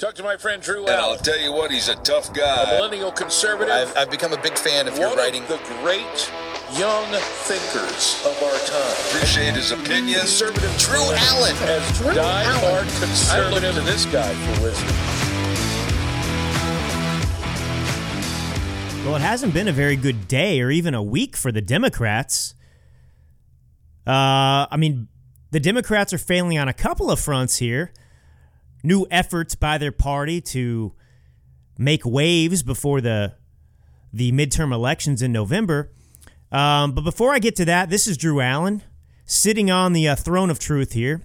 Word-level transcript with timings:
Talk 0.00 0.14
to 0.14 0.22
my 0.22 0.38
friend 0.38 0.62
Drew 0.62 0.86
And 0.86 0.96
I'll 0.96 1.18
tell 1.18 1.38
you 1.38 1.52
what, 1.52 1.70
he's 1.70 1.90
a 1.90 1.94
tough 1.96 2.32
guy. 2.32 2.62
a 2.62 2.64
guy. 2.64 2.76
millennial 2.76 3.12
conservative. 3.12 3.70
I've, 3.70 3.94
I've 3.94 4.10
become 4.10 4.32
a 4.32 4.40
big 4.40 4.56
fan 4.56 4.88
of 4.88 4.96
your 4.96 5.14
writing. 5.14 5.42
of 5.42 5.48
the 5.48 5.58
great 5.82 6.32
young 6.72 7.04
thinkers 7.44 8.16
of 8.24 8.42
our 8.42 8.58
time. 8.60 8.96
Appreciate 9.10 9.52
his 9.52 9.72
opinion. 9.72 10.20
Conservative 10.20 10.74
Drew 10.78 11.02
Allen. 11.02 11.54
as 11.64 11.98
Drew 11.98 12.14
die-hard 12.14 12.64
Allen. 12.64 12.88
conservative. 12.98 13.62
I 13.62 13.66
look 13.66 13.74
to 13.74 13.82
this 13.82 14.06
guy 14.06 14.32
for 14.32 14.62
wisdom. 14.62 14.88
Well, 19.04 19.16
it 19.16 19.20
hasn't 19.20 19.52
been 19.52 19.68
a 19.68 19.72
very 19.72 19.96
good 19.96 20.26
day 20.26 20.62
or 20.62 20.70
even 20.70 20.94
a 20.94 21.02
week 21.02 21.36
for 21.36 21.52
the 21.52 21.60
Democrats. 21.60 22.54
Uh, 24.06 24.64
I 24.70 24.78
mean, 24.78 25.08
the 25.50 25.60
Democrats 25.60 26.14
are 26.14 26.18
failing 26.18 26.56
on 26.56 26.68
a 26.68 26.72
couple 26.72 27.10
of 27.10 27.20
fronts 27.20 27.58
here. 27.58 27.92
New 28.82 29.06
efforts 29.10 29.54
by 29.54 29.78
their 29.78 29.92
party 29.92 30.40
to 30.40 30.94
make 31.78 32.04
waves 32.04 32.62
before 32.62 33.00
the 33.00 33.34
the 34.12 34.32
midterm 34.32 34.72
elections 34.72 35.22
in 35.22 35.32
November. 35.32 35.92
Um, 36.50 36.92
but 36.92 37.02
before 37.02 37.32
I 37.32 37.38
get 37.38 37.54
to 37.56 37.64
that, 37.66 37.90
this 37.90 38.08
is 38.08 38.16
Drew 38.16 38.40
Allen 38.40 38.82
sitting 39.24 39.70
on 39.70 39.92
the 39.92 40.08
uh, 40.08 40.16
throne 40.16 40.50
of 40.50 40.58
truth 40.58 40.92
here, 40.92 41.22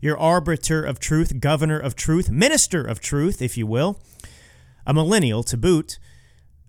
your 0.00 0.16
arbiter 0.16 0.84
of 0.84 1.00
truth, 1.00 1.40
governor 1.40 1.78
of 1.78 1.96
truth, 1.96 2.30
minister 2.30 2.84
of 2.84 3.00
truth, 3.00 3.42
if 3.42 3.56
you 3.56 3.66
will, 3.66 4.00
a 4.86 4.94
millennial 4.94 5.42
to 5.42 5.56
boot. 5.56 5.98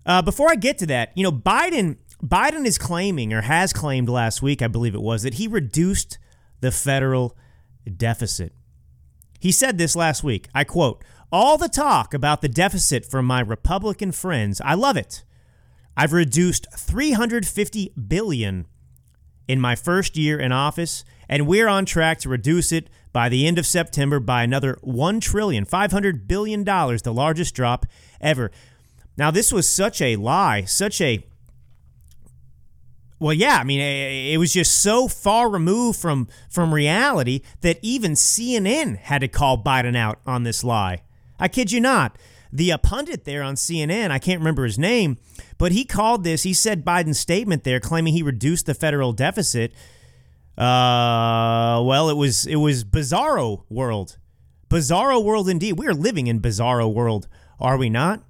Uh, 0.04 0.20
before 0.20 0.50
I 0.50 0.56
get 0.56 0.78
to 0.78 0.86
that, 0.86 1.12
you 1.14 1.22
know, 1.22 1.30
Biden 1.30 1.98
Biden 2.22 2.66
is 2.66 2.76
claiming 2.76 3.32
or 3.32 3.42
has 3.42 3.72
claimed 3.72 4.08
last 4.08 4.42
week, 4.42 4.60
I 4.60 4.66
believe 4.66 4.94
it 4.94 5.02
was, 5.02 5.22
that 5.22 5.34
he 5.34 5.46
reduced 5.46 6.18
the 6.60 6.72
federal 6.72 7.36
deficit. 7.96 8.52
He 9.40 9.50
said 9.50 9.78
this 9.78 9.96
last 9.96 10.22
week. 10.22 10.48
I 10.54 10.64
quote, 10.64 11.02
"All 11.32 11.56
the 11.56 11.68
talk 11.68 12.12
about 12.14 12.42
the 12.42 12.48
deficit 12.48 13.04
from 13.04 13.24
my 13.24 13.40
Republican 13.40 14.12
friends, 14.12 14.60
I 14.60 14.74
love 14.74 14.96
it. 14.96 15.24
I've 15.96 16.12
reduced 16.12 16.66
350 16.76 17.92
billion 18.08 18.66
in 19.48 19.60
my 19.60 19.74
first 19.74 20.16
year 20.16 20.38
in 20.38 20.52
office, 20.52 21.04
and 21.28 21.46
we're 21.46 21.68
on 21.68 21.86
track 21.86 22.20
to 22.20 22.28
reduce 22.28 22.70
it 22.70 22.88
by 23.12 23.28
the 23.28 23.46
end 23.46 23.58
of 23.58 23.66
September 23.66 24.20
by 24.20 24.42
another 24.42 24.78
1 24.82 25.20
trillion, 25.20 25.64
500 25.64 26.28
billion 26.28 26.62
dollars, 26.62 27.02
the 27.02 27.12
largest 27.12 27.54
drop 27.54 27.86
ever." 28.20 28.52
Now, 29.16 29.30
this 29.30 29.52
was 29.52 29.68
such 29.68 30.00
a 30.00 30.16
lie, 30.16 30.64
such 30.64 31.00
a 31.00 31.24
well, 33.20 33.34
yeah, 33.34 33.58
I 33.58 33.64
mean, 33.64 33.80
it 33.80 34.38
was 34.38 34.50
just 34.52 34.82
so 34.82 35.06
far 35.06 35.50
removed 35.50 36.00
from 36.00 36.26
from 36.48 36.72
reality 36.72 37.42
that 37.60 37.78
even 37.82 38.12
CNN 38.12 38.96
had 38.96 39.20
to 39.20 39.28
call 39.28 39.62
Biden 39.62 39.94
out 39.94 40.20
on 40.26 40.42
this 40.42 40.64
lie. 40.64 41.02
I 41.38 41.48
kid 41.48 41.70
you 41.70 41.80
not. 41.80 42.16
The 42.52 42.72
uh, 42.72 42.78
pundit 42.78 43.24
there 43.24 43.42
on 43.42 43.54
CNN, 43.54 44.10
I 44.10 44.18
can't 44.18 44.40
remember 44.40 44.64
his 44.64 44.78
name, 44.78 45.18
but 45.58 45.70
he 45.70 45.84
called 45.84 46.24
this. 46.24 46.42
He 46.42 46.54
said 46.54 46.84
Biden's 46.84 47.20
statement 47.20 47.62
there, 47.62 47.78
claiming 47.78 48.14
he 48.14 48.22
reduced 48.22 48.66
the 48.66 48.74
federal 48.74 49.12
deficit. 49.12 49.72
Uh, 50.56 51.80
well, 51.84 52.08
it 52.08 52.16
was 52.16 52.46
it 52.46 52.56
was 52.56 52.84
bizarro 52.84 53.64
world, 53.68 54.16
bizarro 54.70 55.22
world 55.22 55.48
indeed. 55.48 55.78
We 55.78 55.86
are 55.86 55.94
living 55.94 56.26
in 56.26 56.40
bizarro 56.40 56.92
world, 56.92 57.28
are 57.60 57.76
we 57.76 57.90
not? 57.90 58.24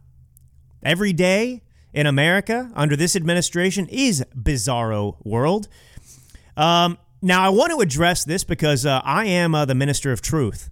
Every 0.82 1.12
day 1.12 1.62
in 1.92 2.06
America 2.06 2.70
under 2.74 2.96
this 2.96 3.16
administration 3.16 3.86
is 3.88 4.24
bizarro 4.36 5.16
world. 5.24 5.68
Um, 6.56 6.98
now, 7.22 7.42
I 7.42 7.50
want 7.50 7.72
to 7.72 7.80
address 7.80 8.24
this 8.24 8.44
because 8.44 8.86
uh, 8.86 9.00
I 9.04 9.26
am 9.26 9.54
uh, 9.54 9.64
the 9.64 9.74
minister 9.74 10.12
of 10.12 10.22
truth 10.22 10.70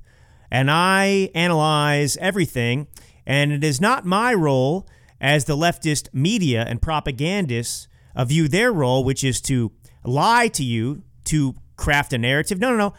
and 0.50 0.70
I 0.70 1.30
analyze 1.34 2.16
everything, 2.18 2.86
and 3.26 3.52
it 3.52 3.62
is 3.62 3.80
not 3.80 4.06
my 4.06 4.32
role 4.32 4.88
as 5.20 5.44
the 5.44 5.56
leftist 5.56 6.08
media 6.14 6.64
and 6.66 6.80
propagandists 6.80 7.88
uh, 8.16 8.24
view 8.24 8.48
their 8.48 8.72
role, 8.72 9.04
which 9.04 9.22
is 9.22 9.40
to 9.42 9.72
lie 10.04 10.48
to 10.48 10.64
you 10.64 11.02
to 11.24 11.54
craft 11.76 12.12
a 12.12 12.18
narrative. 12.18 12.58
No, 12.58 12.70
no, 12.70 12.76
no. 12.76 12.94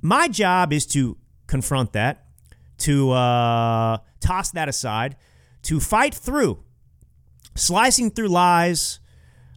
My 0.00 0.28
job 0.28 0.72
is 0.72 0.86
to 0.86 1.16
confront 1.46 1.92
that, 1.92 2.26
to 2.78 3.10
uh, 3.10 3.98
toss 4.20 4.50
that 4.52 4.68
aside, 4.68 5.16
to 5.62 5.80
fight 5.80 6.14
through 6.14 6.62
slicing 7.54 8.10
through 8.10 8.28
lies 8.28 9.00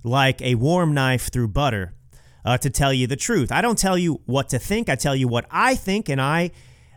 like 0.04 0.42
a 0.42 0.56
warm 0.56 0.94
knife 0.94 1.32
through 1.32 1.48
butter 1.50 1.94
uh, 2.46 2.58
to 2.60 2.70
tell 2.70 2.94
you 2.94 3.08
the 3.08 3.16
truth. 3.16 3.52
I 3.52 3.62
don't 3.62 3.78
tell 3.78 3.98
you 3.98 4.22
what 4.26 4.50
to 4.50 4.60
think, 4.60 4.88
I 4.88 4.96
tell 4.96 5.16
you 5.16 5.28
what 5.28 5.46
I 5.50 5.76
think, 5.76 6.10
and 6.10 6.22
I 6.22 6.52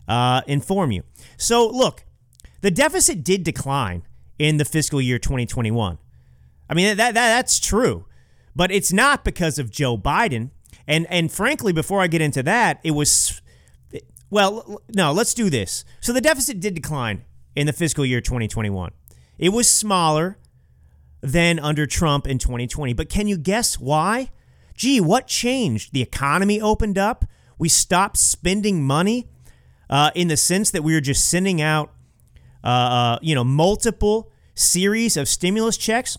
uh, 0.06 0.42
inform 0.46 0.92
you. 0.92 1.02
So, 1.36 1.66
look, 1.68 2.04
the 2.60 2.70
deficit 2.70 3.24
did 3.24 3.44
decline 3.44 4.02
in 4.38 4.58
the 4.58 4.64
fiscal 4.64 5.00
year 5.00 5.18
2021. 5.18 5.98
I 6.70 6.74
mean, 6.74 6.96
that, 6.96 7.14
that 7.14 7.14
that's 7.14 7.58
true, 7.58 8.04
but 8.54 8.70
it's 8.70 8.92
not 8.92 9.24
because 9.24 9.58
of 9.58 9.70
Joe 9.70 9.96
Biden. 9.96 10.50
And, 10.86 11.06
and 11.10 11.32
frankly, 11.32 11.72
before 11.72 12.00
I 12.00 12.06
get 12.06 12.20
into 12.20 12.42
that, 12.42 12.80
it 12.82 12.90
was, 12.90 13.40
well, 14.30 14.82
no, 14.94 15.12
let's 15.12 15.34
do 15.34 15.48
this. 15.50 15.84
So 16.00 16.12
the 16.12 16.20
deficit 16.20 16.60
did 16.60 16.74
decline 16.74 17.24
in 17.56 17.66
the 17.66 17.72
fiscal 17.72 18.04
year 18.04 18.20
2021. 18.20 18.92
It 19.38 19.50
was 19.50 19.68
smaller 19.70 20.38
than 21.20 21.58
under 21.58 21.86
Trump 21.86 22.26
in 22.26 22.38
2020. 22.38 22.92
But 22.92 23.08
can 23.08 23.28
you 23.28 23.36
guess 23.36 23.78
why? 23.78 24.30
Gee, 24.74 25.00
what 25.00 25.26
changed? 25.26 25.92
The 25.92 26.02
economy 26.02 26.60
opened 26.60 26.98
up. 26.98 27.24
We 27.58 27.68
stopped 27.68 28.16
spending 28.16 28.84
money 28.84 29.28
uh, 29.90 30.10
in 30.14 30.28
the 30.28 30.36
sense 30.36 30.70
that 30.70 30.82
we 30.82 30.94
were 30.94 31.00
just 31.00 31.28
sending 31.28 31.60
out, 31.60 31.92
uh, 32.62 32.66
uh, 32.66 33.18
you 33.22 33.34
know, 33.34 33.44
multiple 33.44 34.30
series 34.54 35.16
of 35.16 35.28
stimulus 35.28 35.76
checks. 35.76 36.16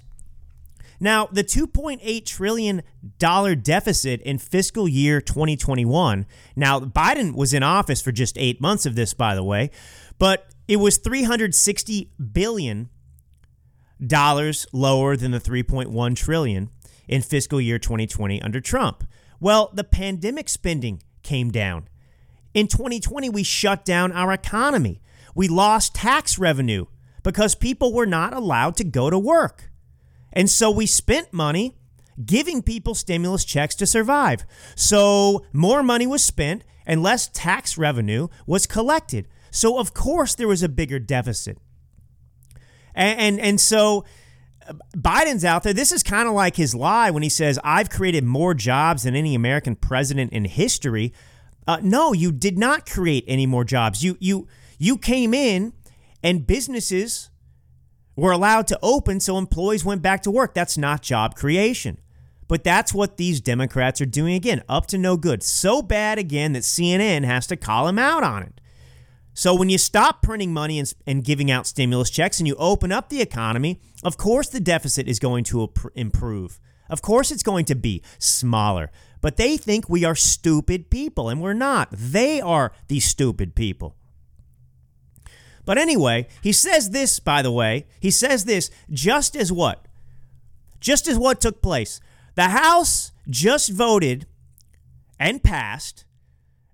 Now, 1.00 1.28
the 1.32 1.44
$2.8 1.44 2.26
trillion 2.26 2.84
deficit 3.18 4.22
in 4.22 4.38
fiscal 4.38 4.88
year 4.88 5.22
2021. 5.22 6.26
Now, 6.58 6.80
Biden 6.82 7.36
was 7.36 7.54
in 7.54 7.64
office 7.64 8.02
for 8.02 8.12
just 8.12 8.38
eight 8.38 8.60
months 8.60 8.86
of 8.86 8.96
this, 8.96 9.14
by 9.14 9.36
the 9.36 9.44
way, 9.44 9.72
but 10.18 10.48
it 10.68 10.78
was 10.78 10.98
360 10.98 12.12
billion 12.34 12.90
dollars 14.06 14.66
lower 14.72 15.16
than 15.16 15.32
the 15.32 15.40
3.1 15.40 16.16
trillion 16.16 16.70
in 17.08 17.22
fiscal 17.22 17.60
year 17.60 17.80
2020 17.80 18.42
under 18.42 18.62
Trump. 18.62 19.04
Well, 19.40 19.72
the 19.74 19.84
pandemic 19.84 20.50
spending 20.50 21.02
came 21.24 21.52
down. 21.52 21.88
In 22.54 22.68
2020 22.68 23.30
we 23.30 23.44
shut 23.44 23.86
down 23.86 24.12
our 24.12 24.32
economy. 24.32 25.02
We 25.36 25.48
lost 25.48 25.96
tax 25.96 26.38
revenue 26.38 26.86
because 27.24 27.56
people 27.56 27.94
were 27.94 28.06
not 28.06 28.34
allowed 28.34 28.76
to 28.78 28.84
go 28.84 29.10
to 29.10 29.20
work. 29.20 29.72
And 30.32 30.50
so 30.50 30.70
we 30.70 30.86
spent 30.86 31.34
money 31.34 31.76
giving 32.26 32.62
people 32.62 32.96
stimulus 32.96 33.46
checks 33.46 33.76
to 33.76 33.86
survive. 33.86 34.46
So 34.76 35.46
more 35.54 35.84
money 35.84 36.06
was 36.06 36.24
spent 36.24 36.64
and 36.86 37.04
less 37.04 37.30
tax 37.34 37.78
revenue 37.78 38.28
was 38.46 38.66
collected. 38.66 39.28
So 39.52 39.80
of 39.80 39.94
course 39.94 40.36
there 40.36 40.48
was 40.48 40.64
a 40.64 40.70
bigger 40.70 41.00
deficit. 41.00 41.58
And 43.00 43.20
and, 43.20 43.40
and 43.40 43.62
so 43.62 44.06
uh, 44.68 44.74
Biden's 44.96 45.46
out 45.46 45.64
there. 45.64 45.74
This 45.74 45.92
is 45.92 46.04
kind 46.04 46.28
of 46.28 46.36
like 46.36 46.58
his 46.58 46.76
lie 46.76 47.10
when 47.10 47.24
he 47.24 47.30
says, 47.30 47.58
I've 47.64 47.90
created 47.90 48.24
more 48.26 48.54
jobs 48.54 49.04
than 49.04 49.16
any 49.16 49.34
American 49.34 49.76
president 49.76 50.34
in 50.34 50.46
history. 50.46 51.14
Uh, 51.66 51.80
no, 51.82 52.14
you 52.14 52.32
did 52.32 52.58
not 52.58 52.88
create 52.88 53.24
any 53.28 53.46
more 53.46 53.64
jobs. 53.64 54.04
You 54.04 54.18
you 54.20 54.48
you 54.78 54.98
came 54.98 55.34
in 55.34 55.74
and 56.22 56.46
businesses 56.46 57.30
were 58.16 58.32
allowed 58.32 58.68
to 58.68 58.80
open 58.84 59.22
so 59.22 59.38
employees 59.38 59.86
went 59.86 60.02
back 60.02 60.22
to 60.24 60.32
work. 60.32 60.54
That's 60.54 60.78
not 60.78 61.02
job 61.02 61.36
creation. 61.36 62.00
But 62.50 62.64
that's 62.64 62.94
what 62.94 63.18
these 63.18 63.40
Democrats 63.40 64.02
are 64.02 64.08
doing 64.08 64.34
again, 64.34 64.64
up 64.68 64.88
to 64.88 64.98
no 64.98 65.16
good. 65.16 65.44
So 65.44 65.82
bad 65.82 66.18
again 66.18 66.54
that 66.54 66.64
CNN 66.64 67.24
has 67.24 67.46
to 67.48 67.56
call 67.56 67.88
him 67.88 68.00
out 68.00 68.24
on 68.24 68.44
it. 68.44 68.59
So 69.40 69.56
when 69.56 69.70
you 69.70 69.78
stop 69.78 70.22
printing 70.22 70.52
money 70.52 70.80
and, 70.80 70.94
and, 71.08 71.24
giving 71.24 71.50
out 71.50 71.66
stimulus 71.66 72.10
checks 72.10 72.42
and 72.42 72.48
you 72.48 72.58
open 72.58 72.92
up 72.92 73.08
the 73.08 73.22
economy, 73.22 73.80
of 74.04 74.18
course 74.18 74.50
the 74.50 74.60
deficit 74.60 75.08
is 75.08 75.18
going 75.18 75.46
to 75.46 75.72
improve. 75.96 76.60
Of 76.90 77.02
course 77.02 77.32
it's 77.32 77.42
going 77.42 77.64
to 77.68 77.76
be 77.76 78.04
smaller. 78.18 78.92
But 79.22 79.38
they 79.38 79.56
think 79.56 79.88
we 79.88 80.04
are 80.04 80.14
stupid 80.14 80.90
people, 80.90 81.30
and 81.30 81.42
we're 81.42 81.54
not. 81.54 81.88
They 81.90 82.42
are 82.42 82.74
the 82.90 83.00
stupid 83.00 83.56
people. 83.56 83.96
But 85.64 85.78
anyway, 85.78 86.28
he 86.44 86.52
says 86.52 86.90
this, 86.90 87.22
by 87.22 87.42
the 87.42 87.50
way. 87.50 87.86
He 88.02 88.12
says 88.12 88.44
this 88.44 88.70
just 88.92 89.38
as 89.38 89.54
what? 89.54 89.86
Just 90.82 91.08
as 91.08 91.18
what 91.18 91.40
took 91.40 91.62
place. 91.62 92.02
The 92.36 92.50
House 92.50 93.14
just 93.30 93.72
voted 93.72 94.28
and 95.18 95.42
passed 95.42 96.04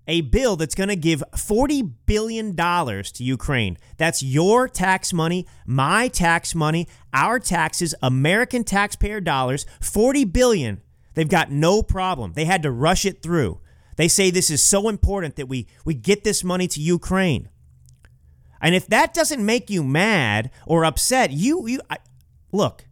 a 0.06 0.20
bill 0.20 0.56
that's 0.56 0.74
going 0.74 0.88
to 0.88 0.96
give 0.96 1.22
$40 1.32 1.92
billion 2.06 2.54
to 2.54 3.24
Ukraine. 3.24 3.78
That's 3.96 4.22
your 4.22 4.68
tax 4.68 5.12
money, 5.12 5.46
my 5.66 6.08
tax 6.08 6.54
money, 6.54 6.88
our 7.12 7.38
taxes, 7.38 7.94
American 8.02 8.64
taxpayer 8.64 9.20
dollars, 9.20 9.66
40 9.80 10.24
billion. 10.24 10.80
They've 11.14 11.28
got 11.28 11.50
no 11.50 11.82
problem. 11.82 12.34
They 12.34 12.44
had 12.44 12.62
to 12.62 12.70
rush 12.70 13.04
it 13.04 13.22
through. 13.22 13.60
They 13.96 14.08
say 14.08 14.30
this 14.30 14.50
is 14.50 14.62
so 14.62 14.88
important 14.88 15.36
that 15.36 15.48
we, 15.48 15.66
we 15.84 15.94
get 15.94 16.22
this 16.22 16.44
money 16.44 16.68
to 16.68 16.80
Ukraine. 16.80 17.48
And 18.60 18.74
if 18.74 18.86
that 18.88 19.14
doesn't 19.14 19.44
make 19.44 19.70
you 19.70 19.82
mad 19.82 20.50
or 20.66 20.84
upset, 20.84 21.30
you 21.30 21.66
you 21.66 21.80
I, 21.90 21.98
look, 22.52 22.86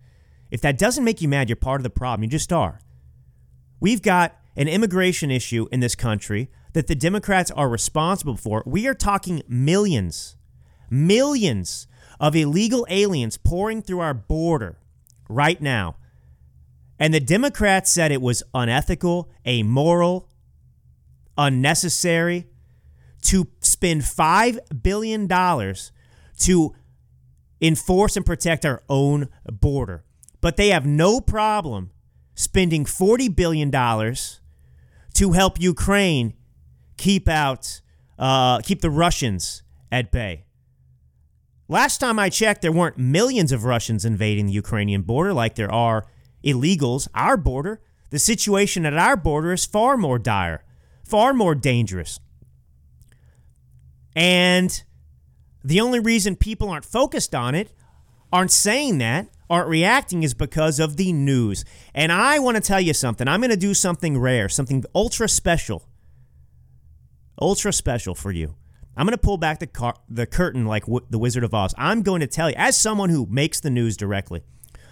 if 0.50 0.60
that 0.60 0.78
doesn't 0.78 1.04
make 1.04 1.20
you 1.20 1.28
mad, 1.28 1.48
you're 1.48 1.56
part 1.56 1.80
of 1.80 1.82
the 1.82 1.90
problem. 1.90 2.24
You 2.24 2.30
just 2.30 2.52
are. 2.52 2.80
We've 3.80 4.02
got 4.02 4.36
an 4.56 4.68
immigration 4.68 5.30
issue 5.30 5.66
in 5.72 5.80
this 5.80 5.94
country 5.94 6.50
that 6.74 6.88
the 6.88 6.94
Democrats 6.94 7.50
are 7.52 7.68
responsible 7.68 8.36
for. 8.36 8.62
We 8.66 8.86
are 8.86 8.94
talking 8.94 9.42
millions, 9.48 10.36
millions 10.90 11.86
of 12.20 12.36
illegal 12.36 12.86
aliens 12.90 13.38
pouring 13.38 13.80
through 13.80 14.00
our 14.00 14.14
border 14.14 14.78
right 15.28 15.60
now. 15.60 15.96
And 16.98 17.14
the 17.14 17.20
Democrats 17.20 17.90
said 17.90 18.12
it 18.12 18.20
was 18.20 18.42
unethical, 18.52 19.30
amoral, 19.46 20.28
unnecessary 21.38 22.46
to 23.22 23.48
spend 23.60 24.02
$5 24.02 24.82
billion 24.82 25.28
to 26.38 26.74
enforce 27.60 28.16
and 28.16 28.26
protect 28.26 28.64
our 28.66 28.82
own 28.88 29.28
border. 29.46 30.04
But 30.40 30.56
they 30.56 30.68
have 30.68 30.86
no 30.86 31.20
problem 31.20 31.90
spending 32.34 32.84
$40 32.84 33.34
billion 33.34 33.70
to 33.70 35.32
help 35.32 35.60
Ukraine 35.60 36.34
keep 36.96 37.28
out, 37.28 37.80
uh, 38.18 38.60
keep 38.60 38.80
the 38.80 38.90
Russians 38.90 39.62
at 39.90 40.10
bay. 40.10 40.44
Last 41.68 41.98
time 41.98 42.18
I 42.18 42.28
checked, 42.28 42.62
there 42.62 42.72
weren't 42.72 42.98
millions 42.98 43.50
of 43.50 43.64
Russians 43.64 44.04
invading 44.04 44.46
the 44.46 44.52
Ukrainian 44.52 45.02
border 45.02 45.32
like 45.32 45.54
there 45.54 45.72
are 45.72 46.06
illegals. 46.44 47.08
Our 47.14 47.36
border, 47.36 47.80
the 48.10 48.18
situation 48.18 48.84
at 48.84 48.94
our 48.94 49.16
border 49.16 49.52
is 49.52 49.64
far 49.64 49.96
more 49.96 50.18
dire, 50.18 50.62
far 51.04 51.32
more 51.32 51.54
dangerous. 51.54 52.20
And 54.14 54.82
the 55.64 55.80
only 55.80 56.00
reason 56.00 56.36
people 56.36 56.68
aren't 56.68 56.84
focused 56.84 57.34
on 57.34 57.54
it, 57.54 57.72
aren't 58.30 58.52
saying 58.52 58.98
that, 58.98 59.28
aren't 59.48 59.68
reacting 59.68 60.22
is 60.22 60.34
because 60.34 60.78
of 60.78 60.96
the 60.96 61.12
news. 61.12 61.64
And 61.94 62.12
I 62.12 62.38
want 62.38 62.56
to 62.56 62.60
tell 62.60 62.80
you 62.80 62.92
something. 62.92 63.26
I'm 63.26 63.40
going 63.40 63.50
to 63.50 63.56
do 63.56 63.72
something 63.72 64.18
rare, 64.18 64.48
something 64.48 64.84
ultra 64.94 65.28
special. 65.28 65.88
Ultra 67.40 67.72
special 67.72 68.14
for 68.14 68.30
you. 68.30 68.54
I'm 68.96 69.06
going 69.06 69.12
to 69.12 69.18
pull 69.18 69.38
back 69.38 69.58
the 69.58 69.66
car- 69.66 69.96
the 70.08 70.26
curtain 70.26 70.66
like 70.66 70.84
w- 70.84 71.04
the 71.10 71.18
Wizard 71.18 71.42
of 71.44 71.52
Oz. 71.52 71.74
I'm 71.76 72.02
going 72.02 72.20
to 72.20 72.26
tell 72.26 72.48
you 72.48 72.56
as 72.56 72.76
someone 72.76 73.10
who 73.10 73.26
makes 73.26 73.60
the 73.60 73.70
news 73.70 73.96
directly. 73.96 74.42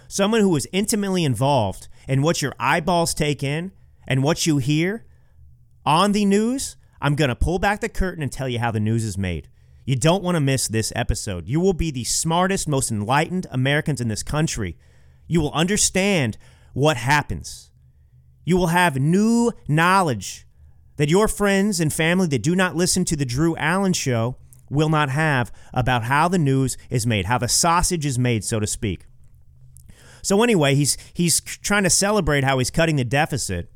Someone 0.07 0.41
who 0.41 0.55
is 0.55 0.67
intimately 0.71 1.23
involved 1.23 1.87
in 2.07 2.21
what 2.21 2.41
your 2.41 2.53
eyeballs 2.59 3.13
take 3.13 3.41
in 3.41 3.71
and 4.07 4.21
what 4.21 4.45
you 4.45 4.57
hear 4.57 5.05
on 5.85 6.11
the 6.11 6.25
news, 6.25 6.75
I'm 7.01 7.15
going 7.15 7.29
to 7.29 7.35
pull 7.35 7.59
back 7.59 7.79
the 7.79 7.89
curtain 7.89 8.21
and 8.21 8.31
tell 8.31 8.49
you 8.49 8.59
how 8.59 8.71
the 8.71 8.79
news 8.79 9.03
is 9.03 9.17
made. 9.17 9.49
You 9.85 9.95
don't 9.95 10.23
want 10.23 10.35
to 10.35 10.41
miss 10.41 10.67
this 10.67 10.93
episode. 10.95 11.47
You 11.47 11.59
will 11.59 11.73
be 11.73 11.91
the 11.91 12.03
smartest, 12.03 12.67
most 12.67 12.91
enlightened 12.91 13.47
Americans 13.51 13.99
in 13.99 14.07
this 14.07 14.23
country. 14.23 14.77
You 15.27 15.41
will 15.41 15.51
understand 15.51 16.37
what 16.73 16.97
happens. 16.97 17.71
You 18.45 18.57
will 18.57 18.67
have 18.67 18.97
new 18.97 19.51
knowledge 19.67 20.45
that 20.97 21.09
your 21.09 21.27
friends 21.27 21.79
and 21.79 21.91
family 21.91 22.27
that 22.27 22.43
do 22.43 22.55
not 22.55 22.75
listen 22.75 23.05
to 23.05 23.15
the 23.15 23.25
Drew 23.25 23.55
Allen 23.57 23.93
show 23.93 24.37
will 24.69 24.89
not 24.89 25.09
have 25.09 25.51
about 25.73 26.03
how 26.03 26.27
the 26.27 26.37
news 26.37 26.77
is 26.89 27.05
made, 27.05 27.25
how 27.25 27.37
the 27.37 27.47
sausage 27.47 28.05
is 28.05 28.17
made, 28.17 28.43
so 28.43 28.59
to 28.59 28.67
speak. 28.67 29.05
So 30.21 30.41
anyway, 30.41 30.75
he's 30.75 30.97
he's 31.13 31.41
trying 31.41 31.83
to 31.83 31.89
celebrate 31.89 32.43
how 32.43 32.57
he's 32.57 32.71
cutting 32.71 32.95
the 32.95 33.03
deficit. 33.03 33.69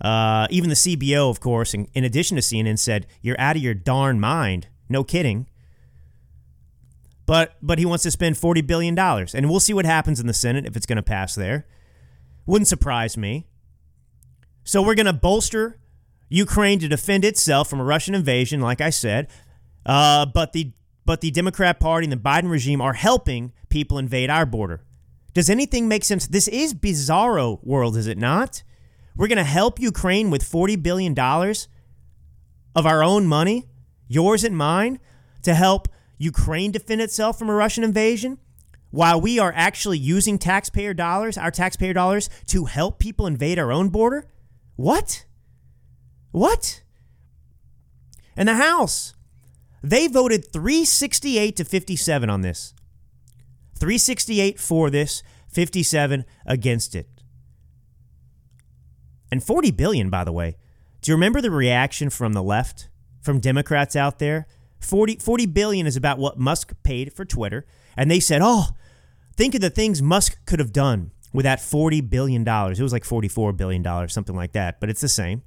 Uh, 0.00 0.46
even 0.50 0.70
the 0.70 0.74
CBO, 0.74 1.30
of 1.30 1.40
course, 1.40 1.74
in, 1.74 1.86
in 1.94 2.04
addition 2.04 2.36
to 2.36 2.42
CNN, 2.42 2.78
said, 2.78 3.06
"You're 3.22 3.40
out 3.40 3.56
of 3.56 3.62
your 3.62 3.74
darn 3.74 4.18
mind." 4.18 4.66
No 4.88 5.04
kidding. 5.04 5.46
But 7.24 7.56
but 7.62 7.78
he 7.78 7.86
wants 7.86 8.02
to 8.02 8.10
spend 8.10 8.36
forty 8.36 8.62
billion 8.62 8.96
dollars, 8.96 9.34
and 9.34 9.48
we'll 9.48 9.60
see 9.60 9.72
what 9.72 9.84
happens 9.84 10.18
in 10.18 10.26
the 10.26 10.34
Senate 10.34 10.66
if 10.66 10.76
it's 10.76 10.86
going 10.86 10.96
to 10.96 11.02
pass 11.02 11.36
there. 11.36 11.66
Wouldn't 12.46 12.68
surprise 12.68 13.16
me. 13.16 13.46
So 14.64 14.82
we're 14.82 14.96
going 14.96 15.06
to 15.06 15.12
bolster 15.12 15.79
Ukraine 16.30 16.78
to 16.78 16.88
defend 16.88 17.24
itself 17.24 17.68
from 17.68 17.80
a 17.80 17.84
Russian 17.84 18.14
invasion, 18.14 18.60
like 18.60 18.80
I 18.80 18.90
said. 18.90 19.28
Uh, 19.84 20.24
but 20.26 20.52
the 20.52 20.72
but 21.04 21.20
the 21.20 21.30
Democrat 21.30 21.80
Party 21.80 22.04
and 22.04 22.12
the 22.12 22.16
Biden 22.16 22.50
regime 22.50 22.80
are 22.80 22.92
helping 22.92 23.52
people 23.68 23.98
invade 23.98 24.30
our 24.30 24.46
border. 24.46 24.84
Does 25.34 25.50
anything 25.50 25.88
make 25.88 26.04
sense? 26.04 26.26
This 26.26 26.46
is 26.46 26.72
bizarro 26.72 27.58
world, 27.64 27.96
is 27.96 28.06
it 28.06 28.18
not? 28.18 28.62
We're 29.16 29.26
going 29.26 29.38
to 29.38 29.44
help 29.44 29.80
Ukraine 29.80 30.30
with 30.30 30.42
$40 30.42 30.80
billion 30.82 31.18
of 31.18 32.86
our 32.86 33.02
own 33.02 33.26
money, 33.26 33.66
yours 34.08 34.44
and 34.44 34.56
mine, 34.56 35.00
to 35.42 35.54
help 35.54 35.88
Ukraine 36.18 36.70
defend 36.70 37.00
itself 37.00 37.38
from 37.38 37.48
a 37.48 37.54
Russian 37.54 37.82
invasion, 37.82 38.38
while 38.90 39.20
we 39.20 39.38
are 39.38 39.52
actually 39.56 39.98
using 39.98 40.38
taxpayer 40.38 40.94
dollars, 40.94 41.38
our 41.38 41.50
taxpayer 41.50 41.92
dollars, 41.92 42.28
to 42.46 42.66
help 42.66 42.98
people 42.98 43.26
invade 43.26 43.58
our 43.58 43.72
own 43.72 43.88
border? 43.88 44.28
What? 44.76 45.24
What? 46.32 46.82
And 48.36 48.48
the 48.48 48.54
House, 48.54 49.14
they 49.82 50.06
voted 50.06 50.52
368 50.52 51.56
to 51.56 51.64
57 51.64 52.30
on 52.30 52.40
this. 52.42 52.74
368 53.78 54.60
for 54.60 54.90
this, 54.90 55.22
57 55.48 56.24
against 56.46 56.94
it. 56.94 57.08
And 59.32 59.42
40 59.42 59.70
billion, 59.70 60.10
by 60.10 60.24
the 60.24 60.32
way. 60.32 60.56
Do 61.00 61.10
you 61.10 61.14
remember 61.14 61.40
the 61.40 61.50
reaction 61.50 62.10
from 62.10 62.34
the 62.34 62.42
left, 62.42 62.88
from 63.22 63.40
Democrats 63.40 63.96
out 63.96 64.18
there? 64.18 64.46
40, 64.80 65.16
40 65.16 65.46
billion 65.46 65.86
is 65.86 65.96
about 65.96 66.18
what 66.18 66.38
Musk 66.38 66.74
paid 66.82 67.12
for 67.12 67.24
Twitter. 67.24 67.66
And 67.96 68.10
they 68.10 68.20
said, 68.20 68.40
oh, 68.42 68.68
think 69.36 69.54
of 69.54 69.60
the 69.60 69.70
things 69.70 70.02
Musk 70.02 70.44
could 70.46 70.58
have 70.58 70.72
done 70.72 71.12
with 71.32 71.44
that 71.44 71.60
$40 71.60 72.08
billion. 72.08 72.46
It 72.46 72.80
was 72.80 72.92
like 72.92 73.04
$44 73.04 73.56
billion, 73.56 74.08
something 74.08 74.36
like 74.36 74.52
that, 74.52 74.80
but 74.80 74.90
it's 74.90 75.00
the 75.00 75.08
same. 75.08 75.42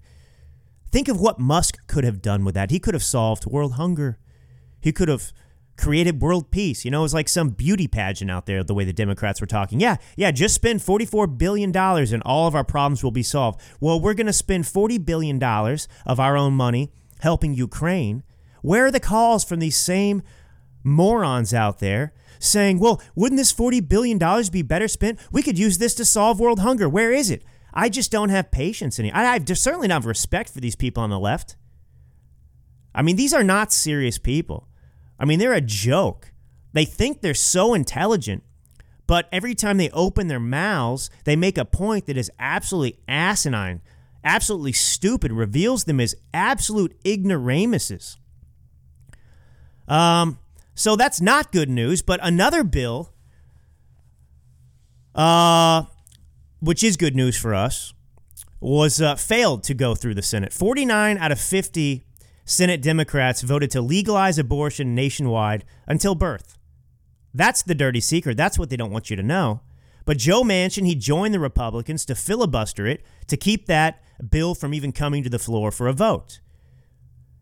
Think 0.94 1.08
of 1.08 1.20
what 1.20 1.40
Musk 1.40 1.88
could 1.88 2.04
have 2.04 2.22
done 2.22 2.46
with 2.46 2.54
that. 2.54 2.70
He 2.70 2.78
could 2.78 2.94
have 2.94 3.02
solved 3.02 3.48
world 3.48 3.74
hunger. 3.74 4.20
He 4.80 4.92
could 4.92 5.08
have 5.08 5.34
created 5.76 6.22
world 6.22 6.52
peace. 6.52 6.86
You 6.86 6.92
know, 6.92 7.00
it 7.00 7.02
was 7.02 7.16
like 7.16 7.28
some 7.28 7.50
beauty 7.50 7.88
pageant 7.88 8.30
out 8.30 8.46
there, 8.46 8.64
the 8.64 8.76
way 8.76 8.86
the 8.86 8.94
Democrats 8.94 9.42
were 9.42 9.48
talking. 9.48 9.80
Yeah, 9.80 9.96
yeah, 10.16 10.30
just 10.30 10.54
spend 10.54 10.82
$44 10.82 11.36
billion 11.36 11.76
and 11.76 12.22
all 12.24 12.48
of 12.48 12.54
our 12.54 12.64
problems 12.64 13.04
will 13.04 13.10
be 13.10 13.24
solved. 13.24 13.60
Well, 13.80 14.00
we're 14.00 14.14
going 14.14 14.28
to 14.28 14.34
spend 14.34 14.66
$40 14.66 15.04
billion 15.04 15.42
of 15.42 16.20
our 16.20 16.38
own 16.38 16.54
money 16.54 16.92
helping 17.22 17.56
Ukraine. 17.56 18.22
Where 18.62 18.86
are 18.86 18.92
the 18.92 19.00
calls 19.00 19.44
from 19.44 19.62
these 19.62 19.78
same 19.78 20.22
morons 20.84 21.56
out 21.56 21.80
there 21.80 22.14
saying, 22.38 22.78
well, 22.78 23.02
wouldn't 23.16 23.40
this 23.40 23.52
$40 23.52 23.90
billion 23.90 24.20
be 24.52 24.62
better 24.62 24.88
spent? 24.88 25.20
We 25.32 25.42
could 25.42 25.58
use 25.58 25.80
this 25.80 25.96
to 25.96 26.06
solve 26.06 26.40
world 26.40 26.60
hunger. 26.60 26.88
Where 26.88 27.12
is 27.12 27.32
it? 27.32 27.42
I 27.74 27.90
just 27.90 28.12
don't 28.12 28.30
have 28.30 28.52
patience 28.52 29.00
any. 29.00 29.12
I 29.12 29.40
certainly 29.54 29.88
not 29.88 29.96
have 29.96 30.06
respect 30.06 30.52
for 30.52 30.60
these 30.60 30.76
people 30.76 31.02
on 31.02 31.10
the 31.10 31.20
left. 31.20 31.56
I 32.94 33.02
mean, 33.02 33.16
these 33.16 33.34
are 33.34 33.44
not 33.44 33.72
serious 33.72 34.18
people. 34.18 34.68
I 35.20 35.26
mean, 35.26 35.40
they're 35.40 35.54
a 35.54 35.62
joke. 35.62 36.32
They 36.74 36.86
think 36.86 37.22
they're 37.22 37.34
so 37.34 37.74
intelligent, 37.74 38.44
but 39.08 39.28
every 39.32 39.56
time 39.56 39.78
they 39.78 39.90
open 39.92 40.28
their 40.28 40.40
mouths, 40.40 41.10
they 41.24 41.36
make 41.36 41.58
a 41.58 41.66
point 41.66 42.06
that 42.06 42.18
is 42.18 42.32
absolutely 42.40 43.00
asinine, 43.08 43.82
absolutely 44.24 44.74
stupid, 44.74 45.32
reveals 45.32 45.86
them 45.86 46.00
as 46.00 46.16
absolute 46.34 46.96
ignoramuses. 47.04 48.18
Um, 49.88 50.40
so 50.76 50.96
that's 50.96 51.22
not 51.22 51.52
good 51.52 51.70
news. 51.70 52.02
But 52.02 52.20
another 52.24 52.64
bill, 52.64 53.12
uh, 55.14 55.84
which 56.64 56.84
is 56.84 56.96
good 56.96 57.16
news 57.16 57.38
for 57.38 57.54
us, 57.54 57.94
was 58.62 59.02
uh, 59.02 59.16
failed 59.16 59.64
to 59.64 59.74
go 59.74 59.94
through 59.94 60.14
the 60.14 60.22
Senate. 60.22 60.54
49 60.54 61.18
out 61.18 61.32
of 61.34 61.40
50 61.40 62.04
Senate 62.46 62.82
Democrats 62.82 63.42
voted 63.42 63.70
to 63.72 63.82
legalize 63.82 64.40
abortion 64.40 64.96
nationwide 64.96 65.66
until 65.88 66.16
birth. 66.16 66.58
That's 67.34 67.64
the 67.64 67.76
dirty 67.76 68.00
secret. 68.00 68.38
That's 68.38 68.58
what 68.58 68.70
they 68.70 68.78
don't 68.78 68.92
want 68.92 69.10
you 69.10 69.18
to 69.18 69.24
know. 69.24 69.60
But 70.06 70.18
Joe 70.18 70.44
Manchin, 70.44 70.86
he 70.86 70.96
joined 70.96 71.34
the 71.34 71.40
Republicans 71.40 72.06
to 72.06 72.16
filibuster 72.16 72.88
it 72.88 73.04
to 73.28 73.36
keep 73.36 73.66
that 73.66 74.02
bill 74.30 74.56
from 74.56 74.74
even 74.74 74.94
coming 74.94 75.24
to 75.24 75.30
the 75.30 75.40
floor 75.40 75.70
for 75.70 75.88
a 75.88 75.94
vote. 75.94 76.40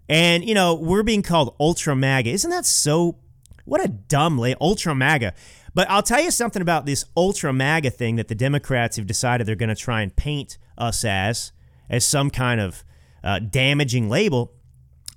And, 0.09 0.43
you 0.43 0.55
know, 0.55 0.73
we're 0.73 1.03
being 1.03 1.21
called 1.21 1.55
ultra 1.59 1.95
MAGA. 1.95 2.31
Isn't 2.31 2.49
that 2.49 2.65
so? 2.65 3.17
What 3.65 3.83
a 3.83 3.87
dumb 3.87 4.39
lay 4.39 4.55
ultra 4.59 4.95
MAGA. 4.95 5.33
But 5.73 5.89
I'll 5.89 6.03
tell 6.03 6.21
you 6.21 6.31
something 6.31 6.61
about 6.61 6.85
this 6.85 7.05
ultra 7.15 7.53
MAGA 7.53 7.91
thing 7.91 8.17
that 8.17 8.27
the 8.27 8.35
Democrats 8.35 8.97
have 8.97 9.07
decided 9.07 9.47
they're 9.47 9.55
going 9.55 9.69
to 9.69 9.75
try 9.75 10.01
and 10.01 10.15
paint 10.15 10.57
us 10.77 11.05
as, 11.05 11.51
as 11.89 12.05
some 12.05 12.29
kind 12.29 12.59
of 12.59 12.83
uh, 13.23 13.39
damaging 13.39 14.09
label. 14.09 14.53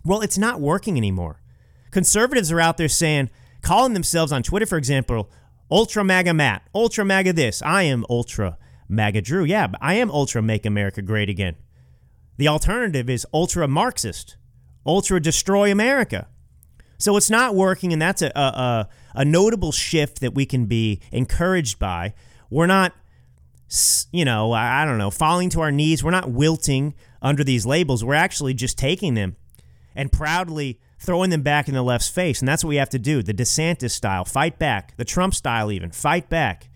Well, 0.05 0.21
it's 0.21 0.39
not 0.39 0.61
working 0.61 0.97
anymore. 0.97 1.41
Conservatives 1.91 2.53
are 2.53 2.61
out 2.61 2.77
there 2.77 2.89
saying, 2.89 3.31
calling 3.63 3.95
themselves 3.95 4.31
on 4.31 4.43
Twitter, 4.43 4.67
for 4.67 4.79
example, 4.79 5.31
Ultra 5.71 6.05
MAGA 6.05 6.35
Matt, 6.35 6.69
Ultra 6.75 7.05
MAGA 7.05 7.33
this. 7.33 7.63
I 7.63 7.85
am 7.85 8.05
Ultra 8.09 8.59
MAGA 8.89 9.23
Drew. 9.23 9.45
Yeah, 9.45 9.69
I 9.81 9.95
am 9.95 10.11
Ultra 10.11 10.43
Make 10.43 10.67
America 10.67 11.03
Great 11.03 11.29
Again. 11.29 11.57
The 12.37 12.49
alternative 12.49 13.09
is 13.09 13.27
Ultra 13.33 13.67
Marxist, 13.67 14.37
Ultra 14.85 15.21
Destroy 15.21 15.73
America. 15.73 16.29
So 17.05 17.19
it's 17.19 17.29
not 17.29 17.55
working, 17.55 17.93
and 17.93 18.01
that's 18.01 18.23
a, 18.23 18.33
a, 18.35 18.89
a, 19.15 19.25
notable 19.27 19.73
shift 19.73 20.23
that 20.23 20.33
we 20.33 20.47
can 20.47 20.65
be 20.65 21.03
encouraged 21.13 21.79
by. 21.79 22.15
We're 22.49 22.67
not, 22.67 22.95
you 24.11 24.25
know, 24.25 24.53
I 24.53 24.87
don't 24.87 24.97
know, 24.97 25.11
falling 25.11 25.51
to 25.51 25.61
our 25.61 25.71
knees. 25.71 26.03
We're 26.03 26.13
not 26.13 26.31
wilting 26.31 26.95
under 27.21 27.45
these 27.45 27.67
labels. 27.67 28.03
We're 28.03 28.15
actually 28.15 28.55
just 28.55 28.79
taking 28.79 29.13
them 29.13 29.37
and 29.95 30.11
proudly 30.11 30.81
throwing 30.99 31.29
them 31.29 31.43
back 31.43 31.69
in 31.69 31.75
the 31.75 31.83
left's 31.83 32.09
face. 32.09 32.41
And 32.41 32.49
that's 32.49 32.65
what 32.65 32.71
we 32.71 32.77
have 32.77 32.89
to 32.89 32.99
do. 32.99 33.23
The 33.23 33.35
DeSantis 33.35 33.91
style, 33.91 34.25
fight 34.25 34.59
back. 34.59 34.97
The 34.97 35.05
Trump 35.05 35.35
style, 35.35 35.71
even, 35.71 35.91
fight 35.91 36.31
back. 36.31 36.71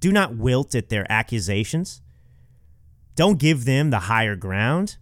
Do 0.00 0.12
not 0.12 0.36
wilt 0.36 0.74
at 0.74 0.90
their 0.90 1.10
accusations. 1.10 2.02
Don't 3.14 3.38
give 3.38 3.64
them 3.64 3.88
the 3.88 4.00
higher 4.00 4.36
ground. 4.36 4.98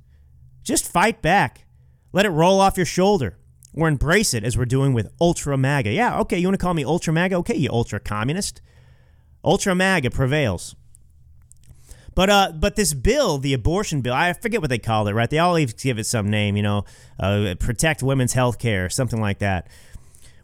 Just 0.62 0.87
fight 0.88 1.23
back. 1.23 1.66
Let 2.12 2.25
it 2.25 2.30
roll 2.30 2.61
off 2.61 2.76
your 2.76 2.87
shoulder 2.87 3.37
or 3.75 3.88
embrace 3.88 4.35
it 4.35 4.45
as 4.45 4.57
we're 4.57 4.64
doing 4.64 4.93
with 4.93 5.12
Ultra 5.21 5.57
MAGA. 5.57 5.90
Yeah, 5.90 6.21
okay, 6.21 6.38
you 6.38 6.47
want 6.47 6.59
to 6.59 6.62
call 6.62 6.75
me 6.75 6.85
Ultra 6.85 7.12
MAGA? 7.12 7.37
Okay, 7.37 7.57
you 7.57 7.69
ultra 7.71 8.00
communist. 8.00 8.61
Ultra 9.45 9.75
MAGA 9.75 10.11
prevails. 10.11 10.75
But 12.14 12.31
uh, 12.31 12.52
but 12.54 12.76
this 12.76 12.95
bill, 12.95 13.38
the 13.38 13.52
abortion 13.52 14.00
bill, 14.00 14.14
I 14.14 14.33
forget 14.33 14.61
what 14.61 14.71
they 14.71 14.78
call 14.78 15.09
it, 15.09 15.12
right? 15.12 15.28
They 15.28 15.40
always 15.40 15.73
give 15.73 15.99
it 15.99 16.04
some 16.04 16.31
name, 16.31 16.57
you 16.57 16.62
know, 16.62 16.85
uh, 17.19 17.54
protect 17.59 18.02
women's 18.02 18.35
health 18.35 18.59
care, 18.59 18.88
something 18.88 19.21
like 19.21 19.40
that. 19.40 19.69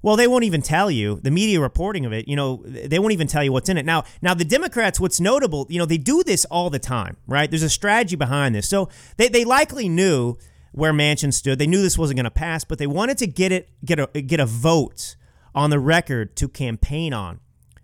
Well, 0.02 0.16
they 0.16 0.26
won't 0.26 0.44
even 0.44 0.62
tell 0.62 0.90
you 0.90 1.20
the 1.22 1.30
media 1.30 1.60
reporting 1.60 2.06
of 2.06 2.12
it. 2.12 2.26
You 2.26 2.34
know, 2.34 2.62
they 2.64 2.98
won't 2.98 3.12
even 3.12 3.26
tell 3.26 3.44
you 3.44 3.52
what's 3.52 3.68
in 3.68 3.76
it. 3.76 3.84
Now, 3.84 4.04
now 4.22 4.32
the 4.32 4.46
Democrats, 4.46 4.98
what's 4.98 5.20
notable, 5.20 5.66
you 5.68 5.78
know, 5.78 5.84
they 5.84 5.98
do 5.98 6.22
this 6.22 6.46
all 6.46 6.70
the 6.70 6.78
time, 6.78 7.18
right? 7.26 7.50
There's 7.50 7.62
a 7.62 7.68
strategy 7.70 8.16
behind 8.16 8.54
this. 8.54 8.66
So 8.66 8.88
they, 9.18 9.28
they 9.28 9.44
likely 9.44 9.90
knew 9.90 10.38
where 10.72 10.92
Manchin 10.92 11.32
stood. 11.32 11.58
They 11.58 11.66
knew 11.66 11.82
this 11.82 11.98
wasn't 11.98 12.18
going 12.18 12.24
to 12.24 12.30
pass, 12.30 12.64
but 12.64 12.78
they 12.78 12.86
wanted 12.86 13.18
to 13.18 13.26
get 13.26 13.52
it 13.52 13.68
get 13.84 13.98
a 13.98 14.06
get 14.22 14.40
a 14.40 14.46
vote 14.46 15.16
on 15.54 15.70
the 15.70 15.80
record 15.80 16.36
to 16.36 16.48
campaign 16.48 17.12
on 17.12 17.40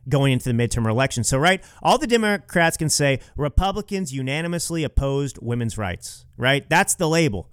going 0.09 0.33
into 0.33 0.53
the 0.53 0.55
midterm 0.55 0.89
election. 0.89 1.25
So, 1.25 1.39
right, 1.39 1.63
all 1.83 1.99
the 1.99 2.07
Democrats 2.07 2.77
can 2.77 2.89
say 2.89 3.21
Republicans 3.37 4.13
unanimously 4.15 4.85
opposed 4.85 5.39
women's 5.43 5.77
rights, 5.77 6.27
right? 6.37 6.69
That's 6.69 6.95
the 6.95 7.09
label. 7.09 7.51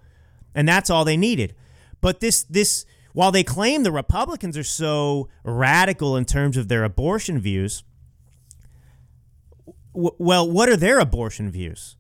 And 0.53 0.67
that's 0.67 0.89
all 0.89 1.03
they 1.03 1.17
needed. 1.17 1.55
But 1.99 2.19
this 2.19 2.43
this 2.43 2.85
while 3.13 3.31
they 3.31 3.43
claim 3.43 3.83
the 3.83 3.91
Republicans 3.91 4.57
are 4.57 4.63
so 4.63 5.29
radical 5.43 6.15
in 6.15 6.25
terms 6.25 6.57
of 6.57 6.67
their 6.67 6.83
abortion 6.83 7.39
views, 7.39 7.83
w- 9.93 10.15
well, 10.17 10.49
what 10.49 10.69
are 10.69 10.77
their 10.77 10.99
abortion 10.99 11.49
views? 11.49 11.95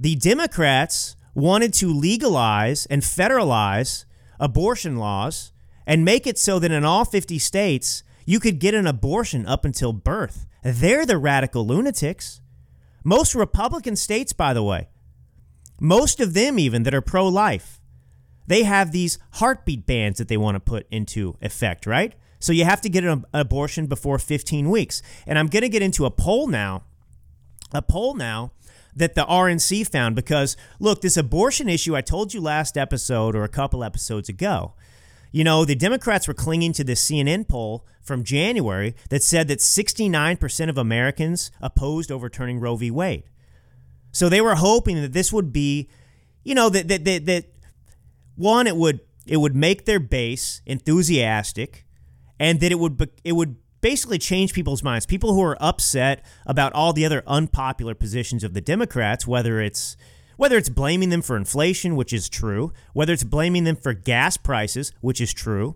The 0.00 0.14
Democrats 0.14 1.16
wanted 1.34 1.72
to 1.74 1.92
legalize 1.92 2.86
and 2.86 3.02
federalize 3.02 4.04
abortion 4.40 4.96
laws 4.96 5.52
and 5.86 6.04
make 6.04 6.26
it 6.26 6.38
so 6.38 6.58
that 6.58 6.70
in 6.70 6.84
all 6.84 7.04
50 7.04 7.38
states 7.38 8.02
you 8.24 8.40
could 8.40 8.58
get 8.58 8.74
an 8.74 8.86
abortion 8.86 9.46
up 9.46 9.64
until 9.64 9.92
birth. 9.92 10.46
They're 10.62 11.06
the 11.06 11.18
radical 11.18 11.66
lunatics. 11.66 12.40
Most 13.04 13.34
Republican 13.34 13.96
states, 13.96 14.32
by 14.32 14.52
the 14.52 14.62
way, 14.62 14.88
most 15.80 16.20
of 16.20 16.34
them 16.34 16.58
even 16.58 16.82
that 16.82 16.94
are 16.94 17.00
pro 17.00 17.26
life, 17.26 17.80
they 18.46 18.64
have 18.64 18.92
these 18.92 19.18
heartbeat 19.34 19.86
bans 19.86 20.18
that 20.18 20.28
they 20.28 20.36
want 20.36 20.56
to 20.56 20.60
put 20.60 20.86
into 20.90 21.36
effect, 21.40 21.86
right? 21.86 22.14
So 22.40 22.52
you 22.52 22.64
have 22.64 22.80
to 22.82 22.88
get 22.88 23.04
an 23.04 23.24
abortion 23.32 23.86
before 23.86 24.18
15 24.18 24.70
weeks. 24.70 25.02
And 25.26 25.38
I'm 25.38 25.48
going 25.48 25.62
to 25.62 25.68
get 25.68 25.82
into 25.82 26.04
a 26.04 26.10
poll 26.10 26.46
now, 26.46 26.84
a 27.72 27.82
poll 27.82 28.14
now 28.14 28.52
that 28.98 29.14
the 29.14 29.24
RNC 29.24 29.88
found 29.88 30.14
because 30.14 30.56
look, 30.78 31.00
this 31.00 31.16
abortion 31.16 31.68
issue 31.68 31.96
I 31.96 32.00
told 32.00 32.34
you 32.34 32.40
last 32.40 32.76
episode 32.76 33.34
or 33.34 33.44
a 33.44 33.48
couple 33.48 33.82
episodes 33.82 34.28
ago. 34.28 34.74
You 35.30 35.44
know, 35.44 35.64
the 35.64 35.74
Democrats 35.74 36.26
were 36.26 36.34
clinging 36.34 36.72
to 36.74 36.84
this 36.84 37.04
CNN 37.04 37.48
poll 37.48 37.86
from 38.00 38.24
January 38.24 38.94
that 39.10 39.22
said 39.22 39.48
that 39.48 39.58
69% 39.58 40.70
of 40.70 40.78
Americans 40.78 41.50
opposed 41.60 42.10
overturning 42.10 42.60
Roe 42.60 42.76
v. 42.76 42.90
Wade. 42.90 43.24
So 44.10 44.28
they 44.28 44.40
were 44.40 44.54
hoping 44.54 45.00
that 45.02 45.12
this 45.12 45.32
would 45.32 45.52
be, 45.52 45.90
you 46.44 46.54
know, 46.54 46.70
that 46.70 46.88
that 46.88 47.04
that, 47.04 47.26
that 47.26 47.44
one 48.36 48.66
it 48.66 48.76
would 48.76 49.00
it 49.26 49.36
would 49.36 49.54
make 49.54 49.84
their 49.84 50.00
base 50.00 50.62
enthusiastic 50.64 51.86
and 52.40 52.60
that 52.60 52.72
it 52.72 52.78
would 52.78 53.10
it 53.24 53.32
would 53.32 53.56
basically 53.80 54.18
change 54.18 54.52
people's 54.52 54.82
minds. 54.82 55.06
People 55.06 55.34
who 55.34 55.42
are 55.42 55.56
upset 55.60 56.24
about 56.46 56.72
all 56.72 56.92
the 56.92 57.04
other 57.04 57.22
unpopular 57.26 57.94
positions 57.94 58.44
of 58.44 58.54
the 58.54 58.60
Democrats, 58.60 59.26
whether 59.26 59.60
it's 59.60 59.96
whether 60.36 60.56
it's 60.56 60.68
blaming 60.68 61.08
them 61.08 61.22
for 61.22 61.36
inflation, 61.36 61.96
which 61.96 62.12
is 62.12 62.28
true, 62.28 62.72
whether 62.92 63.12
it's 63.12 63.24
blaming 63.24 63.64
them 63.64 63.74
for 63.74 63.92
gas 63.92 64.36
prices, 64.36 64.92
which 65.00 65.20
is 65.20 65.32
true, 65.32 65.74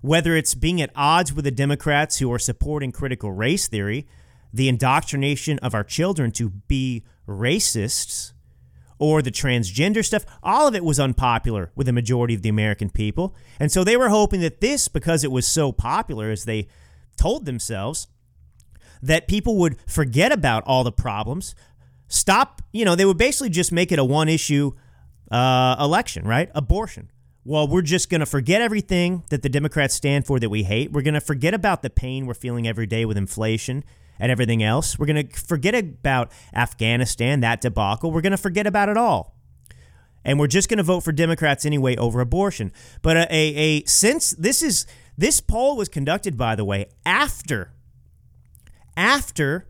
whether 0.00 0.34
it's 0.34 0.54
being 0.54 0.80
at 0.80 0.90
odds 0.96 1.32
with 1.32 1.44
the 1.44 1.50
Democrats 1.50 2.18
who 2.18 2.32
are 2.32 2.38
supporting 2.38 2.90
critical 2.90 3.32
race 3.32 3.68
theory, 3.68 4.06
the 4.50 4.68
indoctrination 4.68 5.58
of 5.58 5.74
our 5.74 5.84
children 5.84 6.32
to 6.32 6.48
be 6.48 7.04
racists, 7.28 8.32
or 8.98 9.22
the 9.22 9.30
transgender 9.30 10.04
stuff, 10.04 10.24
all 10.42 10.66
of 10.66 10.74
it 10.74 10.84
was 10.84 10.98
unpopular 10.98 11.70
with 11.76 11.86
the 11.86 11.92
majority 11.92 12.34
of 12.34 12.42
the 12.42 12.48
American 12.48 12.90
people. 12.90 13.34
And 13.60 13.70
so 13.70 13.84
they 13.84 13.96
were 13.96 14.08
hoping 14.08 14.40
that 14.40 14.60
this, 14.60 14.88
because 14.88 15.22
it 15.22 15.30
was 15.30 15.46
so 15.46 15.70
popular, 15.70 16.30
as 16.30 16.46
they 16.46 16.66
told 17.18 17.44
themselves, 17.44 18.08
that 19.02 19.28
people 19.28 19.56
would 19.56 19.76
forget 19.86 20.32
about 20.32 20.64
all 20.66 20.84
the 20.84 20.92
problems, 20.92 21.54
stop, 22.08 22.62
you 22.72 22.84
know, 22.84 22.94
they 22.94 23.04
would 23.04 23.18
basically 23.18 23.50
just 23.50 23.72
make 23.72 23.92
it 23.92 23.98
a 23.98 24.04
one 24.04 24.28
issue 24.28 24.72
uh, 25.30 25.76
election, 25.78 26.26
right? 26.26 26.50
Abortion. 26.54 27.10
Well, 27.44 27.66
we're 27.66 27.82
just 27.82 28.10
going 28.10 28.20
to 28.20 28.26
forget 28.26 28.60
everything 28.60 29.24
that 29.30 29.42
the 29.42 29.48
Democrats 29.48 29.94
stand 29.94 30.26
for 30.26 30.38
that 30.38 30.50
we 30.50 30.64
hate. 30.64 30.92
We're 30.92 31.02
going 31.02 31.14
to 31.14 31.20
forget 31.20 31.54
about 31.54 31.82
the 31.82 31.90
pain 31.90 32.26
we're 32.26 32.34
feeling 32.34 32.66
every 32.66 32.86
day 32.86 33.04
with 33.04 33.16
inflation 33.16 33.84
and 34.18 34.30
everything 34.30 34.62
else. 34.62 34.98
We're 34.98 35.06
going 35.06 35.28
to 35.28 35.40
forget 35.40 35.74
about 35.74 36.30
Afghanistan, 36.52 37.40
that 37.40 37.60
debacle. 37.60 38.10
We're 38.10 38.20
going 38.20 38.32
to 38.32 38.36
forget 38.36 38.66
about 38.66 38.88
it 38.88 38.96
all. 38.96 39.34
And 40.24 40.38
we're 40.38 40.48
just 40.48 40.68
going 40.68 40.78
to 40.78 40.84
vote 40.84 41.00
for 41.00 41.12
Democrats 41.12 41.64
anyway 41.64 41.96
over 41.96 42.20
abortion. 42.20 42.72
But 43.00 43.16
a, 43.16 43.26
a, 43.30 43.54
a 43.56 43.84
since 43.84 44.32
this 44.32 44.62
is 44.62 44.84
this 45.18 45.40
poll 45.40 45.76
was 45.76 45.88
conducted 45.88 46.38
by 46.38 46.54
the 46.54 46.64
way 46.64 46.86
after 47.04 47.72
after 48.96 49.66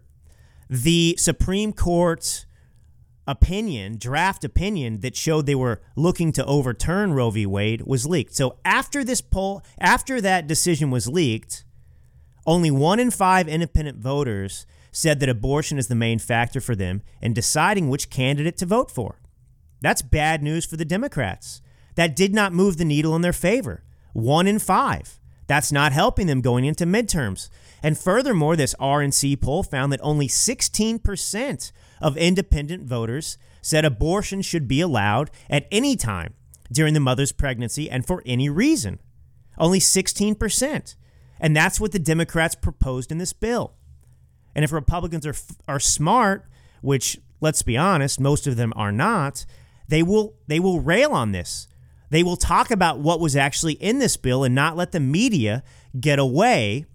the 0.71 1.17
Supreme 1.19 1.73
Court's 1.73 2.47
opinion, 3.27 3.97
draft 3.99 4.45
opinion 4.45 5.01
that 5.01 5.17
showed 5.17 5.47
they 5.47 5.55
were 5.55 5.81
looking 5.97 6.33
to 6.33 6.45
overturn 6.45 7.13
Roe 7.13 7.31
v. 7.31 7.47
Wade 7.47 7.83
was 7.83 8.07
leaked. 8.07 8.35
So 8.35 8.59
after 8.65 9.03
this 9.03 9.21
poll, 9.21 9.63
after 9.79 10.21
that 10.21 10.47
decision 10.47 10.91
was 10.91 11.09
leaked, 11.09 11.65
only 12.47 12.71
one 12.71 13.01
in 13.01 13.11
five 13.11 13.49
independent 13.49 13.99
voters 13.99 14.67
said 14.91 15.21
that 15.21 15.29
abortion 15.29 15.79
is 15.79 15.89
the 15.89 15.95
main 15.95 16.19
factor 16.19 16.61
for 16.61 16.75
them 16.75 17.03
in 17.21 17.35
deciding 17.35 17.89
which 17.89 18.11
candidate 18.11 18.57
to 18.59 18.67
vote 18.67 18.91
for. 18.91 19.21
That's 19.81 20.03
bad 20.03 20.43
news 20.43 20.65
for 20.65 20.77
the 20.77 20.85
Democrats. 20.85 21.61
That 21.95 22.17
did 22.17 22.35
not 22.35 22.55
move 22.55 22.77
the 22.77 22.85
needle 22.85 23.15
in 23.15 23.23
their 23.23 23.33
favor. 23.33 23.85
One 24.13 24.47
in 24.47 24.59
five. 24.59 25.18
That's 25.49 25.73
not 25.73 25.93
helping 25.93 26.29
them 26.29 26.41
going 26.41 26.65
into 26.65 26.87
midterms. 26.87 27.49
And 27.83 27.99
furthermore, 27.99 28.55
this 28.55 28.75
RNC 28.79 29.41
poll 29.41 29.65
found 29.65 29.93
that 29.93 30.01
only 30.03 30.29
16% 30.29 31.73
of 32.01 32.17
independent 32.17 32.85
voters 32.85 33.39
said 33.63 33.85
abortion 33.85 34.43
should 34.43 34.69
be 34.69 34.81
allowed 34.81 35.31
at 35.51 35.67
any 35.73 35.97
time 35.97 36.35
during 36.71 36.95
the 36.95 37.01
mother's 37.01 37.33
pregnancy 37.33 37.91
and 37.91 38.07
for 38.07 38.23
any 38.25 38.49
reason. 38.49 39.01
Only 39.57 39.81
16%. 39.81 40.95
And 41.41 41.57
that's 41.57 41.81
what 41.81 41.93
the 41.93 41.99
Democrats 41.99 42.55
proposed 42.55 43.11
in 43.11 43.19
this 43.19 43.33
bill. 43.33 43.75
And 44.55 44.65
if 44.65 44.73
Republicans 44.73 45.27
are 45.27 45.35
are 45.67 45.81
smart, 45.81 46.45
which 46.81 47.19
let's 47.41 47.63
be 47.63 47.77
honest, 47.77 48.21
most 48.21 48.47
of 48.47 48.57
them 48.57 48.73
are 48.77 48.93
not, 48.93 49.47
they 49.89 50.03
will 50.03 50.35
they 50.47 50.61
will 50.61 50.81
rail 50.81 51.13
on 51.13 51.33
this. 51.33 51.69
They 52.11 52.23
will 52.23 52.37
talk 52.37 52.71
about 52.71 53.01
what 53.01 53.21
was 53.21 53.37
actually 53.37 53.75
in 53.75 53.99
this 53.99 54.17
bill 54.17 54.45
and 54.45 54.55
not 54.55 54.77
let 54.77 54.93
the 54.93 55.01
media 55.01 55.63
get 55.99 56.19
away 56.19 56.87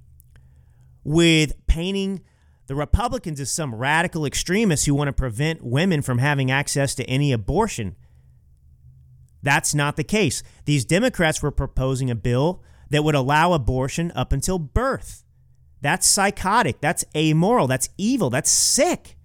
with 1.03 1.53
painting 1.67 2.21
the 2.67 2.75
Republicans 2.75 3.39
as 3.39 3.51
some 3.51 3.75
radical 3.75 4.25
extremists 4.25 4.85
who 4.85 4.95
want 4.95 5.09
to 5.09 5.13
prevent 5.13 5.63
women 5.63 6.01
from 6.01 6.17
having 6.17 6.49
access 6.49 6.95
to 6.95 7.03
any 7.05 7.31
abortion. 7.31 7.95
That's 9.41 9.75
not 9.75 9.97
the 9.97 10.03
case. 10.03 10.41
These 10.65 10.85
Democrats 10.85 11.41
were 11.41 11.51
proposing 11.51 12.09
a 12.09 12.15
bill 12.15 12.63
that 12.89 13.03
would 13.03 13.15
allow 13.15 13.51
abortion 13.53 14.11
up 14.15 14.31
until 14.31 14.57
birth. 14.57 15.23
That's 15.81 16.07
psychotic. 16.07 16.79
That's 16.79 17.03
amoral. 17.15 17.67
That's 17.67 17.89
evil. 17.97 18.29
That's 18.29 18.49
sick. 18.49 19.17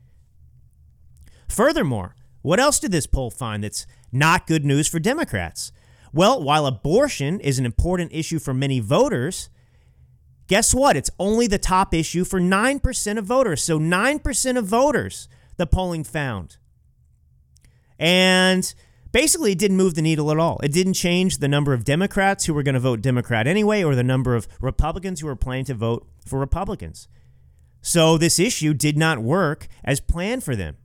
Furthermore, 1.48 2.16
what 2.42 2.58
else 2.58 2.80
did 2.80 2.90
this 2.90 3.06
poll 3.06 3.30
find 3.30 3.62
that's 3.62 3.86
not 4.10 4.48
good 4.48 4.64
news 4.64 4.88
for 4.88 4.98
Democrats? 4.98 5.70
Well, 6.12 6.42
while 6.42 6.66
abortion 6.66 7.40
is 7.40 7.58
an 7.58 7.66
important 7.66 8.12
issue 8.12 8.38
for 8.38 8.54
many 8.54 8.80
voters, 8.80 9.50
guess 10.46 10.74
what? 10.74 10.96
It's 10.96 11.10
only 11.18 11.46
the 11.46 11.58
top 11.58 11.94
issue 11.94 12.24
for 12.24 12.40
9% 12.40 13.18
of 13.18 13.24
voters. 13.24 13.62
So 13.62 13.78
9% 13.78 14.58
of 14.58 14.64
voters, 14.66 15.28
the 15.56 15.66
polling 15.66 16.04
found. 16.04 16.56
And 17.98 18.72
Basically, 19.10 19.52
it 19.52 19.58
didn't 19.58 19.78
move 19.78 19.94
the 19.94 20.02
needle 20.02 20.30
at 20.30 20.38
all. 20.38 20.60
It 20.62 20.72
didn't 20.72 20.92
change 20.92 21.38
the 21.38 21.48
number 21.48 21.72
of 21.72 21.84
Democrats 21.84 22.44
who 22.44 22.52
were 22.52 22.62
going 22.62 22.74
to 22.74 22.80
vote 22.80 23.00
Democrat 23.00 23.46
anyway, 23.46 23.82
or 23.82 23.94
the 23.94 24.04
number 24.04 24.34
of 24.34 24.46
Republicans 24.60 25.20
who 25.20 25.26
were 25.26 25.36
planning 25.36 25.64
to 25.66 25.74
vote 25.74 26.06
for 26.26 26.38
Republicans. 26.38 27.08
So 27.80 28.18
this 28.18 28.38
issue 28.38 28.74
did 28.74 28.98
not 28.98 29.20
work 29.20 29.66
as 29.82 30.00
planned 30.00 30.44
for 30.44 30.54
them. 30.54 30.76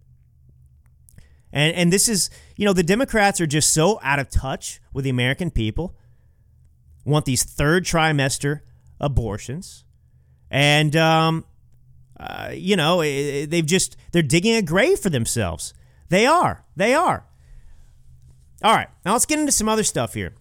And 1.54 1.76
and 1.76 1.94
this 1.94 2.10
is, 2.10 2.32
you 2.58 2.66
know, 2.66 2.74
the 2.74 2.84
Democrats 2.84 3.40
are 3.40 3.46
just 3.46 3.74
so 3.74 4.00
out 4.02 4.18
of 4.20 4.30
touch 4.30 4.82
with 4.92 5.06
the 5.06 5.12
American 5.12 5.52
people. 5.52 5.96
Want 7.06 7.26
these 7.26 7.44
third 7.44 7.86
trimester 7.86 8.62
abortions, 9.00 9.86
and 10.50 10.96
um, 10.96 11.46
uh, 12.20 12.50
you 12.54 12.76
know, 12.76 13.02
they've 13.02 13.66
just 13.66 13.96
they're 14.12 14.24
digging 14.24 14.56
a 14.56 14.62
grave 14.64 15.00
for 15.00 15.10
themselves. 15.10 15.74
They 16.10 16.26
are. 16.26 16.66
They 16.76 16.96
are. 16.96 17.26
All 18.64 18.74
right, 18.74 18.90
now 19.06 19.12
let's 19.12 19.26
get 19.26 19.40
into 19.40 19.52
some 19.52 19.70
other 19.70 19.84
stuff 19.84 20.14
here. 20.14 20.34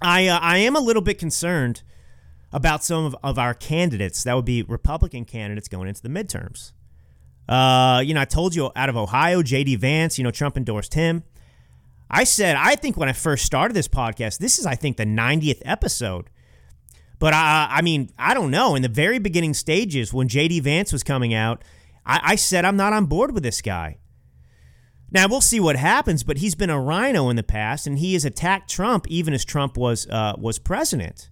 I 0.00 0.28
uh, 0.28 0.38
I 0.38 0.58
am 0.58 0.76
a 0.76 0.80
little 0.80 1.02
bit 1.02 1.18
concerned 1.18 1.82
about 2.52 2.84
some 2.84 3.06
of, 3.06 3.16
of 3.24 3.38
our 3.38 3.54
candidates. 3.54 4.22
That 4.22 4.34
would 4.34 4.44
be 4.44 4.62
Republican 4.62 5.24
candidates 5.24 5.66
going 5.66 5.88
into 5.88 6.02
the 6.02 6.10
midterms. 6.10 6.72
Uh, 7.48 8.02
you 8.04 8.14
know, 8.14 8.20
I 8.20 8.24
told 8.24 8.54
you 8.54 8.70
out 8.74 8.88
of 8.88 8.96
Ohio, 8.96 9.42
J.D. 9.42 9.76
Vance. 9.76 10.18
You 10.18 10.24
know, 10.24 10.30
Trump 10.30 10.56
endorsed 10.56 10.94
him. 10.94 11.24
I 12.10 12.24
said 12.24 12.56
I 12.56 12.76
think 12.76 12.96
when 12.96 13.08
I 13.08 13.12
first 13.12 13.44
started 13.44 13.74
this 13.74 13.88
podcast, 13.88 14.38
this 14.38 14.58
is 14.58 14.66
I 14.66 14.74
think 14.74 14.96
the 14.96 15.06
90th 15.06 15.62
episode. 15.64 16.30
But 17.18 17.32
I, 17.32 17.68
I 17.70 17.82
mean, 17.82 18.10
I 18.18 18.34
don't 18.34 18.50
know. 18.50 18.74
In 18.74 18.82
the 18.82 18.88
very 18.88 19.18
beginning 19.18 19.54
stages, 19.54 20.12
when 20.12 20.28
J.D. 20.28 20.60
Vance 20.60 20.92
was 20.92 21.02
coming 21.02 21.32
out, 21.32 21.62
I, 22.04 22.20
I 22.22 22.36
said 22.36 22.64
I'm 22.64 22.76
not 22.76 22.92
on 22.92 23.06
board 23.06 23.32
with 23.32 23.42
this 23.42 23.62
guy. 23.62 23.98
Now 25.10 25.28
we'll 25.28 25.40
see 25.40 25.60
what 25.60 25.76
happens, 25.76 26.24
but 26.24 26.38
he's 26.38 26.54
been 26.54 26.70
a 26.70 26.80
rhino 26.80 27.30
in 27.30 27.36
the 27.36 27.42
past, 27.42 27.86
and 27.86 27.98
he 27.98 28.14
has 28.14 28.24
attacked 28.24 28.68
Trump 28.68 29.06
even 29.08 29.32
as 29.34 29.44
Trump 29.44 29.76
was 29.76 30.06
uh, 30.08 30.34
was 30.36 30.58
president, 30.58 31.30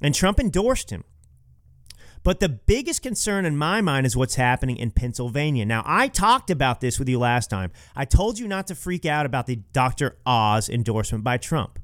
and 0.00 0.14
Trump 0.14 0.38
endorsed 0.38 0.90
him. 0.90 1.04
But 2.28 2.40
the 2.40 2.50
biggest 2.50 3.00
concern 3.00 3.46
in 3.46 3.56
my 3.56 3.80
mind 3.80 4.04
is 4.04 4.14
what's 4.14 4.34
happening 4.34 4.76
in 4.76 4.90
Pennsylvania. 4.90 5.64
Now, 5.64 5.82
I 5.86 6.08
talked 6.08 6.50
about 6.50 6.82
this 6.82 6.98
with 6.98 7.08
you 7.08 7.18
last 7.18 7.48
time. 7.48 7.72
I 7.96 8.04
told 8.04 8.38
you 8.38 8.46
not 8.46 8.66
to 8.66 8.74
freak 8.74 9.06
out 9.06 9.24
about 9.24 9.46
the 9.46 9.56
Dr. 9.72 10.18
Oz 10.26 10.68
endorsement 10.68 11.24
by 11.24 11.38
Trump. 11.38 11.78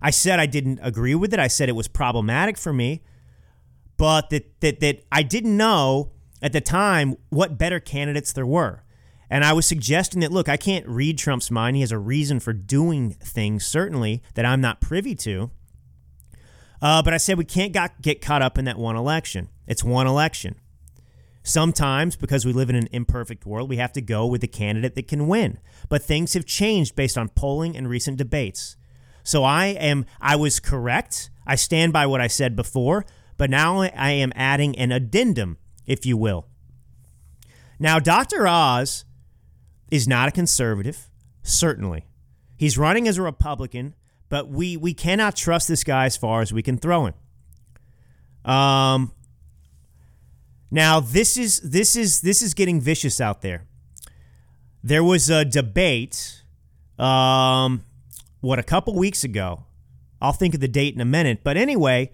I 0.00 0.10
said 0.10 0.38
I 0.38 0.46
didn't 0.46 0.78
agree 0.80 1.16
with 1.16 1.34
it. 1.34 1.40
I 1.40 1.48
said 1.48 1.68
it 1.68 1.72
was 1.72 1.88
problematic 1.88 2.56
for 2.56 2.72
me, 2.72 3.02
but 3.96 4.30
that 4.30 4.60
that, 4.60 4.78
that 4.78 5.02
I 5.10 5.24
didn't 5.24 5.56
know 5.56 6.12
at 6.40 6.52
the 6.52 6.60
time 6.60 7.16
what 7.30 7.58
better 7.58 7.80
candidates 7.80 8.32
there 8.32 8.46
were. 8.46 8.84
And 9.28 9.44
I 9.44 9.52
was 9.52 9.66
suggesting 9.66 10.20
that, 10.20 10.30
look, 10.30 10.48
I 10.48 10.56
can't 10.56 10.86
read 10.86 11.18
Trump's 11.18 11.50
mind. 11.50 11.74
He 11.74 11.80
has 11.80 11.90
a 11.90 11.98
reason 11.98 12.38
for 12.38 12.52
doing 12.52 13.10
things, 13.10 13.66
certainly, 13.66 14.22
that 14.34 14.44
I'm 14.44 14.60
not 14.60 14.80
privy 14.80 15.16
to. 15.16 15.50
Uh, 16.82 17.02
but 17.02 17.12
I 17.12 17.18
said 17.18 17.36
we 17.36 17.44
can't 17.44 17.72
got, 17.72 18.00
get 18.00 18.22
caught 18.22 18.42
up 18.42 18.58
in 18.58 18.64
that 18.64 18.78
one 18.78 18.96
election. 18.96 19.48
It's 19.66 19.84
one 19.84 20.06
election. 20.06 20.56
Sometimes, 21.42 22.16
because 22.16 22.44
we 22.44 22.52
live 22.52 22.70
in 22.70 22.76
an 22.76 22.88
imperfect 22.92 23.46
world, 23.46 23.68
we 23.68 23.76
have 23.76 23.92
to 23.94 24.02
go 24.02 24.26
with 24.26 24.40
the 24.40 24.48
candidate 24.48 24.94
that 24.94 25.08
can 25.08 25.26
win. 25.26 25.58
But 25.88 26.02
things 26.02 26.34
have 26.34 26.44
changed 26.44 26.94
based 26.94 27.16
on 27.16 27.28
polling 27.30 27.76
and 27.76 27.88
recent 27.88 28.18
debates. 28.18 28.76
So 29.22 29.44
I 29.44 29.66
am 29.66 30.06
I 30.20 30.36
was 30.36 30.60
correct. 30.60 31.30
I 31.46 31.56
stand 31.56 31.92
by 31.92 32.06
what 32.06 32.20
I 32.20 32.26
said 32.26 32.56
before, 32.56 33.04
but 33.36 33.50
now 33.50 33.80
I 33.80 34.10
am 34.10 34.32
adding 34.34 34.76
an 34.76 34.92
addendum, 34.92 35.58
if 35.86 36.04
you 36.04 36.16
will. 36.16 36.46
Now, 37.78 37.98
Dr. 37.98 38.46
Oz 38.46 39.04
is 39.90 40.06
not 40.06 40.28
a 40.28 40.32
conservative, 40.32 41.08
certainly. 41.42 42.06
He's 42.56 42.76
running 42.76 43.08
as 43.08 43.16
a 43.16 43.22
Republican, 43.22 43.94
but 44.30 44.48
we 44.48 44.78
we 44.78 44.94
cannot 44.94 45.36
trust 45.36 45.68
this 45.68 45.84
guy 45.84 46.06
as 46.06 46.16
far 46.16 46.40
as 46.40 46.50
we 46.50 46.62
can 46.62 46.78
throw 46.78 47.06
him. 47.06 47.14
Um 48.50 49.12
now 50.70 51.00
this 51.00 51.36
is 51.36 51.60
this 51.60 51.94
is 51.96 52.22
this 52.22 52.40
is 52.40 52.54
getting 52.54 52.80
vicious 52.80 53.20
out 53.20 53.42
there. 53.42 53.66
There 54.82 55.04
was 55.04 55.28
a 55.28 55.44
debate 55.44 56.42
um 56.98 57.84
what 58.40 58.58
a 58.58 58.62
couple 58.62 58.94
weeks 58.94 59.22
ago. 59.22 59.64
I'll 60.22 60.32
think 60.32 60.54
of 60.54 60.60
the 60.60 60.68
date 60.68 60.94
in 60.94 61.00
a 61.00 61.06
minute, 61.06 61.40
but 61.44 61.56
anyway, 61.56 62.10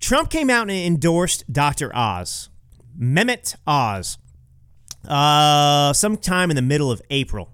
Trump 0.00 0.30
came 0.30 0.50
out 0.50 0.62
and 0.62 0.70
endorsed 0.70 1.50
Dr. 1.50 1.94
Oz. 1.94 2.48
Mehmet 2.98 3.54
Oz 3.66 4.18
uh, 5.06 5.92
sometime 5.92 6.50
in 6.50 6.56
the 6.56 6.62
middle 6.62 6.90
of 6.90 7.02
April. 7.10 7.52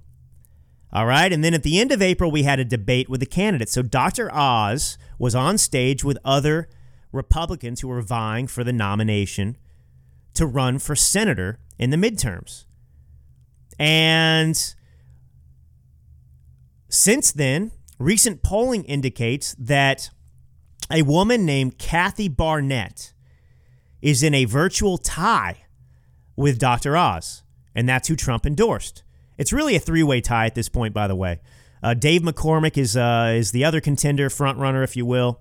All 0.94 1.06
right. 1.06 1.32
And 1.32 1.42
then 1.42 1.54
at 1.54 1.64
the 1.64 1.80
end 1.80 1.90
of 1.90 2.00
April, 2.00 2.30
we 2.30 2.44
had 2.44 2.60
a 2.60 2.64
debate 2.64 3.08
with 3.08 3.18
the 3.18 3.26
candidates. 3.26 3.72
So 3.72 3.82
Dr. 3.82 4.32
Oz 4.32 4.96
was 5.18 5.34
on 5.34 5.58
stage 5.58 6.04
with 6.04 6.16
other 6.24 6.68
Republicans 7.10 7.80
who 7.80 7.88
were 7.88 8.00
vying 8.00 8.46
for 8.46 8.62
the 8.62 8.72
nomination 8.72 9.56
to 10.34 10.46
run 10.46 10.78
for 10.78 10.94
senator 10.94 11.58
in 11.78 11.90
the 11.90 11.96
midterms. 11.96 12.64
And 13.78 14.74
since 16.88 17.32
then, 17.32 17.72
recent 17.98 18.42
polling 18.42 18.84
indicates 18.84 19.54
that 19.58 20.10
a 20.90 21.02
woman 21.02 21.44
named 21.44 21.78
Kathy 21.78 22.28
Barnett 22.28 23.12
is 24.02 24.22
in 24.22 24.34
a 24.34 24.44
virtual 24.44 24.98
tie 24.98 25.64
with 26.36 26.58
Dr. 26.58 26.96
Oz, 26.96 27.42
and 27.74 27.88
that's 27.88 28.08
who 28.08 28.16
Trump 28.16 28.44
endorsed. 28.44 29.03
It's 29.36 29.52
really 29.52 29.76
a 29.76 29.80
three-way 29.80 30.20
tie 30.20 30.46
at 30.46 30.54
this 30.54 30.68
point, 30.68 30.94
by 30.94 31.08
the 31.08 31.16
way. 31.16 31.40
Uh, 31.82 31.94
Dave 31.94 32.22
McCormick 32.22 32.78
is 32.78 32.96
uh, 32.96 33.34
is 33.36 33.52
the 33.52 33.64
other 33.64 33.80
contender, 33.80 34.30
front 34.30 34.58
runner, 34.58 34.82
if 34.82 34.96
you 34.96 35.04
will. 35.04 35.40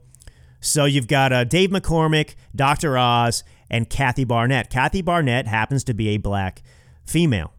So 0.60 0.86
you've 0.86 1.08
got 1.08 1.34
uh, 1.34 1.44
Dave 1.44 1.70
McCormick, 1.70 2.36
Dr. 2.56 2.98
Oz, 2.98 3.44
and 3.70 3.90
Kathy 3.90 4.24
Barnett. 4.24 4.70
Kathy 4.70 5.02
Barnett 5.02 5.48
happens 5.48 5.84
to 5.86 5.94
be 5.94 6.10
a 6.10 6.18
black 6.18 6.62
female. 7.06 7.54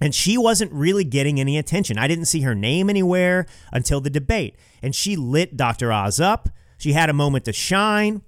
And 0.00 0.14
she 0.14 0.38
wasn't 0.38 0.72
really 0.72 1.04
getting 1.04 1.38
any 1.38 1.58
attention. 1.58 1.98
I 1.98 2.08
didn't 2.08 2.24
see 2.24 2.40
her 2.40 2.54
name 2.54 2.88
anywhere 2.88 3.46
until 3.70 4.00
the 4.00 4.10
debate. 4.10 4.56
And 4.82 4.94
she 4.94 5.16
lit 5.16 5.56
Dr. 5.56 5.92
Oz 5.92 6.20
up. 6.20 6.48
She 6.78 6.94
had 6.94 7.10
a 7.10 7.14
moment 7.14 7.44
to 7.44 7.52
shine. 7.52 8.22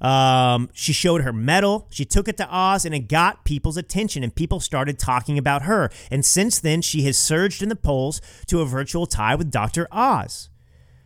Um, 0.00 0.68
she 0.72 0.92
showed 0.92 1.22
her 1.22 1.32
mettle. 1.32 1.86
She 1.90 2.04
took 2.04 2.28
it 2.28 2.36
to 2.36 2.48
Oz 2.48 2.84
and 2.84 2.94
it 2.94 3.08
got 3.08 3.44
people's 3.44 3.76
attention, 3.76 4.22
and 4.22 4.34
people 4.34 4.60
started 4.60 4.98
talking 4.98 5.38
about 5.38 5.62
her. 5.62 5.90
And 6.10 6.24
since 6.24 6.58
then, 6.58 6.82
she 6.82 7.02
has 7.02 7.16
surged 7.16 7.62
in 7.62 7.68
the 7.68 7.76
polls 7.76 8.20
to 8.46 8.60
a 8.60 8.66
virtual 8.66 9.06
tie 9.06 9.34
with 9.34 9.50
Dr. 9.50 9.88
Oz. 9.90 10.50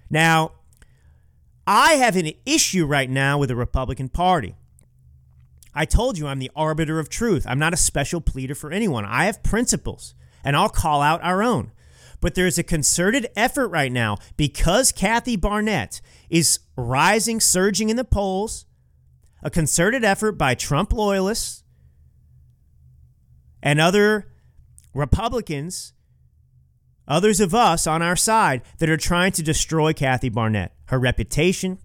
Now, 0.08 0.52
I 1.66 1.94
have 1.94 2.16
an 2.16 2.32
issue 2.44 2.84
right 2.84 3.08
now 3.08 3.38
with 3.38 3.48
the 3.48 3.56
Republican 3.56 4.08
Party. 4.08 4.56
I 5.72 5.84
told 5.84 6.18
you 6.18 6.26
I'm 6.26 6.40
the 6.40 6.50
arbiter 6.56 6.98
of 6.98 7.08
truth. 7.08 7.46
I'm 7.46 7.60
not 7.60 7.72
a 7.72 7.76
special 7.76 8.20
pleader 8.20 8.56
for 8.56 8.72
anyone. 8.72 9.04
I 9.04 9.26
have 9.26 9.44
principles, 9.44 10.14
and 10.42 10.56
I'll 10.56 10.68
call 10.68 11.00
out 11.00 11.22
our 11.22 11.44
own. 11.44 11.70
But 12.20 12.34
there's 12.34 12.58
a 12.58 12.64
concerted 12.64 13.28
effort 13.36 13.68
right 13.68 13.92
now 13.92 14.18
because 14.36 14.90
Kathy 14.90 15.36
Barnett 15.36 16.00
is 16.28 16.58
rising, 16.76 17.38
surging 17.38 17.88
in 17.88 17.96
the 17.96 18.04
polls 18.04 18.66
a 19.42 19.50
concerted 19.50 20.04
effort 20.04 20.32
by 20.32 20.54
Trump 20.54 20.92
loyalists 20.92 21.64
and 23.62 23.80
other 23.80 24.32
Republicans, 24.94 25.92
others 27.06 27.40
of 27.40 27.54
us 27.54 27.86
on 27.86 28.02
our 28.02 28.16
side, 28.16 28.62
that 28.78 28.90
are 28.90 28.96
trying 28.96 29.32
to 29.32 29.42
destroy 29.42 29.92
Kathy 29.92 30.28
Barnett, 30.28 30.72
her 30.86 30.98
reputation. 30.98 31.78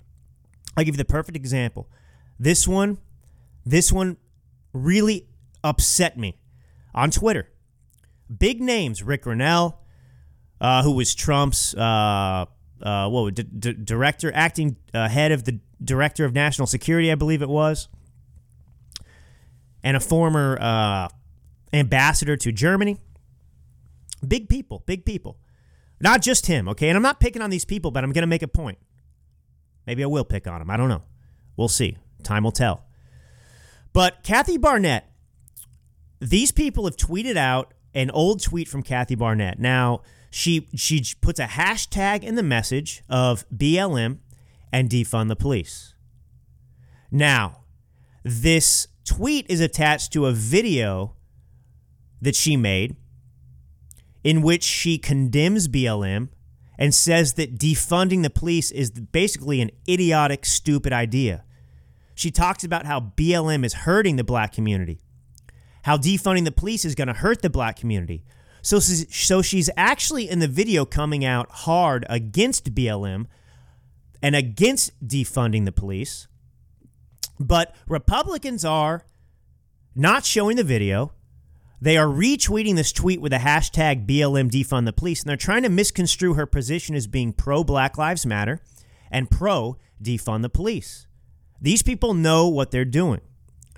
I'll 0.76 0.84
give 0.84 0.96
you 0.96 0.98
the 0.98 1.06
perfect 1.06 1.36
example. 1.36 1.90
This 2.40 2.68
one, 2.68 2.98
this 3.66 3.92
one 3.92 4.18
really 4.74 5.28
upset 5.64 6.18
me 6.18 6.38
on 6.94 7.12
Twitter. 7.12 7.50
Big 8.36 8.62
names, 8.62 9.04
Rick 9.04 9.24
Grenell, 9.24 9.78
uh, 10.60 10.84
who 10.84 10.92
was 10.92 11.14
Trump's 11.14 11.74
uh, 11.76 12.46
uh, 12.82 13.10
what 13.10 13.36
d- 13.36 13.44
d- 13.44 13.74
director, 13.74 14.32
acting 14.34 14.78
uh, 14.94 15.08
head 15.08 15.32
of 15.32 15.44
the 15.44 15.60
director 15.84 16.26
of 16.26 16.34
national 16.34 16.68
security, 16.68 17.12
I 17.12 17.16
believe 17.16 17.42
it 17.42 17.50
was, 17.50 17.88
and 19.84 19.96
a 19.96 20.00
former 20.00 20.58
uh, 20.60 21.10
ambassador 21.74 22.38
to 22.38 22.52
Germany. 22.52 22.98
Big 24.28 24.50
people, 24.50 24.84
big 24.86 25.06
people. 25.06 25.38
Not 26.00 26.22
just 26.22 26.48
him, 26.48 26.68
okay? 26.70 26.90
And 26.90 26.98
I'm 26.98 27.04
not 27.04 27.20
picking 27.20 27.42
on 27.42 27.50
these 27.50 27.66
people, 27.66 27.92
but 27.92 28.04
I'm 28.04 28.12
going 28.12 28.24
to 28.24 28.28
make 28.28 28.44
a 28.44 28.48
point. 28.48 28.78
Maybe 29.86 30.04
I 30.04 30.08
will 30.08 30.26
pick 30.26 30.48
on 30.48 30.62
him. 30.62 30.70
I 30.70 30.78
don't 30.78 30.90
know. 30.90 31.04
We'll 31.56 31.68
see. 31.68 31.98
Time 32.24 32.44
will 32.44 32.52
tell. 32.52 32.86
But 33.94 34.24
Kathy 34.24 34.58
Barnett, 34.58 35.10
these 36.20 36.52
people 36.52 36.86
have 36.86 36.98
tweeted 36.98 37.38
out 37.38 37.74
an 37.94 38.10
old 38.12 38.42
tweet 38.42 38.68
from 38.68 38.84
Kathy 38.84 39.16
Barnett. 39.16 39.60
Now, 39.60 40.02
she 40.30 40.68
she 40.76 41.02
puts 41.22 41.40
a 41.40 41.46
hashtag 41.46 42.24
in 42.24 42.36
the 42.36 42.44
message 42.44 43.04
of 43.10 43.46
BLM 43.50 44.18
and 44.72 44.90
defund 44.90 45.30
the 45.30 45.36
police. 45.36 45.94
Now, 47.12 47.62
this 48.24 48.88
tweet 49.06 49.46
is 49.50 49.62
attached 49.62 50.12
to 50.14 50.26
a 50.26 50.32
video 50.32 51.16
that 52.22 52.36
she 52.36 52.58
made 52.58 52.96
in 54.24 54.42
which 54.42 54.64
she 54.64 54.98
condemns 54.98 55.68
BLM 55.68 56.30
and 56.78 56.94
says 56.94 57.34
that 57.34 57.58
defunding 57.58 58.24
the 58.24 58.30
police 58.30 58.72
is 58.72 58.92
basically 58.92 59.62
an 59.62 59.72
idiotic, 59.88 60.46
stupid 60.46 60.92
idea. 60.92 61.44
She 62.16 62.32
talks 62.32 62.64
about 62.64 62.86
how 62.86 63.00
BLM 63.00 63.64
is 63.64 63.74
hurting 63.74 64.16
the 64.16 64.24
black 64.24 64.54
community, 64.54 65.00
how 65.84 65.98
defunding 65.98 66.46
the 66.46 66.52
police 66.52 66.84
is 66.86 66.96
going 66.96 67.08
to 67.08 67.14
hurt 67.14 67.42
the 67.42 67.50
black 67.50 67.78
community. 67.78 68.24
So, 68.62 68.80
so 68.80 69.42
she's 69.44 69.70
actually 69.78 70.28
in 70.28 70.40
the 70.40 70.48
video 70.48 70.86
coming 70.86 71.24
out 71.24 71.52
hard 71.52 72.06
against 72.10 72.74
BLM 72.74 73.28
and 74.22 74.36
against 74.36 74.92
defunding 75.08 75.66
the 75.66 75.72
police. 75.72 76.28
But 77.40 77.76
Republicans 77.88 78.64
are 78.64 79.06
not 79.96 80.26
showing 80.26 80.58
the 80.58 80.64
video. 80.64 81.12
They 81.82 81.98
are 81.98 82.08
retweeting 82.08 82.76
this 82.76 82.92
tweet 82.92 83.22
with 83.22 83.32
the 83.32 83.40
hashtag 83.40 84.08
BLM 84.08 84.50
defund 84.50 84.86
the 84.86 84.94
police, 84.94 85.22
and 85.22 85.30
they're 85.30 85.38
trying 85.38 85.64
to 85.64 85.70
misconstrue 85.70 86.34
her 86.34 86.46
position 86.46 86.96
as 86.96 87.08
being 87.08 87.34
pro 87.34 87.64
Black 87.64 87.98
Lives 87.98 88.26
Matter 88.26 88.62
and 89.12 89.30
pro 89.30 89.78
defund 90.02 90.42
the 90.42 90.50
police. 90.50 91.08
These 91.62 91.84
people 91.84 92.14
know 92.14 92.48
what 92.48 92.72
they're 92.72 92.86
doing. 92.86 93.22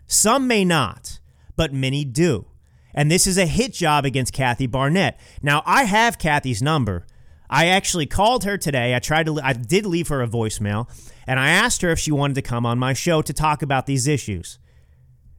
Some 0.05 0.47
may 0.47 0.63
not, 0.63 1.19
but 1.55 1.73
many 1.73 2.05
do. 2.05 2.47
And 2.93 3.11
this 3.11 3.27
is 3.27 3.37
a 3.37 3.45
hit 3.45 3.73
job 3.73 4.05
against 4.05 4.33
Kathy 4.33 4.67
Barnett. 4.67 5.19
Now, 5.41 5.61
I 5.65 5.83
have 5.83 6.17
Kathy's 6.17 6.61
number. 6.61 7.05
I 7.49 7.67
actually 7.67 8.05
called 8.05 8.43
her 8.43 8.57
today. 8.57 8.95
I 8.95 8.99
tried 8.99 9.25
to 9.27 9.39
I 9.41 9.53
did 9.53 9.85
leave 9.85 10.09
her 10.09 10.21
a 10.21 10.27
voicemail, 10.27 10.89
and 11.25 11.39
I 11.39 11.49
asked 11.49 11.81
her 11.81 11.89
if 11.89 11.99
she 11.99 12.11
wanted 12.11 12.35
to 12.35 12.41
come 12.41 12.65
on 12.65 12.79
my 12.79 12.93
show 12.93 13.21
to 13.21 13.33
talk 13.33 13.61
about 13.61 13.85
these 13.85 14.07
issues. 14.07 14.59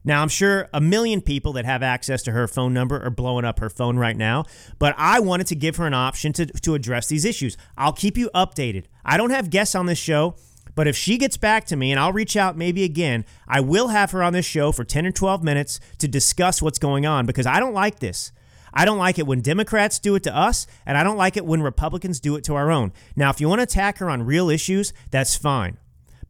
Now, 0.03 0.21
I'm 0.21 0.29
sure 0.29 0.69
a 0.73 0.79
million 0.79 1.21
people 1.21 1.53
that 1.53 1.65
have 1.65 1.83
access 1.83 2.23
to 2.23 2.31
her 2.31 2.47
phone 2.47 2.73
number 2.73 3.03
are 3.03 3.09
blowing 3.09 3.43
up 3.43 3.59
her 3.59 3.69
phone 3.69 3.97
right 3.97 4.15
now, 4.15 4.45
but 4.79 4.95
I 4.97 5.19
wanted 5.19 5.47
to 5.47 5.55
give 5.55 5.75
her 5.75 5.85
an 5.85 5.93
option 5.93 6.31
to, 6.33 6.45
to 6.45 6.73
address 6.73 7.07
these 7.07 7.25
issues. 7.25 7.57
I'll 7.77 7.93
keep 7.93 8.17
you 8.17 8.29
updated. 8.33 8.85
I 9.03 9.17
don't 9.17 9.31
have 9.31 9.49
guests 9.49 9.75
on 9.75 9.87
this 9.87 9.99
show, 9.99 10.35
but 10.73 10.87
if 10.87 10.95
she 10.95 11.17
gets 11.17 11.35
back 11.35 11.65
to 11.65 11.75
me 11.75 11.91
and 11.91 11.99
I'll 11.99 12.13
reach 12.13 12.37
out 12.37 12.57
maybe 12.57 12.83
again, 12.83 13.25
I 13.47 13.59
will 13.59 13.89
have 13.89 14.11
her 14.11 14.23
on 14.23 14.31
this 14.31 14.45
show 14.45 14.71
for 14.71 14.85
10 14.85 15.05
or 15.05 15.11
12 15.11 15.43
minutes 15.43 15.81
to 15.97 16.07
discuss 16.07 16.61
what's 16.61 16.79
going 16.79 17.05
on 17.05 17.25
because 17.25 17.45
I 17.45 17.59
don't 17.59 17.73
like 17.73 17.99
this. 17.99 18.31
I 18.73 18.85
don't 18.85 18.97
like 18.97 19.19
it 19.19 19.27
when 19.27 19.41
Democrats 19.41 19.99
do 19.99 20.15
it 20.15 20.23
to 20.23 20.35
us, 20.35 20.67
and 20.85 20.97
I 20.97 21.03
don't 21.03 21.17
like 21.17 21.37
it 21.37 21.45
when 21.45 21.61
Republicans 21.61 22.19
do 22.19 22.35
it 22.35 22.43
to 22.45 22.55
our 22.55 22.71
own. 22.71 22.93
Now, 23.15 23.29
if 23.29 23.41
you 23.41 23.49
want 23.49 23.59
to 23.59 23.63
attack 23.63 23.97
her 23.99 24.09
on 24.09 24.23
real 24.23 24.49
issues, 24.49 24.93
that's 25.11 25.35
fine. 25.35 25.77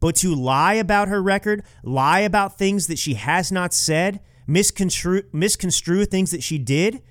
But 0.00 0.16
to 0.16 0.34
lie 0.34 0.74
about 0.74 1.08
her 1.08 1.22
record, 1.22 1.62
lie 1.82 2.20
about 2.20 2.58
things 2.58 2.86
that 2.86 2.98
she 2.98 3.14
has 3.14 3.52
not 3.52 3.74
said, 3.74 4.20
misconstrue, 4.46 5.24
misconstrue 5.32 6.06
things 6.06 6.30
that 6.30 6.42
she 6.42 6.58
did, 6.58 7.02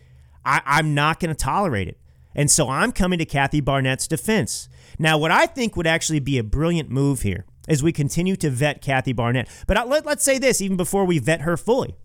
I, 0.44 0.62
I'm 0.66 0.96
not 0.96 1.20
going 1.20 1.30
to 1.30 1.36
tolerate 1.36 1.88
it. 1.88 2.00
And 2.36 2.50
so 2.50 2.70
I'm 2.70 2.92
coming 2.92 3.20
to 3.20 3.26
Kathy 3.26 3.62
Barnett's 3.62 4.08
defense. 4.08 4.70
Now, 4.98 5.18
what 5.18 5.32
I 5.32 5.46
think 5.46 5.76
would 5.76 5.88
actually 5.88 6.20
be 6.20 6.38
a 6.38 6.44
brilliant 6.44 6.90
move 6.90 7.22
here 7.22 7.46
as 7.68 7.84
we 7.84 7.92
continue 7.92 8.36
to 8.38 8.50
vet 8.50 8.82
Kathy 8.82 9.14
Barnett. 9.14 9.48
but 9.68 9.88
let, 9.88 10.06
let's 10.06 10.24
say 10.24 10.40
this 10.40 10.62
even 10.62 10.76
before 10.76 11.06
we 11.06 11.20
vet 11.20 11.42
her 11.42 11.56
fully. 11.56 11.96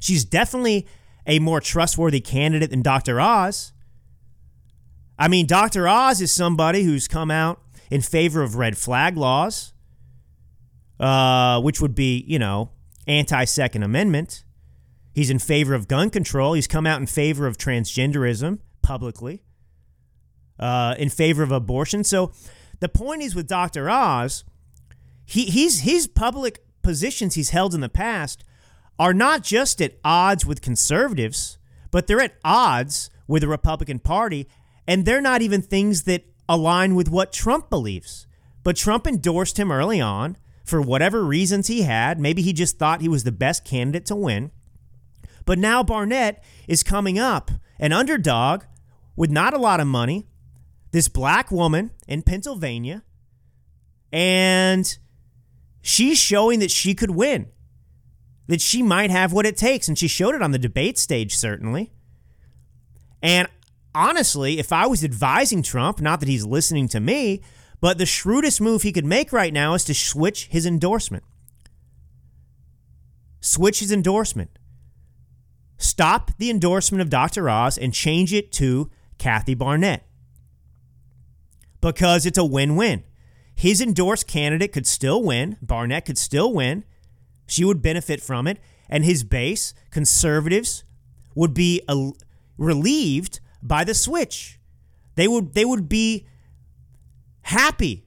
She's 0.00 0.24
definitely 0.24 0.86
a 1.26 1.38
more 1.38 1.60
trustworthy 1.60 2.20
candidate 2.20 2.70
than 2.70 2.82
Dr. 2.82 3.20
Oz. 3.20 3.72
I 5.18 5.28
mean, 5.28 5.46
Dr. 5.46 5.86
Oz 5.86 6.20
is 6.20 6.32
somebody 6.32 6.82
who's 6.82 7.06
come 7.06 7.30
out 7.30 7.60
in 7.90 8.00
favor 8.00 8.42
of 8.42 8.56
red 8.56 8.76
flag 8.76 9.16
laws 9.16 9.72
uh, 11.02 11.60
which 11.60 11.80
would 11.80 11.94
be, 11.94 12.24
you 12.28 12.38
know, 12.38 12.70
anti 13.06 13.44
Second 13.44 13.82
Amendment. 13.82 14.44
He's 15.12 15.30
in 15.30 15.40
favor 15.40 15.74
of 15.74 15.88
gun 15.88 16.08
control. 16.08 16.54
He's 16.54 16.68
come 16.68 16.86
out 16.86 17.00
in 17.00 17.06
favor 17.06 17.46
of 17.46 17.58
transgenderism 17.58 18.60
publicly, 18.80 19.42
uh, 20.58 20.94
in 20.96 21.10
favor 21.10 21.42
of 21.42 21.50
abortion. 21.52 22.04
So 22.04 22.32
the 22.80 22.88
point 22.88 23.22
is 23.22 23.34
with 23.34 23.46
Dr. 23.46 23.90
Oz, 23.90 24.44
he, 25.26 25.46
he's, 25.46 25.80
his 25.80 26.06
public 26.06 26.64
positions 26.82 27.34
he's 27.34 27.50
held 27.50 27.74
in 27.74 27.80
the 27.80 27.88
past 27.88 28.44
are 28.98 29.14
not 29.14 29.42
just 29.42 29.80
at 29.80 29.98
odds 30.04 30.46
with 30.46 30.62
conservatives, 30.62 31.58
but 31.90 32.06
they're 32.06 32.20
at 32.20 32.36
odds 32.44 33.10
with 33.26 33.42
the 33.42 33.48
Republican 33.48 33.98
Party, 33.98 34.48
and 34.86 35.04
they're 35.04 35.20
not 35.20 35.42
even 35.42 35.62
things 35.62 36.02
that 36.02 36.24
align 36.48 36.94
with 36.94 37.08
what 37.08 37.32
Trump 37.32 37.70
believes. 37.70 38.26
But 38.62 38.76
Trump 38.76 39.06
endorsed 39.06 39.58
him 39.58 39.72
early 39.72 40.00
on 40.00 40.36
for 40.64 40.80
whatever 40.80 41.24
reasons 41.24 41.66
he 41.66 41.82
had. 41.82 42.20
Maybe 42.20 42.42
he 42.42 42.52
just 42.52 42.78
thought 42.78 43.00
he 43.00 43.08
was 43.08 43.24
the 43.24 43.32
best 43.32 43.64
candidate 43.64 44.06
to 44.06 44.16
win. 44.16 44.50
But 45.44 45.58
now 45.58 45.82
Barnett 45.82 46.42
is 46.68 46.82
coming 46.82 47.18
up, 47.18 47.50
an 47.78 47.92
underdog 47.92 48.62
with 49.16 49.30
not 49.30 49.54
a 49.54 49.58
lot 49.58 49.80
of 49.80 49.86
money, 49.86 50.28
this 50.92 51.08
black 51.08 51.50
woman 51.50 51.90
in 52.06 52.22
Pennsylvania, 52.22 53.02
and 54.12 54.98
she's 55.80 56.18
showing 56.18 56.60
that 56.60 56.70
she 56.70 56.94
could 56.94 57.10
win, 57.10 57.48
that 58.52 58.60
she 58.60 58.82
might 58.82 59.10
have 59.10 59.32
what 59.32 59.46
it 59.46 59.56
takes. 59.56 59.88
And 59.88 59.98
she 59.98 60.06
showed 60.06 60.34
it 60.34 60.42
on 60.42 60.50
the 60.50 60.58
debate 60.58 60.98
stage, 60.98 61.34
certainly. 61.34 61.90
And 63.22 63.48
honestly, 63.94 64.58
if 64.58 64.74
I 64.74 64.86
was 64.86 65.02
advising 65.02 65.62
Trump, 65.62 66.02
not 66.02 66.20
that 66.20 66.28
he's 66.28 66.44
listening 66.44 66.86
to 66.88 67.00
me, 67.00 67.40
but 67.80 67.96
the 67.96 68.04
shrewdest 68.04 68.60
move 68.60 68.82
he 68.82 68.92
could 68.92 69.06
make 69.06 69.32
right 69.32 69.54
now 69.54 69.72
is 69.72 69.84
to 69.84 69.94
switch 69.94 70.48
his 70.48 70.66
endorsement. 70.66 71.24
Switch 73.40 73.80
his 73.80 73.90
endorsement. 73.90 74.50
Stop 75.78 76.32
the 76.36 76.50
endorsement 76.50 77.00
of 77.00 77.08
Dr. 77.08 77.48
Oz 77.48 77.78
and 77.78 77.94
change 77.94 78.34
it 78.34 78.52
to 78.52 78.90
Kathy 79.16 79.54
Barnett 79.54 80.06
Because 81.80 82.26
it's 82.26 82.36
a 82.36 82.44
win 82.44 82.76
win. 82.76 83.02
His 83.54 83.80
endorsed 83.80 84.26
candidate 84.26 84.72
could 84.72 84.86
still 84.86 85.22
win, 85.22 85.56
Barnett 85.62 86.04
could 86.04 86.18
still 86.18 86.52
win. 86.52 86.84
She 87.46 87.64
would 87.64 87.82
benefit 87.82 88.20
from 88.22 88.46
it. 88.46 88.58
And 88.88 89.04
his 89.04 89.24
base, 89.24 89.74
conservatives, 89.90 90.84
would 91.34 91.54
be 91.54 91.82
relieved 92.58 93.40
by 93.62 93.84
the 93.84 93.94
switch. 93.94 94.60
They 95.14 95.28
would, 95.28 95.54
they 95.54 95.64
would 95.64 95.88
be 95.88 96.26
happy 97.42 98.06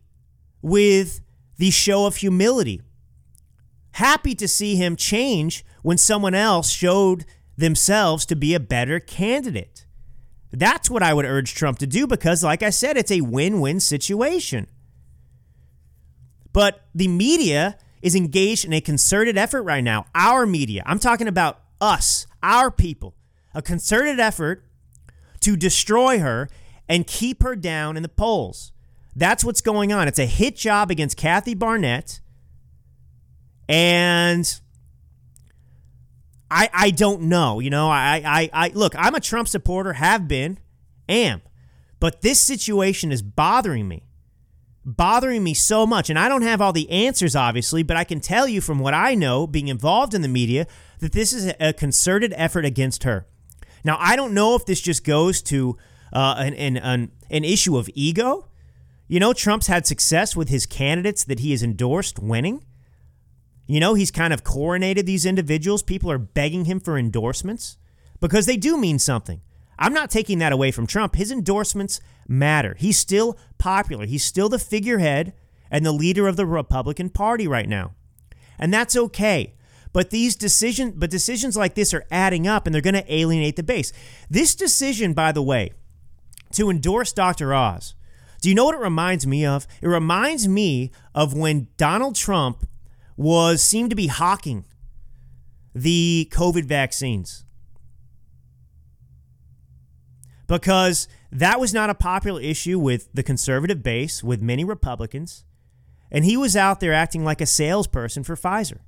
with 0.61 1.21
the 1.57 1.71
show 1.71 2.05
of 2.05 2.17
humility, 2.17 2.81
happy 3.91 4.35
to 4.35 4.47
see 4.47 4.75
him 4.75 4.95
change 4.95 5.63
when 5.83 5.97
someone 5.97 6.33
else 6.33 6.69
showed 6.69 7.25
themselves 7.57 8.25
to 8.25 8.35
be 8.35 8.53
a 8.53 8.59
better 8.59 8.99
candidate. 8.99 9.85
That's 10.51 10.89
what 10.89 11.03
I 11.03 11.13
would 11.13 11.25
urge 11.25 11.53
Trump 11.53 11.79
to 11.79 11.87
do 11.87 12.07
because, 12.07 12.43
like 12.43 12.63
I 12.63 12.69
said, 12.69 12.97
it's 12.97 13.11
a 13.11 13.21
win 13.21 13.59
win 13.59 13.79
situation. 13.79 14.67
But 16.53 16.85
the 16.93 17.07
media 17.07 17.77
is 18.05 18.13
engaged 18.13 18.63
in 18.63 18.71
a 18.71 18.79
concerted 18.79 19.35
effort 19.35 19.63
right 19.63 19.83
now. 19.83 20.05
Our 20.13 20.45
media, 20.45 20.83
I'm 20.85 20.99
talking 20.99 21.27
about 21.27 21.61
us, 21.81 22.27
our 22.43 22.69
people, 22.69 23.15
a 23.55 23.63
concerted 23.63 24.19
effort 24.19 24.63
to 25.39 25.55
destroy 25.55 26.19
her 26.19 26.47
and 26.87 27.07
keep 27.07 27.41
her 27.41 27.55
down 27.55 27.97
in 27.97 28.03
the 28.03 28.09
polls. 28.09 28.71
That's 29.15 29.43
what's 29.43 29.61
going 29.61 29.91
on. 29.91 30.07
It's 30.07 30.19
a 30.19 30.27
hit 30.27 30.55
job 30.55 30.91
against 30.91 31.17
Kathy 31.17 31.55
Barnett. 31.55 32.19
And 33.67 34.47
I 36.51 36.69
I 36.71 36.91
don't 36.91 37.23
know. 37.23 37.59
You 37.59 37.71
know, 37.71 37.89
I 37.89 38.21
I 38.23 38.49
I 38.53 38.71
look, 38.75 38.93
I'm 38.95 39.15
a 39.15 39.19
Trump 39.19 39.47
supporter, 39.47 39.93
have 39.93 40.27
been, 40.27 40.59
am. 41.09 41.41
But 41.99 42.21
this 42.21 42.39
situation 42.39 43.11
is 43.11 43.23
bothering 43.23 43.87
me. 43.87 44.04
Bothering 44.85 45.43
me 45.43 45.53
so 45.53 45.87
much. 45.87 46.09
And 46.09 46.19
I 46.19 46.29
don't 46.29 46.43
have 46.43 46.61
all 46.61 46.71
the 46.71 46.89
answers, 46.89 47.35
obviously, 47.35 47.81
but 47.81 47.97
I 47.97 48.03
can 48.03 48.19
tell 48.19 48.47
you 48.47 48.61
from 48.61 48.79
what 48.79 48.93
I 48.93 49.15
know, 49.15 49.47
being 49.47 49.67
involved 49.67 50.13
in 50.13 50.21
the 50.21 50.27
media, 50.27 50.67
that 50.99 51.11
this 51.11 51.33
is 51.33 51.51
a 51.59 51.73
concerted 51.73 52.33
effort 52.37 52.65
against 52.65 53.03
her. 53.03 53.25
Now, 53.83 53.97
I 53.99 54.15
don't 54.15 54.33
know 54.33 54.55
if 54.55 54.65
this 54.65 54.81
just 54.81 55.03
goes 55.03 55.41
to 55.43 55.77
uh, 56.13 56.35
an, 56.37 56.53
an, 56.53 56.77
an, 56.77 57.11
an 57.29 57.43
issue 57.43 57.77
of 57.77 57.89
ego 57.93 58.47
you 59.07 59.19
know, 59.19 59.33
Trump's 59.33 59.67
had 59.67 59.85
success 59.85 60.35
with 60.35 60.49
his 60.49 60.65
candidates 60.65 61.23
that 61.25 61.39
he 61.39 61.51
has 61.51 61.61
endorsed 61.61 62.19
winning. 62.19 62.63
You 63.67 63.79
know, 63.79 63.93
he's 63.93 64.11
kind 64.11 64.33
of 64.33 64.43
coronated 64.43 65.05
these 65.05 65.25
individuals. 65.25 65.83
People 65.83 66.11
are 66.11 66.17
begging 66.17 66.65
him 66.65 66.79
for 66.79 66.97
endorsements 66.97 67.77
because 68.19 68.45
they 68.45 68.57
do 68.57 68.77
mean 68.77 68.99
something. 68.99 69.41
I'm 69.77 69.93
not 69.93 70.09
taking 70.09 70.39
that 70.39 70.51
away 70.51 70.71
from 70.71 70.87
Trump. 70.87 71.15
His 71.15 71.31
endorsements 71.31 71.99
matter. 72.27 72.75
He's 72.77 72.97
still 72.97 73.37
popular. 73.57 74.05
He's 74.05 74.23
still 74.23 74.49
the 74.49 74.59
figurehead 74.59 75.33
and 75.69 75.85
the 75.85 75.91
leader 75.91 76.27
of 76.27 76.37
the 76.37 76.45
Republican 76.45 77.09
Party 77.09 77.47
right 77.47 77.67
now. 77.67 77.93
And 78.57 78.73
that's 78.73 78.95
okay. 78.95 79.53
But 79.91 80.09
these 80.09 80.35
decisions 80.35 80.93
but 80.97 81.09
decisions 81.09 81.55
like 81.55 81.75
this 81.75 81.93
are 81.93 82.05
adding 82.11 82.47
up 82.47 82.65
and 82.65 82.73
they're 82.73 82.81
going 82.81 82.95
to 82.95 83.13
alienate 83.13 83.55
the 83.55 83.63
base. 83.63 83.93
This 84.29 84.55
decision, 84.55 85.13
by 85.13 85.31
the 85.31 85.41
way, 85.41 85.71
to 86.53 86.69
endorse 86.69 87.13
Dr. 87.13 87.53
Oz 87.53 87.95
do 88.45 88.49
you 88.49 88.53
know 88.53 88.65
what 88.65 88.75
it 88.75 88.81
reminds 88.81 89.25
me 89.25 89.43
of? 89.43 89.65
It 89.81 89.87
reminds 89.87 90.47
me 90.47 90.91
of 91.15 91.33
when 91.33 91.67
Donald 91.77 92.15
Trump 92.15 92.67
was 93.17 93.63
seemed 93.63 93.89
to 93.89 93.95
be 93.95 94.05
hawking 94.05 94.65
the 95.73 96.29
COVID 96.31 96.65
vaccines. 96.65 97.44
Because 100.47 101.07
that 101.31 101.59
was 101.59 101.73
not 101.73 101.89
a 101.89 101.95
popular 101.95 102.41
issue 102.41 102.79
with 102.79 103.09
the 103.13 103.23
conservative 103.23 103.81
base, 103.83 104.23
with 104.23 104.41
many 104.41 104.63
Republicans. 104.63 105.43
And 106.11 106.23
he 106.23 106.37
was 106.37 106.55
out 106.55 106.79
there 106.79 106.93
acting 106.93 107.23
like 107.23 107.41
a 107.41 107.45
salesperson 107.45 108.23
for 108.23 108.35
Pfizer. 108.35 108.79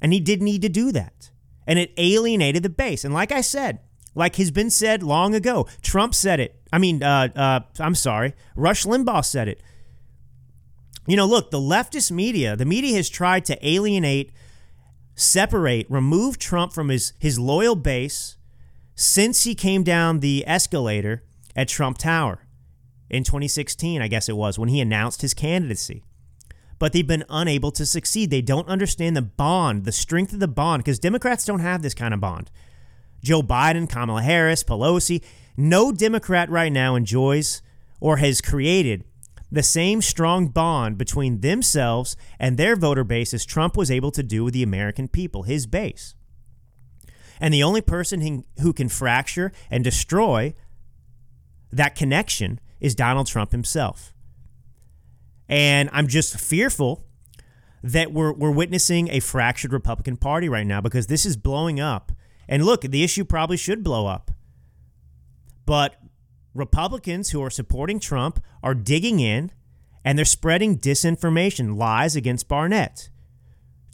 And 0.00 0.12
he 0.12 0.20
did 0.20 0.42
need 0.42 0.62
to 0.62 0.68
do 0.68 0.92
that. 0.92 1.30
And 1.66 1.78
it 1.78 1.92
alienated 1.96 2.64
the 2.64 2.68
base. 2.68 3.04
And 3.04 3.14
like 3.14 3.30
I 3.30 3.40
said, 3.40 3.78
like 4.14 4.36
has 4.36 4.50
been 4.50 4.70
said 4.70 5.02
long 5.02 5.34
ago, 5.34 5.68
Trump 5.80 6.14
said 6.14 6.40
it. 6.40 6.60
I 6.72 6.78
mean, 6.78 7.02
uh, 7.02 7.28
uh, 7.34 7.60
I'm 7.78 7.94
sorry, 7.94 8.34
Rush 8.56 8.84
Limbaugh 8.84 9.24
said 9.24 9.48
it. 9.48 9.62
You 11.06 11.16
know, 11.16 11.26
look, 11.26 11.50
the 11.50 11.58
leftist 11.58 12.10
media, 12.10 12.56
the 12.56 12.64
media 12.64 12.96
has 12.96 13.08
tried 13.08 13.44
to 13.46 13.66
alienate, 13.66 14.32
separate, 15.14 15.86
remove 15.88 16.38
Trump 16.38 16.72
from 16.72 16.88
his, 16.88 17.12
his 17.18 17.38
loyal 17.38 17.74
base 17.74 18.36
since 18.94 19.44
he 19.44 19.54
came 19.54 19.82
down 19.82 20.20
the 20.20 20.44
escalator 20.46 21.22
at 21.56 21.68
Trump 21.68 21.98
Tower 21.98 22.46
in 23.10 23.24
2016, 23.24 24.00
I 24.00 24.08
guess 24.08 24.28
it 24.28 24.36
was, 24.36 24.58
when 24.58 24.68
he 24.68 24.80
announced 24.80 25.22
his 25.22 25.34
candidacy. 25.34 26.02
But 26.78 26.92
they've 26.92 27.06
been 27.06 27.24
unable 27.28 27.70
to 27.72 27.86
succeed. 27.86 28.30
They 28.30 28.42
don't 28.42 28.68
understand 28.68 29.16
the 29.16 29.22
bond, 29.22 29.84
the 29.84 29.92
strength 29.92 30.32
of 30.32 30.40
the 30.40 30.48
bond, 30.48 30.82
because 30.82 30.98
Democrats 30.98 31.44
don't 31.44 31.60
have 31.60 31.82
this 31.82 31.94
kind 31.94 32.12
of 32.12 32.20
bond. 32.20 32.50
Joe 33.22 33.42
Biden, 33.42 33.88
Kamala 33.88 34.22
Harris, 34.22 34.64
Pelosi, 34.64 35.22
no 35.56 35.92
Democrat 35.92 36.50
right 36.50 36.72
now 36.72 36.96
enjoys 36.96 37.62
or 38.00 38.16
has 38.16 38.40
created 38.40 39.04
the 39.50 39.62
same 39.62 40.00
strong 40.00 40.48
bond 40.48 40.96
between 40.96 41.40
themselves 41.40 42.16
and 42.40 42.56
their 42.56 42.74
voter 42.74 43.04
base 43.04 43.34
as 43.34 43.44
Trump 43.44 43.76
was 43.76 43.90
able 43.90 44.10
to 44.10 44.22
do 44.22 44.42
with 44.42 44.54
the 44.54 44.62
American 44.62 45.06
people, 45.06 45.42
his 45.42 45.66
base. 45.66 46.14
And 47.42 47.52
the 47.52 47.64
only 47.64 47.80
person 47.80 48.44
who 48.60 48.72
can 48.72 48.88
fracture 48.88 49.50
and 49.68 49.82
destroy 49.82 50.54
that 51.72 51.96
connection 51.96 52.60
is 52.78 52.94
Donald 52.94 53.26
Trump 53.26 53.50
himself. 53.50 54.14
And 55.48 55.90
I'm 55.92 56.06
just 56.06 56.38
fearful 56.38 57.04
that 57.82 58.12
we're, 58.12 58.32
we're 58.32 58.52
witnessing 58.52 59.10
a 59.10 59.18
fractured 59.18 59.72
Republican 59.72 60.16
Party 60.16 60.48
right 60.48 60.64
now 60.64 60.80
because 60.80 61.08
this 61.08 61.26
is 61.26 61.36
blowing 61.36 61.80
up. 61.80 62.12
And 62.48 62.64
look, 62.64 62.82
the 62.82 63.02
issue 63.02 63.24
probably 63.24 63.56
should 63.56 63.82
blow 63.82 64.06
up. 64.06 64.30
But 65.66 65.96
Republicans 66.54 67.30
who 67.30 67.42
are 67.42 67.50
supporting 67.50 67.98
Trump 67.98 68.40
are 68.62 68.74
digging 68.74 69.18
in 69.18 69.50
and 70.04 70.16
they're 70.16 70.24
spreading 70.24 70.78
disinformation, 70.78 71.76
lies 71.76 72.14
against 72.14 72.46
Barnett 72.46 73.10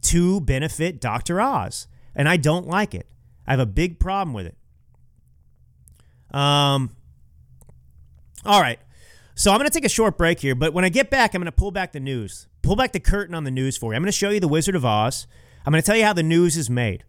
to 0.02 0.42
benefit 0.42 1.00
Dr. 1.00 1.40
Oz. 1.40 1.87
And 2.14 2.28
I 2.28 2.37
don't 2.37 2.66
like 2.66 2.94
it. 2.94 3.06
I 3.48 3.52
have 3.52 3.61
a 3.61 3.66
big 3.66 3.98
problem 3.98 4.34
with 4.34 4.46
it. 4.46 4.56
Um, 6.37 6.94
all 8.44 8.61
right. 8.61 8.78
So 9.34 9.50
I'm 9.50 9.58
going 9.58 9.70
to 9.70 9.74
take 9.74 9.87
a 9.87 9.88
short 9.88 10.18
break 10.18 10.40
here, 10.40 10.54
but 10.54 10.74
when 10.74 10.84
I 10.84 10.90
get 10.90 11.08
back, 11.08 11.34
I'm 11.34 11.40
going 11.40 11.46
to 11.46 11.52
pull 11.52 11.70
back 11.70 11.92
the 11.92 12.00
news, 12.00 12.46
pull 12.61 12.76
back 12.76 12.92
the 12.92 13.00
curtain 13.00 13.34
on 13.34 13.44
the 13.44 13.50
news 13.50 13.78
for 13.78 13.92
you. 13.92 13.96
I'm 13.96 14.02
going 14.02 14.12
to 14.12 14.16
show 14.16 14.28
you 14.28 14.38
the 14.38 14.48
Wizard 14.48 14.74
of 14.74 14.84
Oz. 14.84 15.26
I'm 15.64 15.70
going 15.72 15.82
to 15.82 15.87
tell 15.87 15.96
you 15.96 16.04
how 16.04 16.12
the 16.12 16.22
news 16.22 16.56
is 16.58 16.68
made. 16.68 17.04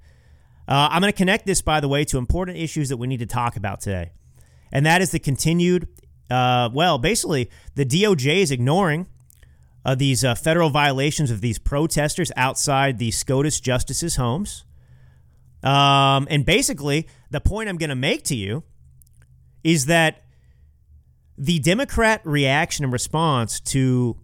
Uh, 0.65 0.87
I'm 0.91 1.01
going 1.01 1.11
to 1.11 1.17
connect 1.17 1.45
this, 1.45 1.61
by 1.61 1.81
the 1.81 1.89
way, 1.89 2.05
to 2.05 2.17
important 2.17 2.57
issues 2.57 2.87
that 2.89 2.97
we 2.97 3.07
need 3.07 3.19
to 3.19 3.25
talk 3.25 3.57
about 3.57 3.81
today. 3.81 4.11
And 4.71 4.85
that 4.85 5.01
is 5.01 5.11
the 5.11 5.19
continued, 5.19 5.87
uh, 6.29 6.69
well, 6.71 6.99
basically, 6.99 7.49
the 7.75 7.85
DOJ 7.85 8.37
is 8.37 8.51
ignoring 8.51 9.07
uh, 9.83 9.95
these 9.95 10.23
uh, 10.23 10.35
federal 10.35 10.69
violations 10.69 11.31
of 11.31 11.41
these 11.41 11.59
protesters 11.59 12.31
outside 12.37 12.97
the 12.97 13.11
SCOTUS 13.11 13.59
justices' 13.59 14.15
homes. 14.15 14.63
Um, 15.63 16.27
and 16.29 16.45
basically, 16.45 17.07
the 17.31 17.41
point 17.41 17.69
I'm 17.69 17.77
going 17.77 17.89
to 17.89 17.95
make 17.95 18.23
to 18.25 18.35
you 18.35 18.63
is 19.63 19.87
that 19.87 20.23
the 21.37 21.59
Democrat 21.59 22.21
reaction 22.23 22.83
and 22.83 22.93
response 22.93 23.59
to 23.61 24.17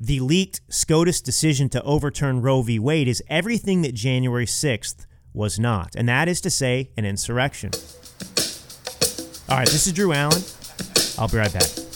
the 0.00 0.20
leaked 0.20 0.60
SCOTUS 0.68 1.20
decision 1.20 1.68
to 1.70 1.82
overturn 1.82 2.40
Roe 2.42 2.62
v. 2.62 2.78
Wade 2.78 3.08
is 3.08 3.22
everything 3.28 3.82
that 3.82 3.94
January 3.94 4.46
6th 4.46 5.06
was 5.32 5.58
not, 5.58 5.94
and 5.96 6.08
that 6.08 6.28
is 6.28 6.40
to 6.42 6.50
say, 6.50 6.90
an 6.96 7.04
insurrection. 7.04 7.70
All 9.48 9.56
right, 9.56 9.68
this 9.68 9.86
is 9.86 9.92
Drew 9.92 10.12
Allen. 10.12 10.42
I'll 11.18 11.28
be 11.28 11.38
right 11.38 11.52
back. 11.52 11.87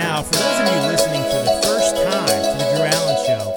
Now, 0.00 0.22
for 0.22 0.32
those 0.32 0.60
of 0.60 0.66
you 0.66 0.80
listening 0.92 1.22
for 1.24 1.44
the 1.44 1.60
first 1.62 1.94
time 1.94 2.26
to 2.26 2.52
the 2.56 2.64
Drew 2.72 2.84
Allen 2.86 3.26
Show, 3.26 3.54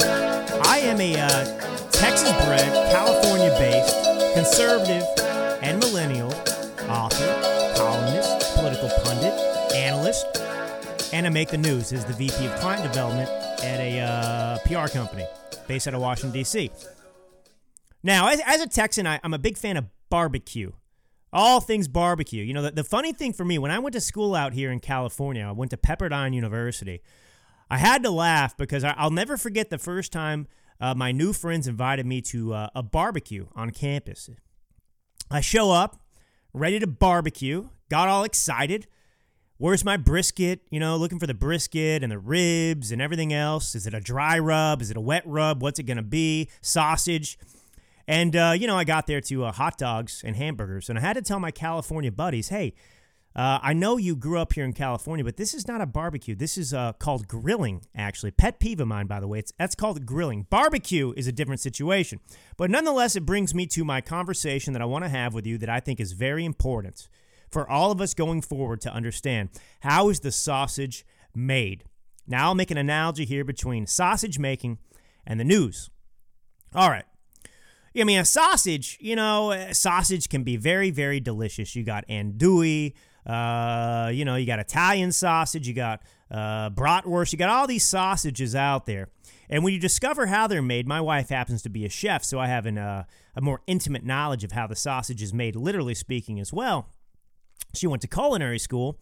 I 0.69 0.79
am 0.79 0.99
a 0.99 1.17
uh, 1.17 1.89
Texas 1.89 2.33
bred, 2.43 2.69
California 2.91 3.47
based, 3.57 3.95
conservative, 4.35 5.03
and 5.63 5.79
millennial 5.79 6.33
author, 6.89 7.73
columnist, 7.77 8.55
political 8.57 8.89
pundit, 9.05 9.33
analyst, 9.73 10.25
and 11.13 11.25
I 11.25 11.29
make 11.29 11.47
the 11.47 11.57
news 11.57 11.93
as 11.93 12.03
the 12.03 12.13
VP 12.13 12.47
of 12.47 12.59
Client 12.59 12.83
Development 12.83 13.29
at 13.63 13.79
a 13.79 14.01
uh, 14.01 14.57
PR 14.65 14.91
company 14.91 15.25
based 15.69 15.87
out 15.87 15.93
of 15.93 16.01
Washington, 16.01 16.33
D.C. 16.33 16.69
Now, 18.03 18.27
as, 18.27 18.41
as 18.45 18.59
a 18.59 18.67
Texan, 18.67 19.07
I, 19.07 19.17
I'm 19.23 19.33
a 19.33 19.39
big 19.39 19.57
fan 19.57 19.77
of 19.77 19.85
barbecue 20.09 20.73
all 21.33 21.59
things 21.59 21.87
barbecue. 21.87 22.43
You 22.43 22.53
know, 22.53 22.61
the, 22.61 22.71
the 22.71 22.83
funny 22.83 23.11
thing 23.11 23.33
for 23.33 23.43
me, 23.43 23.57
when 23.57 23.71
I 23.71 23.79
went 23.79 23.93
to 23.93 24.01
school 24.01 24.35
out 24.35 24.53
here 24.53 24.71
in 24.71 24.79
California, 24.79 25.45
I 25.45 25.51
went 25.51 25.71
to 25.71 25.77
Pepperdine 25.77 26.33
University. 26.33 27.01
I 27.69 27.77
had 27.77 28.03
to 28.03 28.11
laugh 28.11 28.55
because 28.55 28.83
I, 28.83 29.03
will 29.03 29.11
never 29.11 29.35
forget 29.35 29.69
the 29.69 29.79
first 29.79 30.11
time 30.11 30.47
uh, 30.79 30.93
my 30.93 31.11
new 31.11 31.33
friends 31.33 31.67
invited 31.67 32.05
me 32.05 32.21
to 32.21 32.53
uh, 32.53 32.69
a 32.75 32.83
barbecue 32.83 33.47
on 33.55 33.71
campus. 33.71 34.29
I 35.31 35.41
show 35.41 35.71
up, 35.71 36.01
ready 36.53 36.77
to 36.79 36.87
barbecue, 36.87 37.69
got 37.89 38.07
all 38.07 38.23
excited. 38.23 38.87
Where's 39.57 39.85
my 39.85 39.97
brisket? 39.97 40.61
You 40.69 40.79
know, 40.79 40.97
looking 40.97 41.19
for 41.19 41.27
the 41.27 41.33
brisket 41.33 42.03
and 42.03 42.11
the 42.11 42.19
ribs 42.19 42.91
and 42.91 43.01
everything 43.01 43.33
else. 43.33 43.75
Is 43.75 43.87
it 43.87 43.93
a 43.93 44.01
dry 44.01 44.37
rub? 44.37 44.81
Is 44.81 44.91
it 44.91 44.97
a 44.97 45.01
wet 45.01 45.23
rub? 45.25 45.61
What's 45.61 45.79
it 45.79 45.83
going 45.83 45.97
to 45.97 46.03
be? 46.03 46.49
Sausage. 46.61 47.39
And, 48.07 48.35
uh, 48.35 48.53
you 48.57 48.67
know, 48.67 48.77
I 48.77 48.83
got 48.83 49.07
there 49.07 49.21
to 49.21 49.45
uh, 49.45 49.51
hot 49.51 49.77
dogs 49.77 50.21
and 50.25 50.35
hamburgers, 50.35 50.89
and 50.89 50.97
I 50.97 51.01
had 51.01 51.13
to 51.13 51.21
tell 51.21 51.39
my 51.39 51.51
California 51.51 52.11
buddies, 52.11 52.49
hey, 52.49 52.73
uh, 53.35 53.57
I 53.63 53.73
know 53.73 53.97
you 53.97 54.15
grew 54.15 54.37
up 54.37 54.53
here 54.53 54.65
in 54.65 54.73
California, 54.73 55.25
but 55.25 55.37
this 55.37 55.55
is 55.55 55.67
not 55.67 55.81
a 55.81 55.87
barbecue. 55.87 56.35
This 56.35 56.55
is 56.55 56.71
uh, 56.71 56.93
called 56.93 57.27
grilling, 57.27 57.83
actually. 57.95 58.29
Pet 58.29 58.59
peeve 58.59 58.79
of 58.79 58.87
mine, 58.87 59.07
by 59.07 59.19
the 59.19 59.27
way. 59.27 59.39
It's, 59.39 59.51
that's 59.57 59.73
called 59.73 60.05
grilling. 60.05 60.45
Barbecue 60.51 61.13
is 61.17 61.25
a 61.25 61.31
different 61.31 61.59
situation. 61.59 62.19
But 62.57 62.69
nonetheless, 62.69 63.15
it 63.15 63.25
brings 63.25 63.55
me 63.55 63.65
to 63.67 63.83
my 63.83 64.01
conversation 64.01 64.73
that 64.73 64.83
I 64.83 64.85
want 64.85 65.03
to 65.05 65.09
have 65.09 65.33
with 65.33 65.47
you 65.47 65.57
that 65.59 65.69
I 65.69 65.79
think 65.79 65.99
is 65.99 66.11
very 66.11 66.45
important 66.45 67.07
for 67.49 67.67
all 67.67 67.91
of 67.91 68.01
us 68.01 68.13
going 68.13 68.41
forward 68.41 68.81
to 68.81 68.93
understand. 68.93 69.49
How 69.79 70.09
is 70.09 70.19
the 70.19 70.31
sausage 70.31 71.03
made? 71.33 71.85
Now, 72.27 72.49
I'll 72.49 72.55
make 72.55 72.71
an 72.71 72.77
analogy 72.77 73.25
here 73.25 73.43
between 73.43 73.87
sausage 73.87 74.37
making 74.37 74.77
and 75.25 75.39
the 75.39 75.43
news. 75.43 75.89
All 76.75 76.89
right. 76.89 77.05
I 78.01 78.05
mean, 78.05 78.19
a 78.19 78.25
sausage, 78.25 78.97
you 78.99 79.15
know, 79.15 79.69
sausage 79.71 80.27
can 80.27 80.43
be 80.43 80.57
very, 80.57 80.89
very 80.89 81.19
delicious. 81.19 81.75
You 81.75 81.83
got 81.83 82.07
andouille, 82.07 82.93
uh, 83.25 84.09
you 84.13 84.25
know, 84.25 84.35
you 84.35 84.45
got 84.45 84.59
Italian 84.59 85.11
sausage, 85.11 85.67
you 85.67 85.73
got 85.73 86.01
uh, 86.31 86.71
bratwurst, 86.71 87.31
you 87.31 87.37
got 87.37 87.49
all 87.49 87.67
these 87.67 87.85
sausages 87.85 88.55
out 88.55 88.85
there. 88.85 89.09
And 89.49 89.63
when 89.63 89.73
you 89.73 89.79
discover 89.79 90.25
how 90.25 90.47
they're 90.47 90.63
made, 90.63 90.87
my 90.87 91.01
wife 91.01 91.29
happens 91.29 91.61
to 91.63 91.69
be 91.69 91.85
a 91.85 91.89
chef, 91.89 92.23
so 92.23 92.39
I 92.39 92.47
have 92.47 92.65
an, 92.65 92.79
uh, 92.79 93.03
a 93.35 93.41
more 93.41 93.61
intimate 93.67 94.03
knowledge 94.03 94.43
of 94.43 94.53
how 94.53 94.65
the 94.65 94.75
sausage 94.75 95.21
is 95.21 95.33
made, 95.33 95.55
literally 95.55 95.93
speaking, 95.93 96.39
as 96.39 96.51
well. 96.51 96.89
She 97.75 97.85
went 97.85 98.01
to 98.01 98.07
culinary 98.07 98.59
school. 98.59 98.97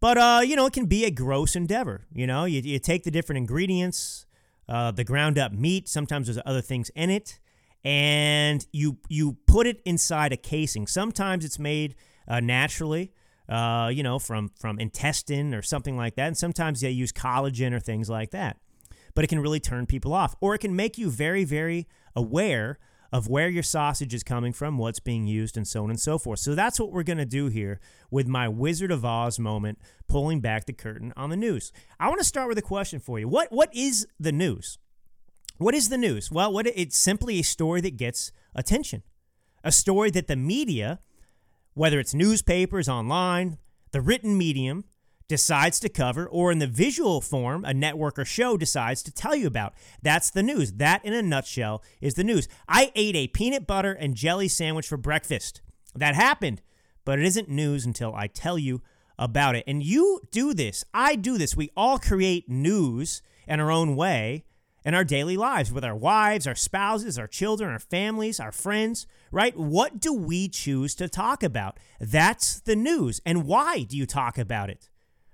But, 0.00 0.16
uh, 0.16 0.40
you 0.42 0.56
know, 0.56 0.64
it 0.64 0.72
can 0.72 0.86
be 0.86 1.04
a 1.04 1.10
gross 1.10 1.54
endeavor. 1.54 2.06
You 2.14 2.26
know, 2.26 2.46
you, 2.46 2.62
you 2.62 2.78
take 2.78 3.04
the 3.04 3.10
different 3.10 3.36
ingredients, 3.36 4.24
uh, 4.66 4.92
the 4.92 5.04
ground 5.04 5.38
up 5.38 5.52
meat, 5.52 5.90
sometimes 5.90 6.26
there's 6.26 6.38
other 6.46 6.62
things 6.62 6.90
in 6.94 7.10
it 7.10 7.38
and 7.84 8.66
you 8.72 8.98
you 9.08 9.38
put 9.46 9.66
it 9.66 9.80
inside 9.84 10.32
a 10.32 10.36
casing. 10.36 10.86
Sometimes 10.86 11.44
it's 11.44 11.58
made 11.58 11.94
uh, 12.28 12.40
naturally, 12.40 13.12
uh, 13.48 13.90
you 13.92 14.02
know, 14.02 14.18
from 14.18 14.50
from 14.58 14.78
intestine 14.78 15.54
or 15.54 15.62
something 15.62 15.96
like 15.96 16.16
that, 16.16 16.26
and 16.26 16.36
sometimes 16.36 16.80
they 16.80 16.90
use 16.90 17.12
collagen 17.12 17.72
or 17.72 17.80
things 17.80 18.10
like 18.10 18.30
that. 18.30 18.58
But 19.14 19.24
it 19.24 19.28
can 19.28 19.40
really 19.40 19.60
turn 19.60 19.86
people 19.86 20.12
off, 20.12 20.34
or 20.40 20.54
it 20.54 20.58
can 20.58 20.76
make 20.76 20.98
you 20.98 21.10
very 21.10 21.44
very 21.44 21.88
aware 22.14 22.78
of 23.12 23.28
where 23.28 23.48
your 23.48 23.62
sausage 23.62 24.14
is 24.14 24.22
coming 24.22 24.52
from, 24.52 24.78
what's 24.78 25.00
being 25.00 25.26
used, 25.26 25.56
and 25.56 25.66
so 25.66 25.82
on 25.82 25.90
and 25.90 25.98
so 25.98 26.16
forth. 26.18 26.38
So 26.38 26.54
that's 26.54 26.78
what 26.78 26.92
we're 26.92 27.02
going 27.02 27.18
to 27.18 27.24
do 27.24 27.48
here 27.48 27.80
with 28.10 28.28
my 28.28 28.48
Wizard 28.48 28.92
of 28.92 29.04
Oz 29.04 29.38
moment, 29.38 29.78
pulling 30.06 30.40
back 30.40 30.66
the 30.66 30.72
curtain 30.72 31.12
on 31.16 31.30
the 31.30 31.36
news. 31.36 31.72
I 31.98 32.08
want 32.08 32.20
to 32.20 32.24
start 32.24 32.48
with 32.48 32.58
a 32.58 32.62
question 32.62 33.00
for 33.00 33.18
you. 33.18 33.26
What 33.26 33.50
what 33.50 33.74
is 33.74 34.06
the 34.18 34.32
news? 34.32 34.78
What 35.60 35.74
is 35.74 35.90
the 35.90 35.98
news? 35.98 36.30
Well, 36.30 36.50
what 36.50 36.66
it's 36.66 36.96
simply 36.96 37.38
a 37.38 37.42
story 37.42 37.82
that 37.82 37.98
gets 37.98 38.32
attention. 38.54 39.02
A 39.62 39.70
story 39.70 40.10
that 40.12 40.26
the 40.26 40.34
media, 40.34 41.00
whether 41.74 42.00
it's 42.00 42.14
newspapers, 42.14 42.88
online, 42.88 43.58
the 43.90 44.00
written 44.00 44.38
medium, 44.38 44.84
decides 45.28 45.78
to 45.80 45.90
cover, 45.90 46.26
or 46.26 46.50
in 46.50 46.60
the 46.60 46.66
visual 46.66 47.20
form, 47.20 47.66
a 47.66 47.74
network 47.74 48.18
or 48.18 48.24
show 48.24 48.56
decides 48.56 49.02
to 49.02 49.12
tell 49.12 49.34
you 49.34 49.46
about. 49.46 49.74
That's 50.00 50.30
the 50.30 50.42
news. 50.42 50.72
That, 50.72 51.04
in 51.04 51.12
a 51.12 51.20
nutshell, 51.20 51.82
is 52.00 52.14
the 52.14 52.24
news. 52.24 52.48
I 52.66 52.90
ate 52.94 53.14
a 53.14 53.28
peanut 53.28 53.66
butter 53.66 53.92
and 53.92 54.14
jelly 54.14 54.48
sandwich 54.48 54.88
for 54.88 54.96
breakfast. 54.96 55.60
That 55.94 56.14
happened, 56.14 56.62
but 57.04 57.18
it 57.18 57.26
isn't 57.26 57.50
news 57.50 57.84
until 57.84 58.14
I 58.14 58.28
tell 58.28 58.58
you 58.58 58.80
about 59.18 59.56
it. 59.56 59.64
And 59.66 59.82
you 59.82 60.22
do 60.32 60.54
this. 60.54 60.86
I 60.94 61.16
do 61.16 61.36
this. 61.36 61.54
We 61.54 61.70
all 61.76 61.98
create 61.98 62.48
news 62.48 63.20
in 63.46 63.60
our 63.60 63.70
own 63.70 63.94
way 63.94 64.46
in 64.84 64.94
our 64.94 65.04
daily 65.04 65.36
lives 65.36 65.72
with 65.72 65.84
our 65.84 65.94
wives, 65.94 66.46
our 66.46 66.54
spouses, 66.54 67.18
our 67.18 67.26
children, 67.26 67.70
our 67.70 67.78
families, 67.78 68.40
our 68.40 68.52
friends, 68.52 69.06
right? 69.30 69.56
What 69.56 70.00
do 70.00 70.12
we 70.12 70.48
choose 70.48 70.94
to 70.96 71.08
talk 71.08 71.42
about? 71.42 71.78
That's 72.00 72.60
the 72.60 72.76
news. 72.76 73.20
And 73.26 73.46
why 73.46 73.82
do 73.82 73.96
you 73.96 74.06
talk 74.06 74.38
about 74.38 74.70
it? 74.70 74.88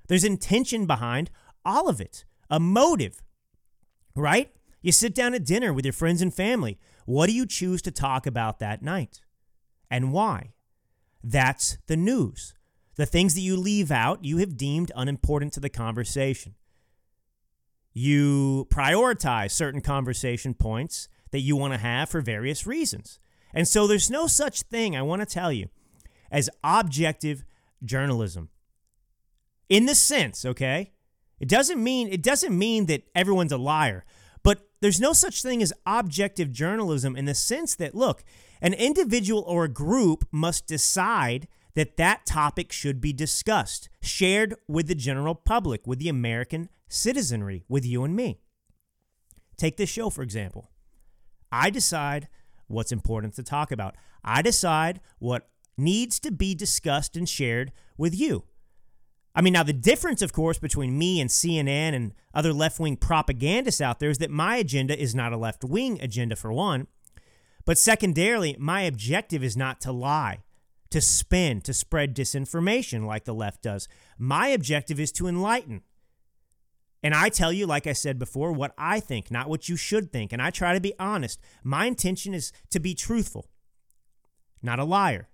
There's 0.09 0.24
intention 0.24 0.87
behind 0.87 1.30
all 1.64 1.88
of 1.88 2.00
it, 2.00 2.24
a 2.50 2.61
motive, 2.61 3.22
right? 4.14 4.50
You 4.82 4.92
sit 4.92 5.14
down 5.14 5.35
at 5.35 5.44
dinner 5.44 5.72
with 5.72 5.85
your 5.85 5.92
friends 5.92 6.22
and 6.22 6.32
family. 6.32 6.78
What 7.06 7.26
do 7.26 7.32
you 7.32 7.46
choose 7.46 7.82
to 7.82 7.90
talk 7.90 8.26
about 8.26 8.59
that 8.59 8.82
night? 8.82 9.20
And 9.90 10.12
why? 10.12 10.52
That's 11.22 11.78
the 11.87 11.96
news. 11.96 12.54
The 12.96 13.06
things 13.06 13.35
that 13.35 13.40
you 13.40 13.56
leave 13.56 13.90
out, 13.90 14.24
you 14.24 14.38
have 14.38 14.56
deemed 14.56 14.90
unimportant 14.94 15.52
to 15.54 15.61
the 15.61 15.68
conversation. 15.68 16.54
You 17.98 18.66
prioritize 18.68 19.52
certain 19.52 19.80
conversation 19.80 20.52
points 20.52 21.09
that 21.30 21.40
you 21.40 21.56
want 21.56 21.72
to 21.72 21.78
have 21.78 22.11
for 22.11 22.20
various 22.20 22.66
reasons. 22.66 23.18
And 23.54 23.66
so 23.66 23.87
there's 23.87 24.11
no 24.11 24.26
such 24.26 24.61
thing, 24.64 24.94
I 24.94 25.00
want 25.00 25.22
to 25.22 25.26
tell 25.26 25.50
you, 25.50 25.70
as 26.30 26.50
objective 26.62 27.42
journalism. 27.82 28.50
In 29.70 29.87
the 29.87 29.94
sense, 29.94 30.44
okay? 30.44 30.92
It 31.40 31.48
doesn't 31.48 31.82
mean 31.82 32.09
it 32.12 32.22
doesn't 32.22 32.56
mean 32.56 32.85
that 32.85 33.04
everyone's 33.14 33.50
a 33.50 33.56
liar, 33.56 34.04
but 34.42 34.68
there's 34.82 35.00
no 35.00 35.14
such 35.14 35.40
thing 35.40 35.62
as 35.62 35.72
objective 35.87 36.52
journalism 36.52 37.16
in 37.16 37.24
the 37.24 37.35
sense 37.35 37.74
that 37.76 37.94
look, 37.94 38.22
an 38.61 38.74
individual 38.74 39.42
or 39.46 39.64
a 39.64 39.70
group 39.70 40.28
must 40.30 40.66
decide 40.66 41.48
that 41.72 41.96
that 41.96 42.26
topic 42.26 42.72
should 42.72 43.00
be 43.00 43.14
discussed, 43.14 43.88
shared 44.02 44.54
with 44.68 44.87
the 44.87 44.94
general 44.94 45.35
public, 45.35 45.87
with 45.87 45.98
the 45.98 46.11
American 46.11 46.68
citizenry 46.88 47.64
with 47.68 47.85
you 47.85 48.05
and 48.05 48.14
me. 48.14 48.40
Take 49.57 49.77
this 49.77 49.90
show, 49.90 50.11
for 50.11 50.22
example. 50.22 50.70
I 51.51 51.70
decide 51.70 52.29
what's 52.66 52.92
important 52.92 53.35
to 53.35 53.42
talk 53.42 53.70
about, 53.70 53.96
I 54.25 54.42
decide 54.42 55.01
what 55.18 55.49
needs 55.79 56.18
to 56.20 56.33
be 56.33 56.55
discussed 56.55 57.16
and 57.16 57.29
shared 57.29 57.72
with 57.96 58.18
you. 58.18 58.44
I 59.35 59.42
mean, 59.42 59.53
now 59.53 59.62
the 59.62 59.75
difference, 59.75 60.22
of 60.22 60.33
course, 60.33 60.59
between 60.59 60.99
me 60.99 61.20
and 61.20 61.29
CNN 61.29 61.94
and 61.94 62.14
other 62.33 62.55
left 62.55 62.81
wing 62.81 62.96
propagandists 62.96 63.83
out 63.83 64.01
there 64.01 64.09
is 64.09 64.18
that 64.18 64.31
my 64.31 64.57
agenda 64.57 64.99
is 64.99 65.14
not 65.14 65.33
a 65.33 65.37
left 65.37 65.62
wing 65.62 66.01
agenda, 66.01 66.37
for 66.37 66.51
one. 66.53 66.87
But 67.66 67.77
secondarily, 67.77 68.57
my 68.59 68.83
objective 68.83 69.44
is 69.44 69.57
not 69.57 69.81
to 69.83 69.92
lie, 69.92 70.44
to 70.90 71.03
spin, 71.03 71.61
to 71.62 71.75
spread 71.75 72.16
disinformation 72.16 73.05
like 73.05 73.25
the 73.25 73.35
left 73.35 73.62
does. 73.62 73.88
My 74.18 74.49
objective 74.49 74.99
is 74.99 75.12
to 75.12 75.27
enlighten, 75.27 75.83
and 77.02 77.14
I 77.14 77.28
tell 77.28 77.52
you, 77.52 77.66
like 77.66 77.87
I 77.87 77.92
said 77.92 78.18
before, 78.18 78.52
what 78.52 78.72
I 78.78 79.00
think, 79.00 79.30
not 79.30 79.48
what 79.48 79.68
you 79.68 79.76
should 79.76 80.11
think. 80.11 80.32
And 80.32 80.40
I 80.40 80.50
try 80.50 80.74
to 80.74 80.80
be 80.80 80.94
honest. 80.98 81.40
My 81.62 81.87
intention 81.87 82.35
is 82.35 82.52
to 82.70 82.80
be 82.80 82.94
truthful, 82.94 83.48
not 84.62 84.78
a 84.78 84.85
liar. 84.85 85.28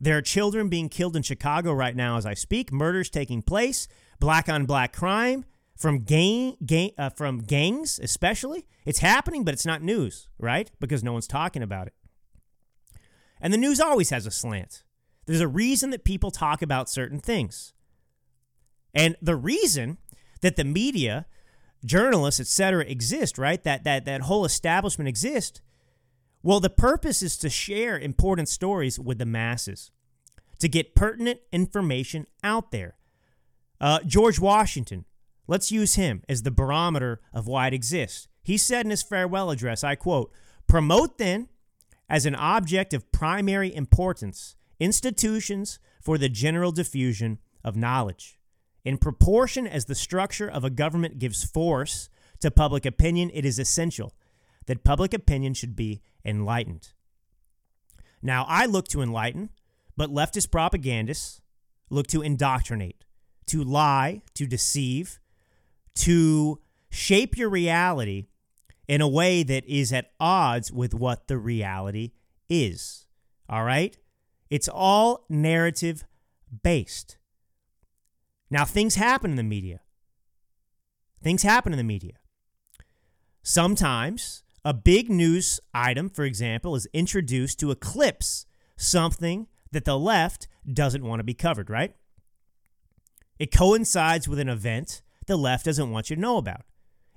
There 0.00 0.16
are 0.16 0.22
children 0.22 0.68
being 0.68 0.88
killed 0.88 1.16
in 1.16 1.22
Chicago 1.22 1.72
right 1.72 1.94
now 1.94 2.16
as 2.16 2.24
I 2.24 2.34
speak, 2.34 2.72
murders 2.72 3.10
taking 3.10 3.42
place, 3.42 3.86
black 4.18 4.48
on 4.48 4.64
black 4.64 4.94
crime 4.94 5.44
from 5.76 6.00
gang, 6.00 6.56
gang 6.64 6.90
uh, 6.96 7.10
from 7.10 7.40
gangs 7.40 7.98
especially. 8.02 8.66
It's 8.84 9.00
happening, 9.00 9.44
but 9.44 9.52
it's 9.52 9.66
not 9.66 9.82
news, 9.82 10.28
right? 10.38 10.70
Because 10.80 11.02
no 11.02 11.12
one's 11.12 11.26
talking 11.26 11.62
about 11.62 11.86
it. 11.86 11.94
And 13.40 13.52
the 13.52 13.58
news 13.58 13.80
always 13.80 14.10
has 14.10 14.26
a 14.26 14.30
slant. 14.30 14.84
There's 15.26 15.40
a 15.40 15.48
reason 15.48 15.90
that 15.90 16.04
people 16.04 16.30
talk 16.30 16.62
about 16.62 16.90
certain 16.90 17.18
things. 17.18 17.72
And 18.94 19.16
the 19.22 19.36
reason 19.36 19.98
that 20.40 20.56
the 20.56 20.64
media, 20.64 21.26
journalists, 21.84 22.40
etc., 22.40 22.84
exist, 22.84 23.38
right? 23.38 23.62
That 23.62 23.84
that 23.84 24.04
that 24.04 24.22
whole 24.22 24.44
establishment 24.44 25.08
exists. 25.08 25.60
Well, 26.42 26.60
the 26.60 26.70
purpose 26.70 27.22
is 27.22 27.36
to 27.38 27.50
share 27.50 27.98
important 27.98 28.48
stories 28.48 28.98
with 28.98 29.18
the 29.18 29.26
masses, 29.26 29.90
to 30.58 30.68
get 30.68 30.94
pertinent 30.94 31.40
information 31.52 32.26
out 32.42 32.70
there. 32.70 32.96
Uh, 33.80 34.00
George 34.06 34.38
Washington, 34.38 35.04
let's 35.46 35.70
use 35.70 35.94
him 35.94 36.22
as 36.28 36.42
the 36.42 36.50
barometer 36.50 37.20
of 37.32 37.46
why 37.46 37.66
it 37.66 37.74
exists. 37.74 38.28
He 38.42 38.56
said 38.56 38.86
in 38.86 38.90
his 38.90 39.02
farewell 39.02 39.50
address, 39.50 39.84
I 39.84 39.94
quote, 39.94 40.32
Promote 40.66 41.18
then, 41.18 41.48
as 42.08 42.26
an 42.26 42.34
object 42.34 42.94
of 42.94 43.12
primary 43.12 43.74
importance, 43.74 44.56
institutions 44.78 45.78
for 46.00 46.16
the 46.16 46.28
general 46.28 46.72
diffusion 46.72 47.38
of 47.62 47.76
knowledge. 47.76 48.39
In 48.84 48.98
proportion 48.98 49.66
as 49.66 49.84
the 49.84 49.94
structure 49.94 50.48
of 50.48 50.64
a 50.64 50.70
government 50.70 51.18
gives 51.18 51.44
force 51.44 52.08
to 52.40 52.50
public 52.50 52.86
opinion, 52.86 53.30
it 53.34 53.44
is 53.44 53.58
essential 53.58 54.14
that 54.66 54.84
public 54.84 55.12
opinion 55.12 55.54
should 55.54 55.76
be 55.76 56.00
enlightened. 56.24 56.92
Now, 58.22 58.44
I 58.48 58.66
look 58.66 58.88
to 58.88 59.02
enlighten, 59.02 59.50
but 59.96 60.10
leftist 60.10 60.50
propagandists 60.50 61.40
look 61.90 62.06
to 62.08 62.22
indoctrinate, 62.22 63.04
to 63.46 63.62
lie, 63.62 64.22
to 64.34 64.46
deceive, 64.46 65.18
to 65.96 66.60
shape 66.90 67.36
your 67.36 67.50
reality 67.50 68.26
in 68.88 69.00
a 69.00 69.08
way 69.08 69.42
that 69.42 69.64
is 69.66 69.92
at 69.92 70.10
odds 70.18 70.72
with 70.72 70.94
what 70.94 71.28
the 71.28 71.38
reality 71.38 72.12
is. 72.48 73.06
All 73.48 73.64
right? 73.64 73.96
It's 74.50 74.68
all 74.68 75.24
narrative 75.28 76.04
based. 76.62 77.16
Now, 78.50 78.64
things 78.64 78.96
happen 78.96 79.30
in 79.30 79.36
the 79.36 79.42
media. 79.42 79.80
Things 81.22 81.42
happen 81.42 81.72
in 81.72 81.76
the 81.76 81.84
media. 81.84 82.14
Sometimes 83.42 84.42
a 84.64 84.74
big 84.74 85.08
news 85.08 85.60
item, 85.72 86.10
for 86.10 86.24
example, 86.24 86.74
is 86.74 86.88
introduced 86.92 87.60
to 87.60 87.70
eclipse 87.70 88.46
something 88.76 89.46
that 89.72 89.84
the 89.84 89.98
left 89.98 90.48
doesn't 90.70 91.04
want 91.04 91.20
to 91.20 91.24
be 91.24 91.34
covered, 91.34 91.70
right? 91.70 91.94
It 93.38 93.52
coincides 93.52 94.28
with 94.28 94.38
an 94.38 94.48
event 94.48 95.02
the 95.26 95.36
left 95.36 95.64
doesn't 95.64 95.90
want 95.90 96.10
you 96.10 96.16
to 96.16 96.22
know 96.22 96.36
about. 96.36 96.62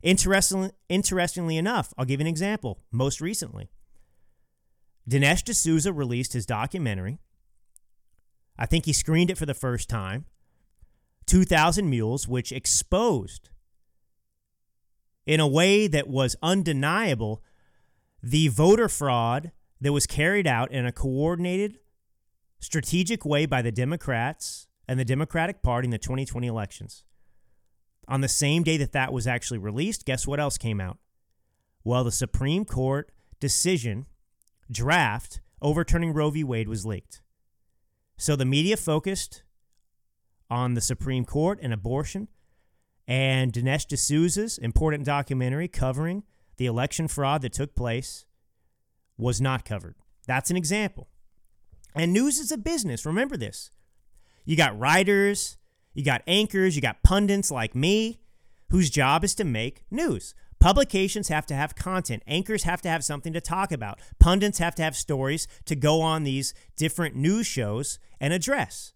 Interestingly, 0.02 0.72
interestingly 0.88 1.58
enough, 1.58 1.94
I'll 1.98 2.06
give 2.06 2.20
you 2.20 2.26
an 2.26 2.30
example. 2.30 2.80
Most 2.92 3.20
recently, 3.20 3.72
Dinesh 5.10 5.44
D'Souza 5.44 5.92
released 5.92 6.34
his 6.34 6.46
documentary. 6.46 7.20
I 8.58 8.66
think 8.66 8.86
he 8.86 8.94
screened 8.94 9.32
it 9.32 9.38
for 9.38 9.46
the 9.46 9.54
first 9.54 9.90
time. 9.90 10.26
2,000 11.26 11.90
Mules, 11.90 12.28
which 12.28 12.52
exposed 12.52 13.50
in 15.26 15.40
a 15.40 15.48
way 15.48 15.88
that 15.88 16.08
was 16.08 16.36
undeniable 16.42 17.42
the 18.22 18.48
voter 18.50 18.90
fraud 18.90 19.52
that 19.82 19.94
was 19.94 20.08
carried 20.08 20.48
out 20.48 20.72
in 20.72 20.86
a 20.86 20.92
coordinated, 20.92 21.80
strategic 22.60 23.26
way 23.26 23.46
by 23.46 23.62
the 23.62 23.72
Democrats 23.72 24.68
and 24.88 25.00
the 25.00 25.06
Democratic 25.06 25.62
Party 25.62 25.88
in 25.88 25.92
the 25.92 25.98
2020 25.98 26.48
elections. 26.48 27.04
On 28.08 28.22
the 28.22 28.28
same 28.28 28.64
day 28.64 28.78
that 28.78 28.92
that 28.94 29.14
was 29.14 29.28
actually 29.28 29.58
released, 29.58 30.06
guess 30.06 30.28
what 30.28 30.40
else 30.40 30.58
came 30.58 30.82
out? 30.82 30.98
Well, 31.84 32.04
the 32.04 32.12
Supreme 32.12 32.66
Court 32.66 33.12
decision 33.40 34.06
draft 34.72 35.42
overturning 35.62 36.14
Roe 36.14 36.30
v. 36.30 36.44
Wade 36.44 36.70
was 36.70 36.86
leaked. 36.86 37.22
So 38.18 38.36
the 38.36 38.46
media 38.46 38.78
focused 38.78 39.43
on 40.54 40.76
the 40.76 40.82
Supreme 40.82 41.26
Court 41.26 41.58
and 41.64 41.74
abortion, 41.74 42.28
and 43.08 43.52
Dinesh 43.52 43.88
D'Souza's 43.88 44.60
important 44.60 45.04
documentary 45.04 45.68
covering 45.68 46.22
the 46.58 46.68
election 46.68 47.08
fraud 47.08 47.42
that 47.42 47.54
took 47.54 47.74
place 47.76 48.26
was 49.18 49.42
not 49.42 49.66
covered. 49.66 49.96
That's 50.28 50.52
an 50.52 50.58
example. 50.58 51.08
And 51.96 52.14
news 52.14 52.38
is 52.38 52.52
a 52.52 52.58
business. 52.58 53.04
Remember 53.04 53.36
this. 53.36 53.72
You 54.46 54.56
got 54.56 54.78
writers, 54.78 55.58
you 55.96 56.06
got 56.06 56.22
anchors, 56.28 56.76
you 56.76 56.84
got 56.84 57.02
pundits 57.02 57.50
like 57.50 57.74
me, 57.74 58.20
whose 58.70 58.92
job 58.92 59.24
is 59.24 59.34
to 59.36 59.44
make 59.44 59.86
news. 59.90 60.36
Publications 60.60 61.30
have 61.30 61.48
to 61.48 61.56
have 61.56 61.76
content. 61.76 62.22
Anchors 62.28 62.64
have 62.64 62.82
to 62.84 62.90
have 62.90 63.04
something 63.04 63.34
to 63.34 63.42
talk 63.42 63.72
about. 63.72 64.00
Pundits 64.20 64.60
have 64.60 64.76
to 64.76 64.84
have 64.84 64.96
stories 64.96 65.48
to 65.66 65.76
go 65.76 66.00
on 66.02 66.24
these 66.24 66.54
different 66.78 67.16
news 67.16 67.48
shows 67.48 67.98
and 68.20 68.34
address. 68.34 68.93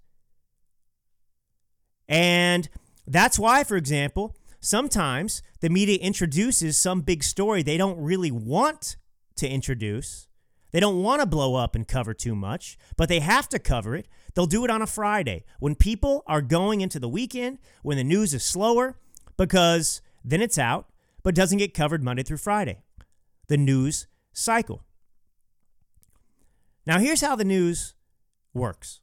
And 2.07 2.69
that's 3.05 3.37
why, 3.37 3.63
for 3.63 3.75
example, 3.77 4.35
sometimes 4.59 5.41
the 5.61 5.69
media 5.69 5.97
introduces 5.99 6.77
some 6.77 7.01
big 7.01 7.23
story 7.23 7.63
they 7.63 7.77
don't 7.77 7.99
really 7.99 8.31
want 8.31 8.97
to 9.35 9.47
introduce 9.47 10.27
They 10.71 10.79
don't 10.79 11.01
want 11.01 11.21
to 11.21 11.25
blow 11.25 11.55
up 11.55 11.75
and 11.75 11.87
cover 11.87 12.13
too 12.13 12.35
much, 12.35 12.77
but 12.97 13.09
they 13.09 13.19
have 13.19 13.47
to 13.49 13.59
cover 13.59 13.95
it. 13.95 14.07
They'll 14.33 14.45
do 14.45 14.65
it 14.65 14.69
on 14.69 14.81
a 14.81 14.87
Friday 14.87 15.45
when 15.59 15.75
people 15.75 16.23
are 16.27 16.41
going 16.41 16.81
into 16.81 16.99
the 16.99 17.09
weekend, 17.09 17.59
when 17.81 17.97
the 17.97 18.03
news 18.03 18.33
is 18.33 18.43
slower, 18.43 18.99
because 19.37 20.01
then 20.23 20.41
it's 20.41 20.57
out, 20.57 20.89
but 21.23 21.35
doesn't 21.35 21.57
get 21.57 21.73
covered 21.73 22.03
Monday 22.03 22.23
through 22.23 22.37
Friday. 22.37 22.79
The 23.47 23.57
news 23.57 24.07
cycle. 24.33 24.83
Now, 26.85 26.99
here's 26.99 27.21
how 27.21 27.35
the 27.35 27.45
news 27.45 27.95
works 28.53 29.01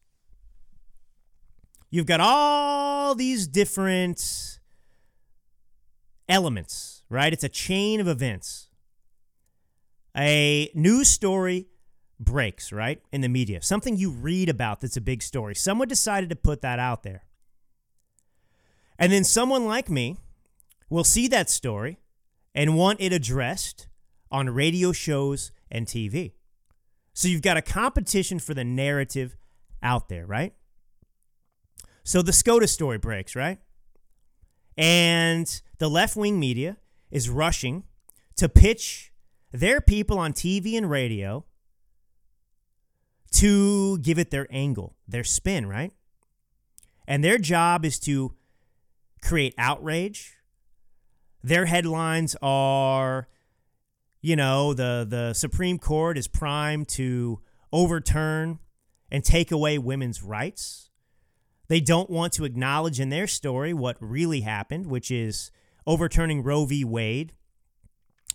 you've 1.95 2.07
got 2.07 2.19
all 2.21 3.15
these 3.15 3.47
different 3.47 4.59
elements, 6.29 7.05
right? 7.09 7.33
It's 7.33 7.45
a 7.45 7.49
chain 7.49 8.01
of 8.01 8.09
events. 8.09 8.69
A 10.17 10.73
news 10.75 11.09
story 11.09 11.69
breaks, 12.19 12.73
right? 12.73 13.01
In 13.13 13.21
the 13.21 13.29
media. 13.29 13.63
Something 13.63 13.97
you 13.97 14.11
read 14.11 14.49
about 14.49 14.81
that's 14.81 14.97
a 14.97 15.01
big 15.01 15.23
story. 15.23 15.55
Someone 15.55 15.87
decided 15.87 16.31
to 16.31 16.37
put 16.37 16.63
that 16.63 16.81
out 16.81 17.05
there. 17.05 17.27
And 18.99 19.13
then 19.13 19.23
someone 19.23 19.65
like 19.65 19.89
me 19.89 20.17
will 20.91 21.05
see 21.05 21.29
that 21.29 21.49
story 21.49 22.01
and 22.57 22.77
want 22.77 23.01
it 23.01 23.13
addressed 23.13 23.87
on 24.33 24.51
radio 24.51 24.91
shows 24.91 25.53
and 25.71 25.87
TV. 25.87 26.33
So 27.13 27.29
you've 27.29 27.43
got 27.43 27.57
a 27.57 27.63
competition 27.63 28.41
for 28.41 28.53
the 28.53 28.65
narrative 28.65 29.37
out 29.81 30.09
there, 30.09 30.27
right? 30.27 30.55
So 32.05 32.21
the 32.21 32.33
SCOTUS 32.33 32.71
story 32.71 32.99
breaks, 32.99 33.35
right? 33.35 33.59
And 34.77 35.63
the 35.79 35.89
left 35.89 36.17
wing 36.17 36.39
media 36.39 36.77
is 37.11 37.31
rushing 37.31 37.85
to 38.37 38.49
pitch 38.49 39.13
their 39.53 39.81
people 39.81 40.19
on 40.19 40.33
TV 40.33 40.77
and 40.77 40.91
radio 40.91 41.45
to 43.33 43.99
give 43.99 44.19
it 44.19 44.31
their 44.31 44.47
angle, 44.51 44.97
their 45.09 45.25
spin, 45.25 45.67
right? 45.67 45.93
And 47.07 47.25
their 47.25 47.39
job 47.39 47.85
is 47.85 47.99
to 48.01 48.35
create 49.23 49.55
outrage. 49.57 50.37
Their 51.43 51.67
headlines 51.67 52.37
are, 52.43 53.29
you 54.21 54.37
know, 54.37 54.75
the, 54.75 55.07
the 55.09 55.33
Supreme 55.35 55.79
Court 55.79 56.19
is 56.19 56.29
primed 56.29 56.89
to 56.89 57.41
overturn 57.73 58.59
and 59.11 59.25
take 59.25 59.51
away 59.51 59.79
women's 59.79 60.23
rights. 60.23 60.84
They 61.69 61.81
don't 61.81 62.11
want 62.11 62.33
to 62.35 62.45
acknowledge 62.45 63.01
in 63.01 63.09
their 63.09 63.27
story 63.27 63.73
what 63.73 63.97
really 64.01 64.43
happened, 64.43 64.87
which 64.87 65.11
is 65.11 65.51
overturning 65.87 66.43
Roe 66.43 66.65
v. 66.65 66.85
Wade 66.85 67.33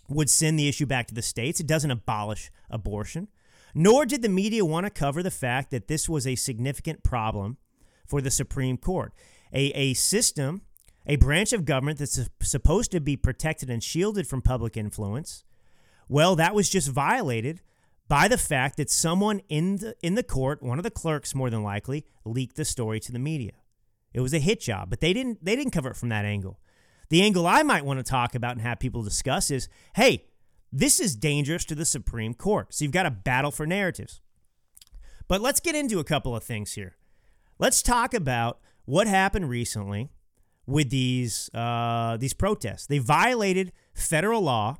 would 0.08 0.28
send 0.28 0.58
the 0.58 0.68
issue 0.68 0.86
back 0.86 1.06
to 1.08 1.14
the 1.14 1.22
states. 1.22 1.60
It 1.60 1.66
doesn't 1.66 1.90
abolish 1.90 2.50
abortion. 2.68 3.28
Nor 3.74 4.04
did 4.04 4.22
the 4.22 4.28
media 4.28 4.64
want 4.64 4.86
to 4.86 4.90
cover 4.90 5.22
the 5.22 5.30
fact 5.30 5.70
that 5.70 5.86
this 5.86 6.08
was 6.08 6.26
a 6.26 6.34
significant 6.34 7.04
problem 7.04 7.56
for 8.06 8.20
the 8.20 8.30
Supreme 8.30 8.76
Court. 8.76 9.12
A, 9.52 9.66
a 9.66 9.94
system, 9.94 10.62
a 11.06 11.16
branch 11.16 11.52
of 11.52 11.64
government 11.64 11.98
that's 12.00 12.28
supposed 12.42 12.90
to 12.90 13.00
be 13.00 13.16
protected 13.16 13.70
and 13.70 13.82
shielded 13.82 14.26
from 14.26 14.42
public 14.42 14.76
influence, 14.76 15.44
well, 16.08 16.34
that 16.34 16.56
was 16.56 16.68
just 16.68 16.88
violated 16.88 17.60
by 18.10 18.26
the 18.26 18.36
fact 18.36 18.76
that 18.76 18.90
someone 18.90 19.40
in 19.48 19.76
the, 19.76 19.94
in 20.02 20.16
the 20.16 20.24
court, 20.24 20.64
one 20.64 20.80
of 20.80 20.82
the 20.82 20.90
clerks 20.90 21.32
more 21.32 21.48
than 21.48 21.62
likely, 21.62 22.04
leaked 22.24 22.56
the 22.56 22.64
story 22.64 22.98
to 22.98 23.12
the 23.12 23.20
media. 23.20 23.52
It 24.12 24.20
was 24.20 24.34
a 24.34 24.40
hit 24.40 24.60
job, 24.60 24.90
but 24.90 24.98
they 24.98 25.12
didn't 25.12 25.44
they 25.44 25.54
didn't 25.54 25.70
cover 25.70 25.90
it 25.90 25.96
from 25.96 26.08
that 26.08 26.24
angle. 26.24 26.58
The 27.08 27.22
angle 27.22 27.46
I 27.46 27.62
might 27.62 27.84
want 27.84 28.00
to 28.00 28.02
talk 28.02 28.34
about 28.34 28.52
and 28.52 28.62
have 28.62 28.80
people 28.80 29.04
discuss 29.04 29.48
is, 29.52 29.68
hey, 29.94 30.24
this 30.72 30.98
is 30.98 31.14
dangerous 31.14 31.64
to 31.66 31.76
the 31.76 31.84
Supreme 31.84 32.34
Court. 32.34 32.74
So 32.74 32.84
you've 32.84 32.92
got 32.92 33.06
a 33.06 33.12
battle 33.12 33.52
for 33.52 33.64
narratives. 33.64 34.20
But 35.28 35.40
let's 35.40 35.60
get 35.60 35.76
into 35.76 36.00
a 36.00 36.04
couple 36.04 36.34
of 36.34 36.42
things 36.42 36.72
here. 36.72 36.96
Let's 37.60 37.80
talk 37.80 38.12
about 38.12 38.58
what 38.86 39.06
happened 39.06 39.48
recently 39.48 40.10
with 40.66 40.90
these 40.90 41.48
uh, 41.54 42.16
these 42.16 42.34
protests. 42.34 42.88
They 42.88 42.98
violated 42.98 43.70
federal 43.94 44.42
law. 44.42 44.78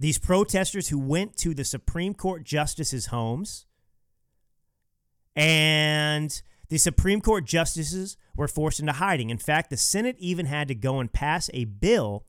These 0.00 0.18
protesters 0.18 0.88
who 0.88 0.98
went 0.98 1.36
to 1.36 1.52
the 1.52 1.62
Supreme 1.62 2.14
Court 2.14 2.42
justices' 2.42 3.06
homes, 3.06 3.66
and 5.36 6.42
the 6.70 6.78
Supreme 6.78 7.20
Court 7.20 7.44
justices 7.44 8.16
were 8.34 8.48
forced 8.48 8.80
into 8.80 8.92
hiding. 8.92 9.28
In 9.28 9.36
fact, 9.36 9.68
the 9.68 9.76
Senate 9.76 10.16
even 10.18 10.46
had 10.46 10.68
to 10.68 10.74
go 10.74 11.00
and 11.00 11.12
pass 11.12 11.50
a 11.52 11.66
bill 11.66 12.24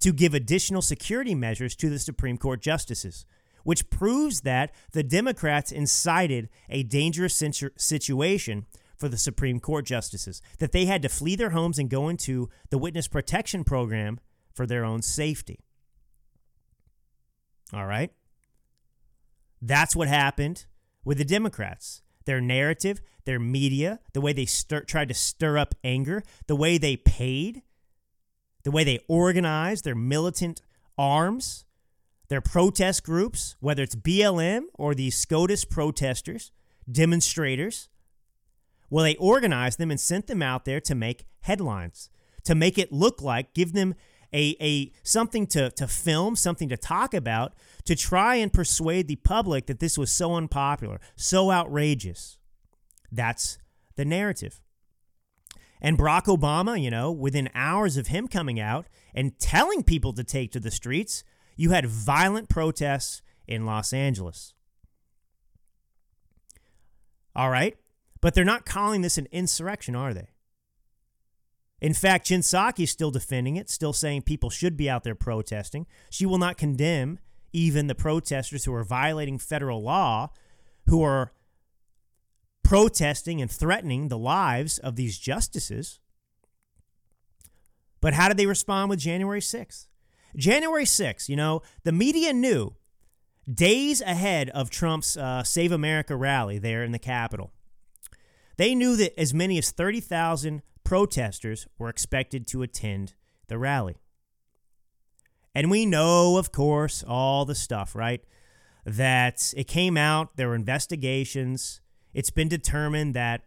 to 0.00 0.12
give 0.12 0.34
additional 0.34 0.82
security 0.82 1.36
measures 1.36 1.76
to 1.76 1.88
the 1.88 2.00
Supreme 2.00 2.38
Court 2.38 2.60
justices, 2.60 3.24
which 3.62 3.88
proves 3.88 4.40
that 4.40 4.74
the 4.90 5.04
Democrats 5.04 5.70
incited 5.70 6.48
a 6.68 6.82
dangerous 6.82 7.40
situation 7.76 8.66
for 8.96 9.08
the 9.08 9.16
Supreme 9.16 9.60
Court 9.60 9.86
justices, 9.86 10.42
that 10.58 10.72
they 10.72 10.86
had 10.86 11.02
to 11.02 11.08
flee 11.08 11.36
their 11.36 11.50
homes 11.50 11.78
and 11.78 11.88
go 11.88 12.08
into 12.08 12.50
the 12.70 12.78
witness 12.78 13.06
protection 13.06 13.62
program 13.62 14.18
for 14.52 14.66
their 14.66 14.84
own 14.84 15.02
safety. 15.02 15.60
All 17.72 17.86
right? 17.86 18.12
That's 19.60 19.96
what 19.96 20.08
happened 20.08 20.66
with 21.04 21.18
the 21.18 21.24
Democrats. 21.24 22.02
Their 22.24 22.40
narrative, 22.40 23.00
their 23.24 23.38
media, 23.38 24.00
the 24.12 24.20
way 24.20 24.32
they 24.32 24.46
stir, 24.46 24.82
tried 24.82 25.08
to 25.08 25.14
stir 25.14 25.58
up 25.58 25.74
anger, 25.82 26.22
the 26.46 26.56
way 26.56 26.78
they 26.78 26.96
paid 26.96 27.62
the 28.62 28.70
way 28.70 28.84
they 28.84 29.00
organized 29.08 29.84
their 29.84 29.94
militant 29.94 30.62
arms, 30.96 31.64
their 32.28 32.40
protest 32.40 33.04
groups, 33.04 33.56
whether 33.60 33.82
it's 33.82 33.96
BLM 33.96 34.64
or 34.74 34.94
these 34.94 35.16
SCOTUS 35.16 35.64
protesters, 35.64 36.52
demonstrators. 36.90 37.88
Well, 38.88 39.04
they 39.04 39.16
organized 39.16 39.78
them 39.78 39.90
and 39.90 40.00
sent 40.00 40.26
them 40.26 40.42
out 40.42 40.64
there 40.64 40.80
to 40.80 40.94
make 40.94 41.26
headlines, 41.40 42.10
to 42.44 42.54
make 42.54 42.78
it 42.78 42.92
look 42.92 43.20
like, 43.20 43.54
give 43.54 43.72
them 43.72 43.94
a, 44.32 44.56
a 44.60 44.92
something 45.02 45.46
to, 45.48 45.70
to 45.70 45.86
film, 45.86 46.36
something 46.36 46.68
to 46.68 46.76
talk 46.76 47.14
about, 47.14 47.54
to 47.84 47.94
try 47.94 48.36
and 48.36 48.52
persuade 48.52 49.08
the 49.08 49.16
public 49.16 49.66
that 49.66 49.80
this 49.80 49.98
was 49.98 50.10
so 50.10 50.34
unpopular, 50.34 51.00
so 51.16 51.50
outrageous. 51.50 52.38
That's 53.10 53.58
the 53.96 54.04
narrative. 54.04 54.60
And 55.80 55.98
Barack 55.98 56.24
Obama, 56.24 56.80
you 56.80 56.90
know, 56.90 57.10
within 57.10 57.50
hours 57.54 57.96
of 57.96 58.06
him 58.06 58.28
coming 58.28 58.60
out 58.60 58.86
and 59.14 59.38
telling 59.38 59.82
people 59.82 60.12
to 60.14 60.24
take 60.24 60.52
to 60.52 60.60
the 60.60 60.70
streets, 60.70 61.24
you 61.56 61.70
had 61.70 61.86
violent 61.86 62.48
protests 62.48 63.20
in 63.46 63.66
Los 63.66 63.92
Angeles. 63.92 64.54
All 67.34 67.50
right. 67.50 67.76
But 68.20 68.34
they're 68.34 68.44
not 68.44 68.64
calling 68.64 69.02
this 69.02 69.18
an 69.18 69.26
insurrection, 69.32 69.96
are 69.96 70.14
they? 70.14 70.31
In 71.82 71.94
fact, 71.94 72.26
Jen 72.26 72.42
Psaki 72.42 72.84
is 72.84 72.92
still 72.92 73.10
defending 73.10 73.56
it, 73.56 73.68
still 73.68 73.92
saying 73.92 74.22
people 74.22 74.50
should 74.50 74.76
be 74.76 74.88
out 74.88 75.02
there 75.02 75.16
protesting. 75.16 75.88
She 76.10 76.24
will 76.24 76.38
not 76.38 76.56
condemn 76.56 77.18
even 77.52 77.88
the 77.88 77.96
protesters 77.96 78.64
who 78.64 78.72
are 78.72 78.84
violating 78.84 79.36
federal 79.36 79.82
law, 79.82 80.30
who 80.86 81.02
are 81.02 81.32
protesting 82.62 83.42
and 83.42 83.50
threatening 83.50 84.06
the 84.06 84.16
lives 84.16 84.78
of 84.78 84.94
these 84.94 85.18
justices. 85.18 85.98
But 88.00 88.14
how 88.14 88.28
did 88.28 88.36
they 88.36 88.46
respond 88.46 88.88
with 88.88 89.00
January 89.00 89.40
6th? 89.40 89.88
January 90.36 90.84
6th, 90.84 91.28
you 91.28 91.34
know, 91.34 91.62
the 91.82 91.90
media 91.90 92.32
knew 92.32 92.76
days 93.52 94.00
ahead 94.00 94.50
of 94.50 94.70
Trump's 94.70 95.16
uh, 95.16 95.42
Save 95.42 95.72
America 95.72 96.14
rally 96.14 96.58
there 96.58 96.84
in 96.84 96.92
the 96.92 97.00
Capitol. 97.00 97.52
They 98.56 98.76
knew 98.76 98.94
that 98.96 99.18
as 99.18 99.34
many 99.34 99.58
as 99.58 99.72
30,000 99.72 100.62
protesters 100.92 101.66
were 101.78 101.88
expected 101.88 102.46
to 102.46 102.60
attend 102.60 103.14
the 103.48 103.56
rally. 103.56 103.96
And 105.54 105.70
we 105.70 105.86
know, 105.86 106.36
of 106.36 106.52
course, 106.52 107.02
all 107.02 107.46
the 107.46 107.54
stuff, 107.54 107.94
right? 107.94 108.22
That 108.84 109.54
it 109.56 109.66
came 109.66 109.96
out, 109.96 110.36
there 110.36 110.48
were 110.48 110.54
investigations, 110.54 111.80
it's 112.12 112.28
been 112.28 112.50
determined 112.50 113.14
that 113.14 113.40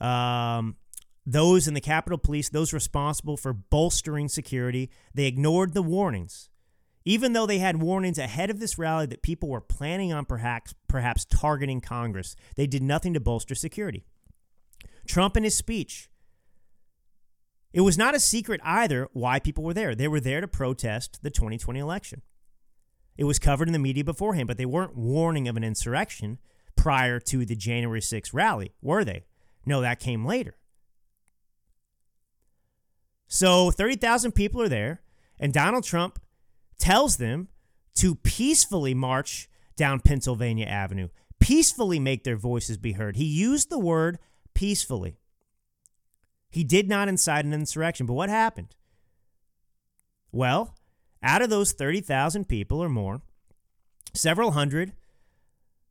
um, 0.00 0.76
those 1.26 1.68
in 1.68 1.74
the 1.74 1.80
Capitol 1.82 2.16
Police, 2.16 2.48
those 2.48 2.72
responsible 2.72 3.36
for 3.36 3.52
bolstering 3.52 4.30
security, 4.30 4.90
they 5.12 5.26
ignored 5.26 5.74
the 5.74 5.82
warnings. 5.82 6.48
Even 7.04 7.34
though 7.34 7.44
they 7.44 7.58
had 7.58 7.82
warnings 7.82 8.16
ahead 8.16 8.48
of 8.48 8.60
this 8.60 8.78
rally 8.78 9.04
that 9.04 9.20
people 9.20 9.50
were 9.50 9.60
planning 9.60 10.10
on 10.10 10.24
perhaps 10.24 10.72
perhaps 10.88 11.26
targeting 11.26 11.82
Congress, 11.82 12.34
they 12.56 12.66
did 12.66 12.82
nothing 12.82 13.12
to 13.12 13.20
bolster 13.20 13.54
security. 13.54 14.06
Trump 15.06 15.36
in 15.36 15.44
his 15.44 15.54
speech, 15.54 16.08
it 17.72 17.80
was 17.80 17.96
not 17.96 18.14
a 18.14 18.20
secret 18.20 18.60
either 18.64 19.08
why 19.12 19.38
people 19.38 19.64
were 19.64 19.74
there. 19.74 19.94
They 19.94 20.08
were 20.08 20.20
there 20.20 20.40
to 20.40 20.48
protest 20.48 21.22
the 21.22 21.30
2020 21.30 21.78
election. 21.80 22.22
It 23.16 23.24
was 23.24 23.38
covered 23.38 23.68
in 23.68 23.72
the 23.72 23.78
media 23.78 24.04
beforehand, 24.04 24.48
but 24.48 24.56
they 24.56 24.66
weren't 24.66 24.96
warning 24.96 25.48
of 25.48 25.56
an 25.56 25.64
insurrection 25.64 26.38
prior 26.76 27.20
to 27.20 27.44
the 27.44 27.54
January 27.54 28.00
6th 28.00 28.32
rally, 28.32 28.72
were 28.80 29.04
they? 29.04 29.24
No, 29.64 29.80
that 29.80 30.00
came 30.00 30.24
later. 30.24 30.56
So 33.28 33.70
30,000 33.70 34.32
people 34.32 34.60
are 34.60 34.68
there, 34.68 35.02
and 35.38 35.52
Donald 35.52 35.84
Trump 35.84 36.18
tells 36.78 37.16
them 37.16 37.48
to 37.94 38.14
peacefully 38.14 38.94
march 38.94 39.48
down 39.76 40.00
Pennsylvania 40.00 40.66
Avenue, 40.66 41.08
peacefully 41.38 41.98
make 41.98 42.24
their 42.24 42.36
voices 42.36 42.76
be 42.76 42.92
heard. 42.92 43.16
He 43.16 43.24
used 43.24 43.70
the 43.70 43.78
word 43.78 44.18
peacefully. 44.54 45.18
He 46.52 46.64
did 46.64 46.88
not 46.88 47.08
incite 47.08 47.46
an 47.46 47.54
insurrection. 47.54 48.06
But 48.06 48.12
what 48.12 48.28
happened? 48.28 48.76
Well, 50.30 50.76
out 51.22 51.42
of 51.42 51.50
those 51.50 51.72
30,000 51.72 52.46
people 52.46 52.78
or 52.78 52.90
more, 52.90 53.22
several 54.12 54.52
hundred 54.52 54.92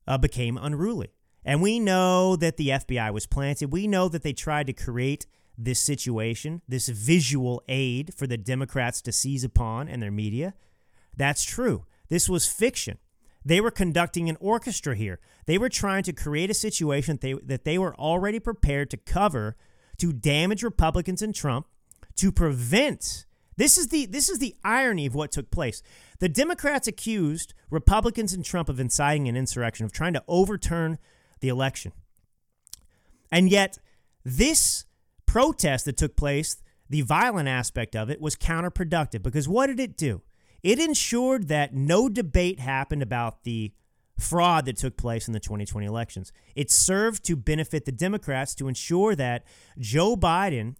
uh, 0.07 0.19
became 0.19 0.57
unruly. 0.57 1.09
And 1.43 1.61
we 1.61 1.79
know 1.79 2.35
that 2.35 2.57
the 2.57 2.69
FBI 2.69 3.11
was 3.11 3.25
planted. 3.25 3.71
We 3.71 3.87
know 3.87 4.07
that 4.07 4.21
they 4.21 4.33
tried 4.33 4.67
to 4.67 4.73
create 4.73 5.25
this 5.57 5.79
situation, 5.79 6.61
this 6.67 6.87
visual 6.89 7.63
aid 7.67 8.13
for 8.13 8.27
the 8.27 8.37
Democrats 8.37 9.01
to 9.01 9.11
seize 9.11 9.43
upon 9.43 9.87
and 9.87 10.01
their 10.01 10.11
media. 10.11 10.53
That's 11.17 11.43
true. 11.43 11.85
This 12.09 12.29
was 12.29 12.47
fiction. 12.47 12.99
They 13.43 13.59
were 13.59 13.71
conducting 13.71 14.29
an 14.29 14.37
orchestra 14.39 14.95
here. 14.95 15.19
They 15.47 15.57
were 15.57 15.69
trying 15.69 16.03
to 16.03 16.13
create 16.13 16.51
a 16.51 16.55
situation 16.55 17.15
that 17.15 17.21
they, 17.21 17.33
that 17.33 17.65
they 17.65 17.79
were 17.79 17.95
already 17.95 18.39
prepared 18.39 18.91
to 18.91 18.97
cover 18.97 19.55
to 19.97 20.11
damage 20.13 20.63
Republicans 20.63 21.21
and 21.21 21.33
Trump, 21.33 21.67
to 22.15 22.31
prevent. 22.31 23.25
This 23.57 23.77
is 23.77 23.87
the 23.87 24.05
this 24.05 24.29
is 24.29 24.39
the 24.39 24.55
irony 24.63 25.05
of 25.05 25.15
what 25.15 25.31
took 25.31 25.51
place. 25.51 25.81
The 26.19 26.29
Democrats 26.29 26.87
accused 26.87 27.53
Republicans 27.69 28.33
and 28.33 28.45
Trump 28.45 28.69
of 28.69 28.79
inciting 28.79 29.27
an 29.27 29.35
insurrection, 29.35 29.85
of 29.85 29.91
trying 29.91 30.13
to 30.13 30.23
overturn 30.27 30.97
the 31.39 31.49
election. 31.49 31.91
And 33.31 33.49
yet, 33.49 33.77
this 34.23 34.85
protest 35.25 35.85
that 35.85 35.97
took 35.97 36.15
place, 36.15 36.57
the 36.89 37.01
violent 37.01 37.47
aspect 37.47 37.95
of 37.95 38.09
it, 38.09 38.21
was 38.21 38.35
counterproductive 38.35 39.23
because 39.23 39.47
what 39.47 39.67
did 39.67 39.79
it 39.79 39.97
do? 39.97 40.21
It 40.63 40.79
ensured 40.79 41.47
that 41.47 41.73
no 41.73 42.09
debate 42.09 42.59
happened 42.59 43.01
about 43.01 43.43
the 43.43 43.73
fraud 44.21 44.65
that 44.65 44.77
took 44.77 44.97
place 44.97 45.27
in 45.27 45.33
the 45.33 45.39
2020 45.39 45.85
elections. 45.85 46.31
It 46.55 46.71
served 46.71 47.23
to 47.25 47.35
benefit 47.35 47.85
the 47.85 47.91
Democrats 47.91 48.55
to 48.55 48.67
ensure 48.67 49.15
that 49.15 49.43
Joe 49.77 50.15
Biden 50.15 50.75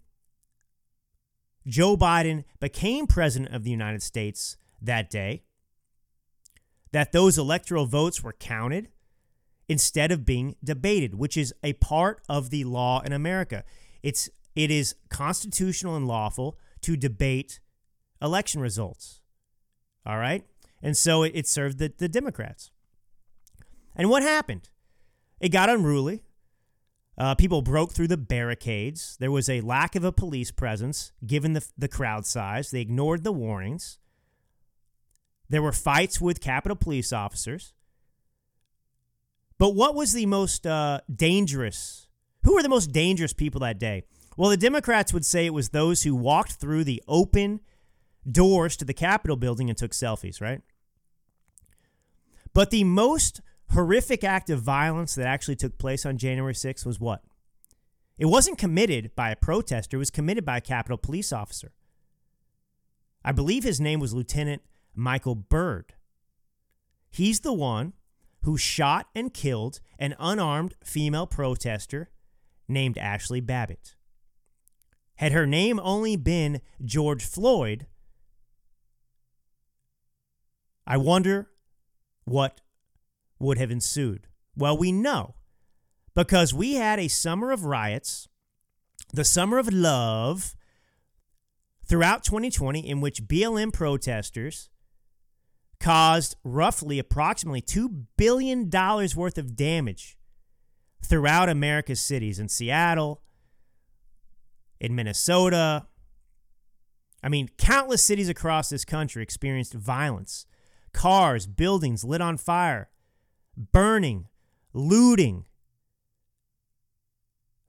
Joe 1.66 1.96
Biden 1.96 2.44
became 2.60 3.06
president 3.06 3.54
of 3.54 3.64
the 3.64 3.70
United 3.70 4.02
States 4.02 4.56
that 4.80 5.10
day, 5.10 5.42
that 6.90 7.12
those 7.12 7.38
electoral 7.38 7.86
votes 7.86 8.22
were 8.22 8.32
counted 8.32 8.88
instead 9.68 10.10
of 10.10 10.24
being 10.24 10.56
debated, 10.62 11.14
which 11.14 11.36
is 11.36 11.54
a 11.62 11.74
part 11.74 12.20
of 12.28 12.50
the 12.50 12.64
law 12.64 13.00
in 13.02 13.12
America. 13.12 13.64
It's 14.02 14.28
it 14.54 14.70
is 14.70 14.96
constitutional 15.08 15.96
and 15.96 16.06
lawful 16.06 16.58
to 16.82 16.96
debate 16.96 17.60
election 18.20 18.60
results. 18.60 19.20
All 20.04 20.18
right? 20.18 20.44
And 20.82 20.96
so 20.96 21.22
it, 21.22 21.46
served 21.46 21.78
the, 21.78 21.92
the 21.96 22.08
Democrats. 22.08 22.71
And 23.94 24.08
what 24.08 24.22
happened? 24.22 24.70
It 25.40 25.50
got 25.50 25.68
unruly. 25.68 26.22
Uh, 27.18 27.34
people 27.34 27.60
broke 27.62 27.92
through 27.92 28.08
the 28.08 28.16
barricades. 28.16 29.16
There 29.20 29.30
was 29.30 29.48
a 29.48 29.60
lack 29.60 29.94
of 29.94 30.04
a 30.04 30.12
police 30.12 30.50
presence 30.50 31.12
given 31.26 31.52
the, 31.52 31.66
the 31.76 31.88
crowd 31.88 32.24
size. 32.24 32.70
They 32.70 32.80
ignored 32.80 33.22
the 33.22 33.32
warnings. 33.32 33.98
There 35.48 35.62
were 35.62 35.72
fights 35.72 36.20
with 36.20 36.40
Capitol 36.40 36.76
police 36.76 37.12
officers. 37.12 37.74
But 39.58 39.74
what 39.74 39.94
was 39.94 40.14
the 40.14 40.26
most 40.26 40.66
uh, 40.66 41.00
dangerous? 41.14 42.06
Who 42.44 42.54
were 42.54 42.62
the 42.62 42.68
most 42.68 42.92
dangerous 42.92 43.32
people 43.32 43.60
that 43.60 43.78
day? 43.78 44.04
Well, 44.36 44.50
the 44.50 44.56
Democrats 44.56 45.12
would 45.12 45.26
say 45.26 45.44
it 45.44 45.54
was 45.54 45.68
those 45.68 46.02
who 46.02 46.16
walked 46.16 46.52
through 46.52 46.84
the 46.84 47.02
open 47.06 47.60
doors 48.28 48.76
to 48.78 48.84
the 48.84 48.94
Capitol 48.94 49.36
building 49.36 49.68
and 49.68 49.76
took 49.76 49.92
selfies, 49.92 50.40
right? 50.40 50.62
But 52.54 52.70
the 52.70 52.84
most 52.84 53.40
horrific 53.72 54.24
act 54.24 54.50
of 54.50 54.60
violence 54.60 55.14
that 55.14 55.26
actually 55.26 55.56
took 55.56 55.78
place 55.78 56.04
on 56.06 56.18
January 56.18 56.54
6th 56.54 56.86
was 56.86 57.00
what? 57.00 57.22
It 58.18 58.26
wasn't 58.26 58.58
committed 58.58 59.14
by 59.16 59.30
a 59.30 59.36
protester, 59.36 59.96
it 59.96 59.98
was 59.98 60.10
committed 60.10 60.44
by 60.44 60.58
a 60.58 60.62
Capitol 60.62 60.98
police 60.98 61.32
officer. 61.32 61.72
I 63.24 63.32
believe 63.32 63.64
his 63.64 63.80
name 63.80 64.00
was 64.00 64.14
Lieutenant 64.14 64.62
Michael 64.94 65.34
Byrd. 65.34 65.94
He's 67.10 67.40
the 67.40 67.52
one 67.52 67.92
who 68.42 68.56
shot 68.56 69.08
and 69.14 69.32
killed 69.32 69.80
an 69.98 70.14
unarmed 70.18 70.74
female 70.84 71.26
protester 71.26 72.10
named 72.68 72.98
Ashley 72.98 73.40
Babbitt. 73.40 73.94
Had 75.16 75.32
her 75.32 75.46
name 75.46 75.78
only 75.82 76.16
been 76.16 76.60
George 76.84 77.24
Floyd, 77.24 77.86
I 80.86 80.96
wonder 80.96 81.50
what 82.24 82.60
would 83.42 83.58
have 83.58 83.70
ensued. 83.70 84.28
Well, 84.56 84.76
we 84.76 84.92
know 84.92 85.34
because 86.14 86.54
we 86.54 86.74
had 86.74 86.98
a 86.98 87.08
summer 87.08 87.50
of 87.50 87.64
riots, 87.64 88.28
the 89.12 89.24
summer 89.24 89.58
of 89.58 89.72
love 89.72 90.54
throughout 91.86 92.24
2020, 92.24 92.88
in 92.88 93.00
which 93.00 93.24
BLM 93.24 93.72
protesters 93.72 94.70
caused 95.80 96.36
roughly 96.44 96.98
approximately 96.98 97.60
$2 97.60 98.04
billion 98.16 98.70
worth 98.70 99.36
of 99.36 99.56
damage 99.56 100.16
throughout 101.04 101.48
America's 101.48 102.00
cities 102.00 102.38
in 102.38 102.48
Seattle, 102.48 103.20
in 104.80 104.94
Minnesota. 104.94 105.86
I 107.22 107.28
mean, 107.28 107.48
countless 107.58 108.04
cities 108.04 108.28
across 108.28 108.70
this 108.70 108.84
country 108.84 109.22
experienced 109.22 109.74
violence. 109.74 110.46
Cars, 110.92 111.46
buildings 111.46 112.04
lit 112.04 112.20
on 112.20 112.36
fire, 112.36 112.90
burning, 113.56 114.28
looting. 114.72 115.44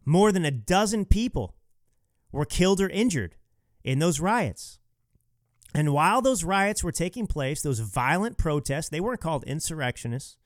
More 0.05 0.31
than 0.31 0.45
a 0.45 0.51
dozen 0.51 1.05
people 1.05 1.55
were 2.31 2.45
killed 2.45 2.81
or 2.81 2.89
injured 2.89 3.35
in 3.83 3.99
those 3.99 4.19
riots. 4.19 4.79
And 5.73 5.93
while 5.93 6.21
those 6.21 6.43
riots 6.43 6.83
were 6.83 6.91
taking 6.91 7.25
place, 7.25 7.61
those 7.61 7.79
violent 7.79 8.37
protests, 8.37 8.89
they 8.89 8.99
weren't 8.99 9.21
called 9.21 9.43
insurrectionists. 9.45 10.37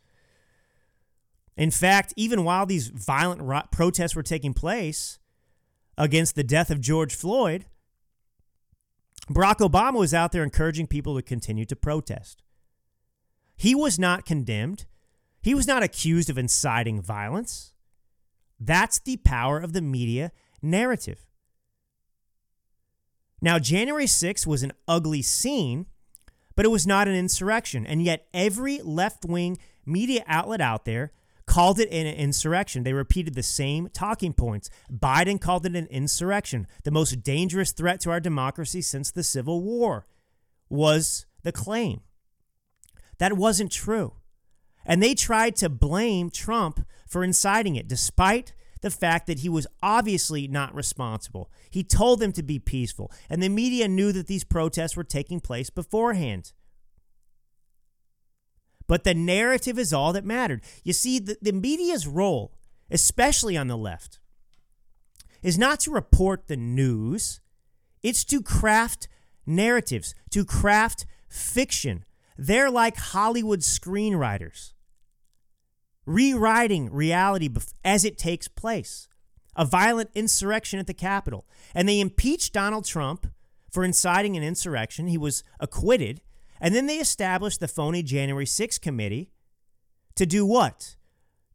In 1.58 1.72
fact, 1.72 2.14
even 2.16 2.44
while 2.44 2.66
these 2.66 2.88
violent 2.88 3.42
ro- 3.42 3.64
protests 3.72 4.16
were 4.16 4.24
taking 4.24 4.54
place 4.54 5.20
against 5.98 6.36
the 6.36 6.44
death 6.44 6.70
of 6.70 6.80
George 6.80 7.16
Floyd, 7.16 7.66
Barack 9.30 9.58
Obama 9.58 9.98
was 10.00 10.14
out 10.14 10.32
there 10.32 10.44
encouraging 10.44 10.88
people 10.88 11.16
to 11.16 11.22
continue 11.22 11.66
to 11.66 11.76
protest. 11.76 12.44
He 13.58 13.76
was 13.76 13.98
not 14.00 14.26
condemned. 14.26 14.86
He 15.42 15.54
was 15.54 15.68
not 15.68 15.84
accused 15.84 16.30
of 16.30 16.38
inciting 16.38 17.02
violence. 17.02 17.74
That's 18.60 19.00
the 19.00 19.18
power 19.18 19.60
of 19.60 19.74
the 19.74 19.82
media 19.82 20.32
narrative. 20.62 21.26
Now, 23.42 23.60
January 23.60 24.06
6th 24.06 24.48
was 24.48 24.64
an 24.64 24.74
ugly 24.88 25.22
scene, 25.22 25.86
but 26.56 26.66
it 26.66 26.70
was 26.70 26.88
not 26.88 27.08
an 27.08 27.16
insurrection. 27.16 27.86
And 27.86 28.02
yet, 28.02 28.28
every 28.34 28.82
left 28.82 29.26
wing 29.26 29.58
media 29.86 30.24
outlet 30.28 30.60
out 30.60 30.86
there 30.86 31.12
called 31.46 31.80
it 31.80 31.90
an 31.92 32.08
insurrection. 32.08 32.84
They 32.84 32.94
repeated 32.94 33.36
the 33.36 33.44
same 33.44 33.90
talking 33.94 34.34
points. 34.34 34.70
Biden 34.92 35.40
called 35.40 35.66
it 35.66 35.76
an 35.76 35.88
insurrection. 35.88 36.68
The 36.84 36.92
most 36.92 37.24
dangerous 37.24 37.72
threat 37.72 38.02
to 38.02 38.12
our 38.12 38.20
democracy 38.20 38.82
since 38.82 39.12
the 39.12 39.24
Civil 39.24 39.62
War 39.64 40.06
was 40.68 41.26
the 41.44 41.52
claim. 41.52 42.02
That 43.20 43.34
wasn't 43.34 43.72
true. 43.72 44.14
And 44.88 45.04
they 45.04 45.14
tried 45.14 45.58
to 45.58 45.70
blame 45.70 46.32
Trump 46.32 46.88
for 47.06 47.24
inciting 47.24 47.76
it, 47.76 47.90
despite 47.90 48.54
the 48.82 48.90
fact 48.90 49.28
that 49.28 49.40
he 49.40 49.50
was 49.50 49.68
obviously 49.84 50.48
not 50.48 50.74
responsible. 50.74 51.52
He 51.70 51.84
told 51.84 52.20
them 52.20 52.32
to 52.34 52.44
be 52.44 52.58
peaceful, 52.58 53.12
and 53.30 53.44
the 53.44 53.50
media 53.50 53.88
knew 53.88 54.14
that 54.14 54.28
these 54.28 54.46
protests 54.46 54.96
were 54.96 55.04
taking 55.04 55.42
place 55.42 55.70
beforehand. 55.70 56.54
But 58.88 59.04
the 59.04 59.14
narrative 59.14 59.78
is 59.78 59.92
all 59.92 60.14
that 60.14 60.24
mattered. 60.24 60.62
You 60.84 60.94
see, 60.94 61.20
the, 61.20 61.38
the 61.42 61.52
media's 61.52 62.08
role, 62.08 62.54
especially 62.90 63.58
on 63.58 63.68
the 63.68 63.76
left, 63.76 64.20
is 65.44 65.58
not 65.58 65.82
to 65.82 65.92
report 65.92 66.48
the 66.48 66.56
news, 66.56 67.42
it's 68.02 68.24
to 68.26 68.42
craft 68.42 69.10
narratives, 69.46 70.16
to 70.30 70.46
craft 70.46 71.06
fiction. 71.28 72.06
They're 72.38 72.72
like 72.72 72.96
Hollywood 72.96 73.60
screenwriters 73.60 74.74
rewriting 76.08 76.92
reality 76.92 77.50
as 77.86 78.04
it 78.04 78.18
takes 78.18 78.48
place. 78.48 79.08
A 79.56 79.66
violent 79.66 80.10
insurrection 80.16 80.80
at 80.80 80.88
the 80.88 80.94
Capitol. 80.94 81.46
And 81.76 81.88
they 81.88 82.00
impeached 82.00 82.54
Donald 82.54 82.86
Trump 82.86 83.28
for 83.72 83.84
inciting 83.84 84.36
an 84.38 84.44
insurrection. 84.44 85.08
He 85.08 85.18
was 85.18 85.44
acquitted. 85.60 86.22
And 86.62 86.74
then 86.74 86.88
they 86.88 86.98
established 86.98 87.60
the 87.60 87.68
phony 87.68 88.02
January 88.02 88.46
6th 88.46 88.82
committee 88.82 89.32
to 90.16 90.26
do 90.26 90.46
what? 90.46 90.96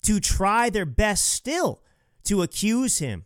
To 0.03 0.20
try 0.20 0.68
their 0.68 0.84
best 0.84 1.26
still 1.26 1.82
to 2.24 2.42
accuse 2.42 2.98
him 2.98 3.24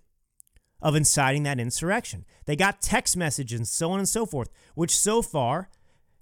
of 0.81 0.95
inciting 0.95 1.43
that 1.43 1.59
insurrection. 1.59 2.24
They 2.45 2.55
got 2.55 2.81
text 2.81 3.16
messages 3.16 3.59
and 3.59 3.68
so 3.68 3.91
on 3.91 3.99
and 3.99 4.09
so 4.09 4.27
forth, 4.27 4.51
which 4.74 4.97
so 4.97 5.22
far 5.22 5.70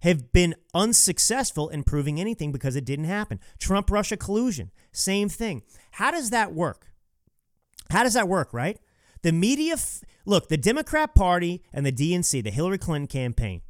have 0.03 0.33
been 0.33 0.55
unsuccessful 0.75 1.69
in 1.69 1.83
proving 1.83 2.21
anything 2.21 2.53
because 2.53 2.77
it 2.77 2.85
didn't 2.85 3.07
happen. 3.07 3.41
Trump 3.59 3.91
Russia 3.91 4.17
collusion, 4.17 4.71
same 4.93 5.29
thing. 5.29 5.63
How 5.93 6.11
does 6.11 6.31
that 6.31 6.53
work? 6.53 6.89
How 7.91 8.03
does 8.03 8.15
that 8.15 8.29
work, 8.29 8.53
right? 8.53 8.79
The 9.23 9.33
media, 9.33 9.75
f- 9.75 10.03
look, 10.27 10.49
the 10.49 10.57
Democrat 10.57 11.15
Party 11.15 11.63
and 11.73 11.87
the 11.87 11.93
DNC, 11.93 12.43
the 12.45 12.51
Hillary 12.51 12.79
Clinton 12.79 13.07
campaign, 13.07 13.63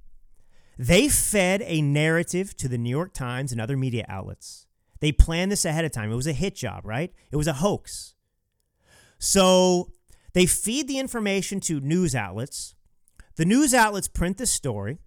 they 0.77 1.09
fed 1.09 1.63
a 1.63 1.81
narrative 1.83 2.57
to 2.57 2.69
the 2.69 2.79
New 2.79 2.91
York 2.91 3.13
Times 3.13 3.53
and 3.53 3.61
other 3.61 3.77
media 3.77 4.05
outlets. 4.09 4.67
They 5.01 5.13
planned 5.13 5.53
this 5.53 5.65
ahead 5.65 5.85
of 5.85 5.93
time. 5.93 6.11
It 6.11 6.17
was 6.17 6.27
a 6.27 6.33
hit 6.33 6.55
job, 6.55 6.85
right? 6.85 7.13
It 7.31 7.37
was 7.37 7.47
a 7.47 7.55
hoax. 7.55 8.15
So 9.19 9.91
they 10.33 10.47
feed 10.47 10.89
the 10.89 10.99
information 10.99 11.61
to 11.61 11.81
news 11.81 12.15
outlets. 12.15 12.75
The 13.37 13.45
news 13.45 13.75
outlets 13.75 14.09
print 14.09 14.39
the 14.39 14.47
story. 14.47 14.99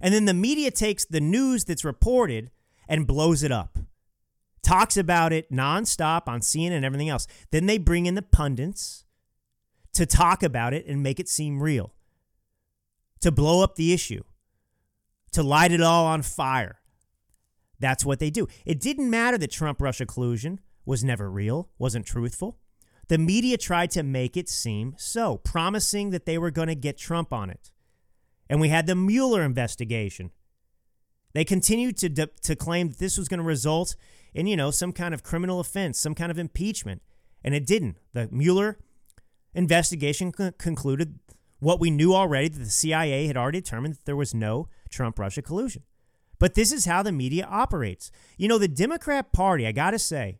And 0.00 0.12
then 0.12 0.24
the 0.24 0.34
media 0.34 0.70
takes 0.70 1.04
the 1.04 1.20
news 1.20 1.64
that's 1.64 1.84
reported 1.84 2.50
and 2.88 3.06
blows 3.06 3.42
it 3.42 3.52
up, 3.52 3.78
talks 4.62 4.96
about 4.96 5.32
it 5.32 5.50
nonstop 5.50 6.22
on 6.26 6.40
CNN 6.40 6.72
and 6.72 6.84
everything 6.84 7.08
else. 7.08 7.26
Then 7.50 7.66
they 7.66 7.78
bring 7.78 8.06
in 8.06 8.14
the 8.14 8.22
pundits 8.22 9.04
to 9.94 10.06
talk 10.06 10.42
about 10.42 10.74
it 10.74 10.86
and 10.86 11.02
make 11.02 11.18
it 11.18 11.28
seem 11.28 11.62
real, 11.62 11.92
to 13.20 13.32
blow 13.32 13.62
up 13.62 13.76
the 13.76 13.92
issue, 13.92 14.22
to 15.32 15.42
light 15.42 15.72
it 15.72 15.80
all 15.80 16.06
on 16.06 16.22
fire. 16.22 16.80
That's 17.78 18.04
what 18.04 18.18
they 18.18 18.30
do. 18.30 18.46
It 18.64 18.80
didn't 18.80 19.10
matter 19.10 19.38
that 19.38 19.50
Trump 19.50 19.80
Russia 19.80 20.06
collusion 20.06 20.60
was 20.84 21.04
never 21.04 21.30
real, 21.30 21.68
wasn't 21.78 22.06
truthful. 22.06 22.58
The 23.08 23.18
media 23.18 23.56
tried 23.56 23.90
to 23.92 24.02
make 24.02 24.36
it 24.36 24.48
seem 24.48 24.94
so, 24.98 25.38
promising 25.38 26.10
that 26.10 26.26
they 26.26 26.38
were 26.38 26.50
going 26.50 26.68
to 26.68 26.74
get 26.74 26.98
Trump 26.98 27.32
on 27.32 27.50
it. 27.50 27.70
And 28.48 28.60
we 28.60 28.68
had 28.68 28.86
the 28.86 28.94
Mueller 28.94 29.42
investigation. 29.42 30.30
They 31.32 31.44
continued 31.44 31.96
to, 31.98 32.08
de- 32.08 32.30
to 32.42 32.56
claim 32.56 32.88
that 32.88 32.98
this 32.98 33.18
was 33.18 33.28
going 33.28 33.38
to 33.38 33.44
result 33.44 33.96
in, 34.32 34.46
you 34.46 34.56
know, 34.56 34.70
some 34.70 34.92
kind 34.92 35.12
of 35.12 35.22
criminal 35.22 35.60
offense, 35.60 35.98
some 35.98 36.14
kind 36.14 36.30
of 36.30 36.38
impeachment. 36.38 37.02
And 37.44 37.54
it 37.54 37.66
didn't. 37.66 37.96
The 38.12 38.28
Mueller 38.30 38.78
investigation 39.54 40.32
con- 40.32 40.54
concluded 40.58 41.18
what 41.58 41.80
we 41.80 41.90
knew 41.90 42.14
already 42.14 42.48
that 42.48 42.58
the 42.58 42.70
CIA 42.70 43.26
had 43.26 43.36
already 43.36 43.60
determined 43.60 43.94
that 43.94 44.04
there 44.04 44.16
was 44.16 44.34
no 44.34 44.68
Trump 44.88 45.18
Russia 45.18 45.42
collusion. 45.42 45.82
But 46.38 46.54
this 46.54 46.72
is 46.72 46.84
how 46.84 47.02
the 47.02 47.12
media 47.12 47.46
operates. 47.50 48.10
You 48.36 48.48
know, 48.48 48.58
the 48.58 48.68
Democrat 48.68 49.32
Party, 49.32 49.66
I 49.66 49.72
got 49.72 49.92
to 49.92 49.98
say, 49.98 50.38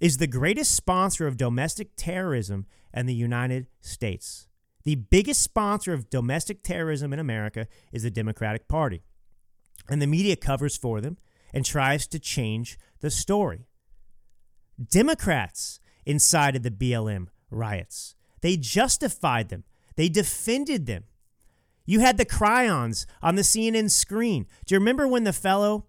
is 0.00 0.16
the 0.16 0.26
greatest 0.26 0.74
sponsor 0.74 1.26
of 1.26 1.36
domestic 1.36 1.90
terrorism 1.96 2.66
in 2.94 3.06
the 3.06 3.14
United 3.14 3.66
States. 3.80 4.48
The 4.84 4.96
biggest 4.96 5.42
sponsor 5.42 5.92
of 5.92 6.10
domestic 6.10 6.62
terrorism 6.62 7.12
in 7.12 7.18
America 7.18 7.66
is 7.92 8.02
the 8.02 8.10
Democratic 8.10 8.68
Party. 8.68 9.02
And 9.88 10.00
the 10.00 10.06
media 10.06 10.36
covers 10.36 10.76
for 10.76 11.00
them 11.00 11.18
and 11.52 11.64
tries 11.64 12.06
to 12.08 12.18
change 12.18 12.78
the 13.00 13.10
story. 13.10 13.66
Democrats 14.82 15.80
incited 16.04 16.62
the 16.62 16.70
BLM 16.70 17.28
riots. 17.50 18.14
They 18.40 18.56
justified 18.56 19.48
them. 19.48 19.64
They 19.96 20.08
defended 20.08 20.86
them. 20.86 21.04
You 21.84 22.00
had 22.00 22.16
the 22.16 22.24
chyrons 22.24 23.06
on 23.22 23.34
the 23.34 23.42
CNN 23.42 23.90
screen. 23.90 24.46
Do 24.66 24.74
you 24.74 24.78
remember 24.78 25.06
when 25.06 25.24
the 25.24 25.32
fellow 25.32 25.86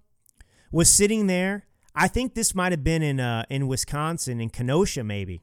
was 0.72 0.90
sitting 0.90 1.28
there? 1.28 1.66
I 1.96 2.08
think 2.08 2.34
this 2.34 2.56
might 2.56 2.72
have 2.72 2.84
been 2.84 3.04
in 3.04 3.20
uh, 3.20 3.46
in 3.50 3.68
Wisconsin, 3.68 4.42
in 4.42 4.50
Kenosha, 4.50 5.04
maybe. 5.04 5.42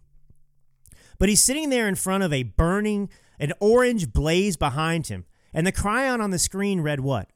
But 1.18 1.28
he's 1.28 1.42
sitting 1.42 1.70
there 1.70 1.86
in 1.86 1.94
front 1.94 2.24
of 2.24 2.32
a 2.32 2.42
burning, 2.42 3.08
an 3.40 3.52
orange 3.58 4.12
blaze 4.12 4.56
behind 4.56 5.08
him, 5.08 5.24
and 5.52 5.66
the 5.66 5.72
chyron 5.72 6.22
on 6.22 6.30
the 6.30 6.38
screen 6.38 6.82
read 6.82 7.00
what? 7.00 7.30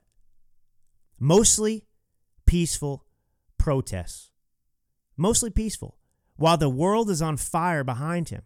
Mostly 1.19 1.87
peaceful 2.47 3.07
protests. 3.59 4.31
Mostly 5.17 5.51
peaceful, 5.51 5.97
while 6.37 6.59
the 6.59 6.69
world 6.69 7.09
is 7.09 7.23
on 7.23 7.37
fire 7.37 7.83
behind 7.83 8.29
him. 8.29 8.43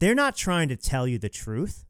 They're 0.00 0.14
not 0.14 0.36
trying 0.36 0.68
to 0.68 0.76
tell 0.76 1.06
you 1.06 1.18
the 1.18 1.28
truth. 1.28 1.84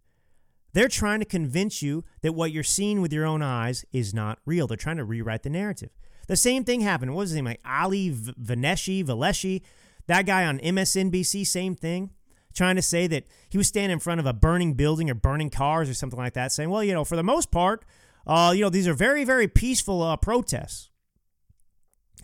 They're 0.73 0.89
trying 0.89 1.21
to 1.21 1.27
convince 1.27 1.83
you 1.83 2.05
that 2.23 2.33
what 2.33 2.53
you're 2.53 2.63
seeing 2.63 3.01
with 3.01 3.13
your 3.13 3.25
own 3.25 3.43
eyes 3.43 3.85
is 3.93 4.13
not 4.13 4.39
real. 4.45 4.67
They're 4.67 4.77
trying 4.77 4.97
to 4.97 5.05
rewrite 5.05 5.43
the 5.43 5.51
narrative. 5.51 5.91
The 6.27 6.37
same 6.37 6.65
thing 6.65 6.81
happened. 6.81 7.15
What 7.15 7.21
was 7.21 7.31
his 7.31 7.37
name? 7.37 7.47
Like 7.47 7.61
Ali 7.65 8.11
Vaneshi, 8.11 9.05
Valeshi, 9.05 9.63
that 10.07 10.27
guy 10.27 10.45
on 10.45 10.59
MSNBC, 10.59 11.47
same 11.47 11.75
thing. 11.75 12.11
Trying 12.55 12.77
to 12.77 12.83
say 12.83 13.07
that 13.07 13.25
he 13.49 13.59
was 13.59 13.69
standing 13.69 13.93
in 13.93 13.99
front 14.01 14.21
of 14.21 14.27
a 14.27 14.33
burning 14.33 14.75
building 14.75 15.11
or 15.11 15.15
burning 15.15 15.51
cars 15.51 15.89
or 15.89 15.95
something 15.95 16.19
like 16.19 16.35
that, 16.35 16.51
saying, 16.53 16.71
well, 16.71 16.83
you 16.83 16.93
know, 16.93 17.05
for 17.05 17.17
the 17.17 17.23
most 17.23 17.51
part, 17.51 17.85
uh, 18.27 18.53
you 18.55 18.63
know, 18.63 18.71
these 18.71 18.89
are 18.89 18.95
very, 18.95 19.25
very 19.25 19.49
peaceful 19.49 20.03
uh, 20.03 20.17
protests. 20.17 20.91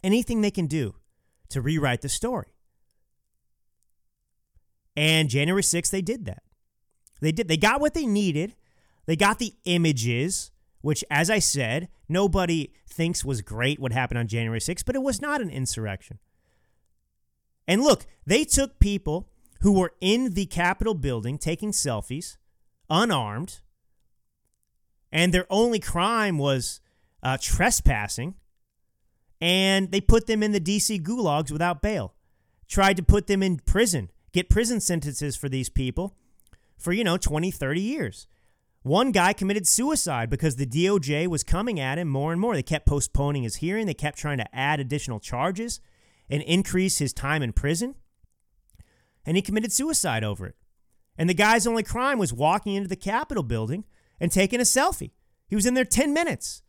Anything 0.03 0.41
they 0.41 0.51
can 0.51 0.67
do 0.67 0.97
to 1.51 1.61
rewrite 1.61 2.03
the 2.03 2.09
story. 2.09 2.55
And 4.97 5.29
January 5.29 5.63
6th, 5.63 5.91
they 5.91 6.03
did 6.03 6.27
that. 6.27 6.43
They 7.21 7.33
did. 7.33 7.49
They 7.49 7.57
got 7.57 7.81
what 7.81 7.95
they 7.95 8.07
needed. 8.07 8.55
They 9.07 9.17
got 9.17 9.39
the 9.39 9.55
images, 9.65 10.51
which, 10.83 11.05
as 11.11 11.31
I 11.31 11.39
said, 11.39 11.89
nobody 12.09 12.73
thinks 12.87 13.25
was 13.25 13.43
great 13.43 13.81
what 13.81 13.93
happened 13.93 14.19
on 14.19 14.29
January 14.29 14.61
6th, 14.61 14.85
but 14.85 14.95
it 14.95 15.03
was 15.03 15.21
not 15.21 15.41
an 15.41 15.51
insurrection. 15.51 16.19
And 17.67 17.83
look, 17.83 18.07
they 18.27 18.45
took 18.45 18.79
people 18.79 19.29
who 19.65 19.73
were 19.73 19.95
in 20.03 20.35
the 20.35 20.45
Capitol 20.45 20.93
building 20.93 21.39
taking 21.39 21.73
selfies, 21.73 22.37
unarmed, 22.91 23.61
and 25.11 25.33
their 25.33 25.47
only 25.49 25.81
crime 25.81 26.37
was 26.37 26.83
uh, 27.23 27.39
trespassing, 27.41 28.35
and 29.41 29.91
they 29.91 30.03
put 30.03 30.27
them 30.27 30.43
in 30.43 30.53
the 30.53 30.61
DC 30.61 31.03
gulags 31.03 31.51
without 31.51 31.81
bail. 31.81 32.13
Tried 32.69 32.99
to 32.99 33.03
put 33.03 33.27
them 33.27 33.43
in 33.43 33.59
prison, 33.59 34.11
get 34.33 34.51
prison 34.51 34.81
sentences 34.81 35.35
for 35.35 35.49
these 35.49 35.71
people 35.71 36.15
for, 36.77 36.93
you 36.93 37.03
know, 37.03 37.17
20, 37.17 37.51
30 37.51 37.81
years. 37.81 38.27
One 38.83 39.13
guy 39.13 39.33
committed 39.33 39.67
suicide 39.67 40.29
because 40.29 40.57
the 40.57 40.67
DOJ 40.67 41.27
was 41.27 41.43
coming 41.43 41.81
at 41.81 41.97
him 41.97 42.09
more 42.09 42.33
and 42.33 42.41
more. 42.41 42.55
They 42.55 42.63
kept 42.63 42.85
postponing 42.85 43.45
his 43.45 43.57
hearing, 43.57 43.87
they 43.87 43.95
kept 43.95 44.19
trying 44.19 44.37
to 44.37 44.55
add 44.55 44.79
additional 44.79 45.21
charges 45.21 45.81
and 46.29 46.43
increase 46.43 46.99
his 46.99 47.15
time 47.15 47.43
in 47.43 47.55
prison. 47.55 47.95
And 49.27 49.37
he 49.37 49.43
committed 49.43 49.73
suicide 49.73 50.25
over 50.25 50.47
it. 50.47 50.57
And 51.17 51.29
the 51.29 51.35
guy's 51.35 51.67
only 51.67 51.83
crime 51.83 52.19
was 52.19 52.33
walking 52.33 52.75
into 52.75 52.89
the 52.89 52.97
Capitol 52.97 53.43
building 53.43 53.85
and 54.21 54.31
taking 54.31 54.61
a 54.61 54.65
selfie. 54.65 55.13
He 55.49 55.57
was 55.57 55.67
in 55.67 55.75
there 55.75 55.85
10 55.85 56.13
minutes. 56.13 56.63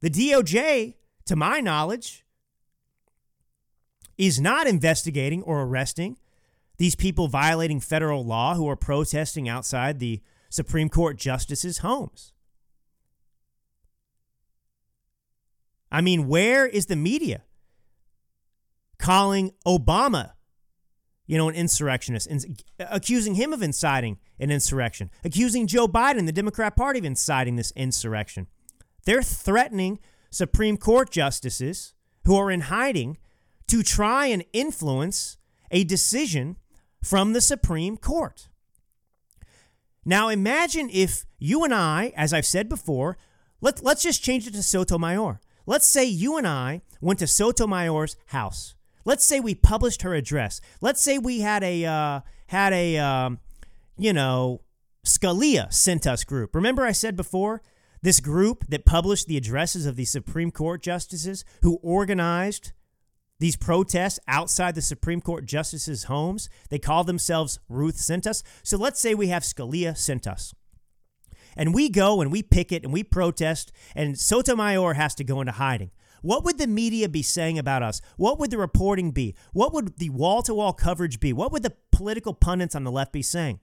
The 0.00 0.10
DOJ, 0.10 0.94
to 1.26 1.36
my 1.36 1.60
knowledge, 1.60 2.24
is 4.16 4.40
not 4.40 4.66
investigating 4.66 5.42
or 5.42 5.62
arresting 5.62 6.16
these 6.76 6.94
people 6.94 7.26
violating 7.28 7.80
federal 7.80 8.24
law 8.24 8.54
who 8.54 8.68
are 8.68 8.76
protesting 8.76 9.48
outside 9.48 9.98
the 9.98 10.22
Supreme 10.48 10.88
Court 10.88 11.16
justices' 11.16 11.78
homes. 11.78 12.32
I 15.90 16.00
mean, 16.00 16.28
where 16.28 16.66
is 16.66 16.86
the 16.86 16.96
media 16.96 17.42
calling 18.98 19.52
Obama, 19.66 20.32
you 21.28 21.38
know, 21.38 21.48
an 21.48 21.54
insurrectionist, 21.54 22.28
accusing 22.80 23.34
him 23.34 23.52
of 23.52 23.62
inciting 23.62 24.18
an 24.40 24.50
insurrection, 24.50 25.10
accusing 25.22 25.68
Joe 25.68 25.86
Biden, 25.86 26.26
the 26.26 26.32
Democrat 26.32 26.74
Party, 26.74 26.98
of 26.98 27.04
inciting 27.04 27.54
this 27.54 27.70
insurrection? 27.76 28.48
They're 29.04 29.22
threatening 29.22 30.00
Supreme 30.30 30.76
Court 30.76 31.10
justices 31.10 31.94
who 32.24 32.34
are 32.34 32.50
in 32.50 32.62
hiding 32.62 33.18
to 33.68 33.82
try 33.82 34.26
and 34.26 34.44
influence 34.52 35.36
a 35.70 35.84
decision 35.84 36.56
from 37.02 37.34
the 37.34 37.40
Supreme 37.40 37.96
Court. 37.98 38.48
Now 40.04 40.28
imagine 40.28 40.88
if 40.90 41.26
you 41.38 41.62
and 41.64 41.74
I, 41.74 42.14
as 42.16 42.32
I've 42.32 42.46
said 42.46 42.68
before, 42.68 43.18
let, 43.60 43.84
let's 43.84 44.02
just 44.02 44.24
change 44.24 44.46
it 44.46 44.54
to 44.54 44.62
Sotomayor. 44.62 45.40
Let's 45.66 45.86
say 45.86 46.06
you 46.06 46.38
and 46.38 46.46
I 46.46 46.80
went 47.02 47.18
to 47.18 47.26
Sotomayor's 47.26 48.16
house. 48.26 48.74
Let's 49.08 49.24
say 49.24 49.40
we 49.40 49.54
published 49.54 50.02
her 50.02 50.14
address. 50.14 50.60
Let's 50.82 51.00
say 51.00 51.16
we 51.16 51.40
had 51.40 51.64
a 51.64 51.86
uh, 51.86 52.20
had 52.48 52.74
a 52.74 52.98
um, 52.98 53.38
you 53.96 54.12
know 54.12 54.60
Scalia 55.02 55.72
sent 55.72 56.06
us 56.06 56.24
group. 56.24 56.54
Remember 56.54 56.84
I 56.84 56.92
said 56.92 57.16
before 57.16 57.62
this 58.02 58.20
group 58.20 58.66
that 58.68 58.84
published 58.84 59.26
the 59.26 59.38
addresses 59.38 59.86
of 59.86 59.96
the 59.96 60.04
Supreme 60.04 60.50
Court 60.50 60.82
justices 60.82 61.42
who 61.62 61.76
organized 61.82 62.72
these 63.38 63.56
protests 63.56 64.20
outside 64.28 64.74
the 64.74 64.82
Supreme 64.82 65.22
Court 65.22 65.46
justices' 65.46 66.04
homes. 66.04 66.50
They 66.68 66.78
call 66.78 67.02
themselves 67.02 67.60
Ruth 67.66 67.96
Sent 67.96 68.26
Us. 68.26 68.42
So 68.62 68.76
let's 68.76 69.00
say 69.00 69.14
we 69.14 69.28
have 69.28 69.42
Scalia 69.42 69.96
Sent 69.96 70.26
Us. 70.26 70.54
And 71.56 71.72
we 71.72 71.88
go 71.88 72.20
and 72.20 72.30
we 72.30 72.42
picket 72.42 72.84
and 72.84 72.92
we 72.92 73.04
protest, 73.04 73.72
and 73.94 74.18
Sotomayor 74.18 74.92
has 74.94 75.14
to 75.14 75.24
go 75.24 75.40
into 75.40 75.52
hiding. 75.52 75.92
What 76.22 76.44
would 76.44 76.58
the 76.58 76.66
media 76.66 77.08
be 77.08 77.22
saying 77.22 77.58
about 77.58 77.82
us? 77.82 78.00
What 78.16 78.38
would 78.38 78.50
the 78.50 78.58
reporting 78.58 79.10
be? 79.10 79.34
What 79.52 79.72
would 79.72 79.98
the 79.98 80.10
wall 80.10 80.42
to 80.42 80.54
wall 80.54 80.72
coverage 80.72 81.20
be? 81.20 81.32
What 81.32 81.52
would 81.52 81.62
the 81.62 81.74
political 81.92 82.34
pundits 82.34 82.74
on 82.74 82.84
the 82.84 82.92
left 82.92 83.12
be 83.12 83.22
saying? 83.22 83.60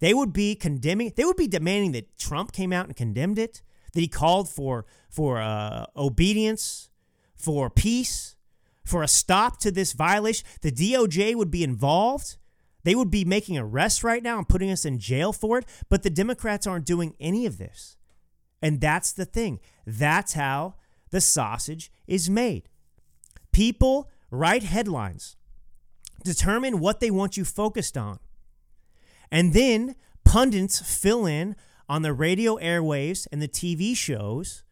They 0.00 0.14
would 0.14 0.32
be 0.32 0.54
condemning, 0.54 1.12
they 1.14 1.24
would 1.24 1.36
be 1.36 1.46
demanding 1.46 1.92
that 1.92 2.18
Trump 2.18 2.52
came 2.52 2.72
out 2.72 2.86
and 2.86 2.96
condemned 2.96 3.38
it, 3.38 3.62
that 3.92 4.00
he 4.00 4.08
called 4.08 4.48
for, 4.48 4.86
for 5.10 5.40
uh, 5.40 5.86
obedience, 5.96 6.90
for 7.36 7.68
peace, 7.70 8.36
for 8.84 9.02
a 9.02 9.08
stop 9.08 9.58
to 9.60 9.70
this 9.70 9.92
violation. 9.92 10.46
The 10.62 10.72
DOJ 10.72 11.34
would 11.34 11.50
be 11.50 11.62
involved. 11.62 12.36
They 12.82 12.94
would 12.94 13.10
be 13.10 13.24
making 13.24 13.58
arrests 13.58 14.02
right 14.02 14.22
now 14.22 14.38
and 14.38 14.48
putting 14.48 14.70
us 14.70 14.84
in 14.84 14.98
jail 14.98 15.32
for 15.32 15.58
it. 15.58 15.66
But 15.88 16.02
the 16.02 16.10
Democrats 16.10 16.66
aren't 16.66 16.86
doing 16.86 17.14
any 17.20 17.44
of 17.44 17.58
this. 17.58 17.96
And 18.62 18.80
that's 18.80 19.12
the 19.12 19.24
thing. 19.26 19.60
That's 19.86 20.32
how 20.32 20.74
the 21.10 21.20
sausage 21.20 21.90
is 22.06 22.30
made. 22.30 22.68
People 23.52 24.08
write 24.30 24.62
headlines, 24.62 25.36
determine 26.24 26.78
what 26.78 27.00
they 27.00 27.10
want 27.10 27.36
you 27.36 27.44
focused 27.44 27.96
on, 27.96 28.18
and 29.30 29.52
then 29.52 29.96
pundits 30.24 30.80
fill 30.80 31.26
in 31.26 31.56
on 31.88 32.02
the 32.02 32.12
radio 32.12 32.56
airwaves 32.56 33.26
and 33.32 33.42
the 33.42 33.48
TV 33.48 33.96
shows 33.96 34.62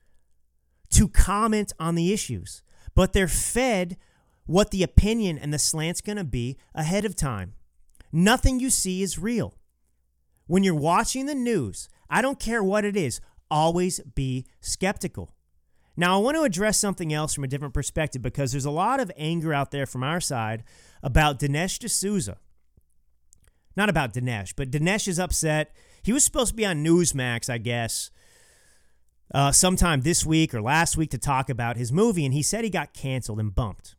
to 0.90 1.08
comment 1.08 1.72
on 1.78 1.94
the 1.94 2.12
issues. 2.12 2.62
But 2.94 3.12
they're 3.12 3.28
fed 3.28 3.96
what 4.46 4.70
the 4.70 4.82
opinion 4.82 5.38
and 5.38 5.52
the 5.52 5.58
slant's 5.58 6.00
going 6.00 6.16
to 6.16 6.24
be 6.24 6.56
ahead 6.74 7.04
of 7.04 7.14
time. 7.14 7.54
Nothing 8.10 8.60
you 8.60 8.70
see 8.70 9.02
is 9.02 9.18
real. 9.18 9.54
When 10.46 10.62
you're 10.62 10.74
watching 10.74 11.26
the 11.26 11.34
news, 11.34 11.88
I 12.08 12.22
don't 12.22 12.40
care 12.40 12.62
what 12.62 12.84
it 12.84 12.96
is, 12.96 13.20
always 13.50 14.00
be 14.00 14.46
skeptical. 14.60 15.34
Now, 15.98 16.14
I 16.14 16.22
want 16.22 16.36
to 16.36 16.44
address 16.44 16.78
something 16.78 17.12
else 17.12 17.34
from 17.34 17.42
a 17.42 17.48
different 17.48 17.74
perspective 17.74 18.22
because 18.22 18.52
there's 18.52 18.64
a 18.64 18.70
lot 18.70 19.00
of 19.00 19.10
anger 19.16 19.52
out 19.52 19.72
there 19.72 19.84
from 19.84 20.04
our 20.04 20.20
side 20.20 20.62
about 21.02 21.40
Dinesh 21.40 21.80
D'Souza. 21.80 22.36
Not 23.76 23.88
about 23.88 24.14
Dinesh, 24.14 24.54
but 24.56 24.70
Dinesh 24.70 25.08
is 25.08 25.18
upset. 25.18 25.74
He 26.04 26.12
was 26.12 26.24
supposed 26.24 26.50
to 26.50 26.54
be 26.54 26.64
on 26.64 26.84
Newsmax, 26.84 27.50
I 27.50 27.58
guess, 27.58 28.12
uh, 29.34 29.50
sometime 29.50 30.02
this 30.02 30.24
week 30.24 30.54
or 30.54 30.62
last 30.62 30.96
week 30.96 31.10
to 31.10 31.18
talk 31.18 31.50
about 31.50 31.76
his 31.76 31.90
movie, 31.90 32.24
and 32.24 32.32
he 32.32 32.44
said 32.44 32.62
he 32.62 32.70
got 32.70 32.94
canceled 32.94 33.40
and 33.40 33.52
bumped. 33.52 33.96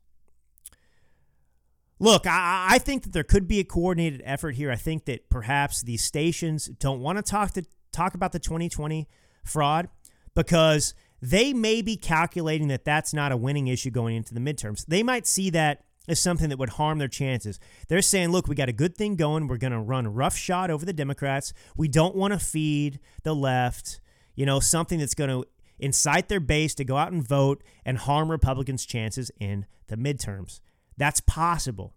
Look, 1.99 2.25
I, 2.25 2.67
I 2.69 2.79
think 2.79 3.03
that 3.03 3.11
there 3.11 3.25
could 3.25 3.45
be 3.45 3.59
a 3.59 3.65
coordinated 3.65 4.21
effort 4.23 4.55
here. 4.55 4.71
I 4.71 4.77
think 4.77 5.03
that 5.03 5.29
perhaps 5.29 5.81
these 5.81 6.01
stations 6.01 6.67
don't 6.67 7.01
want 7.01 7.17
to 7.17 7.23
talk 7.23 7.51
to 7.55 7.65
talk 7.91 8.13
about 8.13 8.31
the 8.31 8.39
2020 8.39 9.05
fraud 9.43 9.89
because 10.33 10.93
they 11.21 11.53
may 11.53 11.81
be 11.81 11.97
calculating 11.97 12.67
that 12.69 12.85
that's 12.85 13.13
not 13.13 13.31
a 13.31 13.37
winning 13.37 13.67
issue 13.67 13.89
going 13.89 14.15
into 14.15 14.33
the 14.33 14.39
midterms. 14.39 14.85
They 14.85 15.03
might 15.03 15.27
see 15.27 15.49
that 15.51 15.83
as 16.07 16.19
something 16.19 16.49
that 16.49 16.57
would 16.57 16.69
harm 16.69 16.97
their 16.97 17.07
chances. 17.07 17.59
They're 17.87 18.01
saying, 18.01 18.29
look, 18.29 18.47
we 18.47 18.55
got 18.55 18.69
a 18.69 18.73
good 18.73 18.95
thing 18.95 19.15
going. 19.15 19.47
We're 19.47 19.57
going 19.57 19.73
to 19.73 19.79
run 19.79 20.07
roughshod 20.07 20.71
over 20.71 20.85
the 20.85 20.93
Democrats. 20.93 21.53
We 21.77 21.87
don't 21.87 22.15
want 22.15 22.33
to 22.33 22.39
feed 22.39 22.99
the 23.23 23.35
left, 23.35 23.99
you 24.35 24.45
know, 24.45 24.59
something 24.59 24.99
that's 24.99 25.13
going 25.13 25.29
to 25.29 25.45
incite 25.77 26.27
their 26.27 26.39
base 26.39 26.73
to 26.75 26.83
go 26.83 26.97
out 26.97 27.11
and 27.11 27.25
vote 27.25 27.63
and 27.85 27.97
harm 27.97 28.31
Republicans' 28.31 28.85
chances 28.85 29.31
in 29.39 29.65
the 29.87 29.95
midterms. 29.95 30.61
That's 30.97 31.21
possible. 31.21 31.93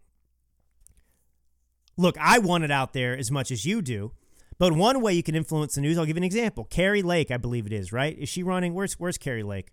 Look, 1.97 2.17
I 2.19 2.39
want 2.39 2.65
it 2.65 2.71
out 2.71 2.93
there 2.93 3.17
as 3.17 3.31
much 3.31 3.51
as 3.51 3.65
you 3.65 3.83
do. 3.83 4.13
But 4.59 4.75
one 4.75 5.01
way 5.01 5.15
you 5.15 5.23
can 5.23 5.35
influence 5.35 5.75
the 5.75 5.81
news, 5.81 5.99
I'll 5.99 6.07
give 6.07 6.17
an 6.17 6.25
example. 6.25 6.65
Kari 6.65 7.03
Lake, 7.03 7.31
I 7.31 7.37
believe 7.37 7.67
it 7.67 7.73
is, 7.73 7.93
right? 7.93 8.17
Is 8.19 8.29
she 8.29 8.43
running? 8.43 8.75
Where's 8.75 8.95
Where's 8.95 9.19
Kari 9.19 9.43
Lake? 9.43 9.73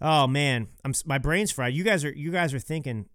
Oh 0.00 0.26
man, 0.26 0.68
I'm 0.84 0.94
my 1.06 1.18
brain's 1.18 1.52
fried. 1.52 1.74
You 1.74 1.84
guys 1.84 2.04
are 2.04 2.12
you 2.12 2.32
guys 2.32 2.52
are 2.54 2.58
thinking 2.58 3.06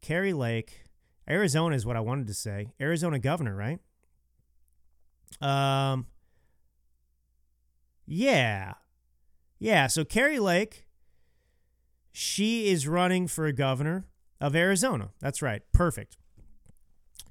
Kari 0.00 0.32
Lake, 0.32 0.84
Arizona 1.28 1.76
is 1.76 1.86
what 1.86 1.96
I 1.96 2.00
wanted 2.00 2.26
to 2.26 2.34
say. 2.34 2.72
Arizona 2.80 3.18
governor, 3.18 3.54
right? 3.54 3.78
Um. 5.40 6.06
Yeah, 8.06 8.74
yeah. 9.58 9.86
So 9.86 10.04
Kari 10.04 10.38
Lake, 10.38 10.86
she 12.10 12.68
is 12.68 12.88
running 12.88 13.28
for 13.28 13.50
governor 13.52 14.06
of 14.40 14.56
Arizona. 14.56 15.10
That's 15.20 15.40
right. 15.40 15.62
Perfect. 15.72 16.16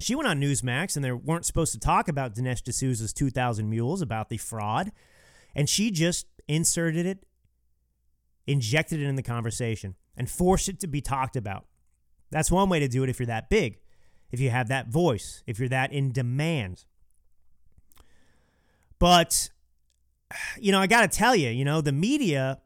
She 0.01 0.15
went 0.15 0.27
on 0.27 0.39
Newsmax, 0.39 0.95
and 0.95 1.05
they 1.05 1.11
weren't 1.11 1.45
supposed 1.45 1.73
to 1.73 1.79
talk 1.79 2.07
about 2.07 2.35
Dinesh 2.35 2.63
D'Souza's 2.63 3.13
2,000 3.13 3.69
Mules, 3.69 4.01
about 4.01 4.29
the 4.29 4.37
fraud. 4.37 4.91
And 5.55 5.69
she 5.69 5.91
just 5.91 6.27
inserted 6.47 7.05
it, 7.05 7.25
injected 8.47 8.99
it 8.99 9.05
in 9.05 9.15
the 9.15 9.23
conversation, 9.23 9.95
and 10.17 10.29
forced 10.29 10.69
it 10.69 10.79
to 10.79 10.87
be 10.87 11.01
talked 11.01 11.35
about. 11.35 11.65
That's 12.31 12.49
one 12.49 12.69
way 12.69 12.79
to 12.79 12.87
do 12.87 13.03
it 13.03 13.09
if 13.09 13.19
you're 13.19 13.27
that 13.27 13.49
big, 13.49 13.79
if 14.31 14.39
you 14.39 14.49
have 14.49 14.69
that 14.69 14.87
voice, 14.87 15.43
if 15.45 15.59
you're 15.59 15.69
that 15.69 15.91
in 15.91 16.11
demand. 16.11 16.85
But, 18.97 19.49
you 20.59 20.71
know, 20.71 20.79
I 20.79 20.87
got 20.87 21.01
to 21.01 21.17
tell 21.17 21.35
you, 21.35 21.49
you 21.49 21.65
know, 21.65 21.81
the 21.81 21.91
media. 21.91 22.59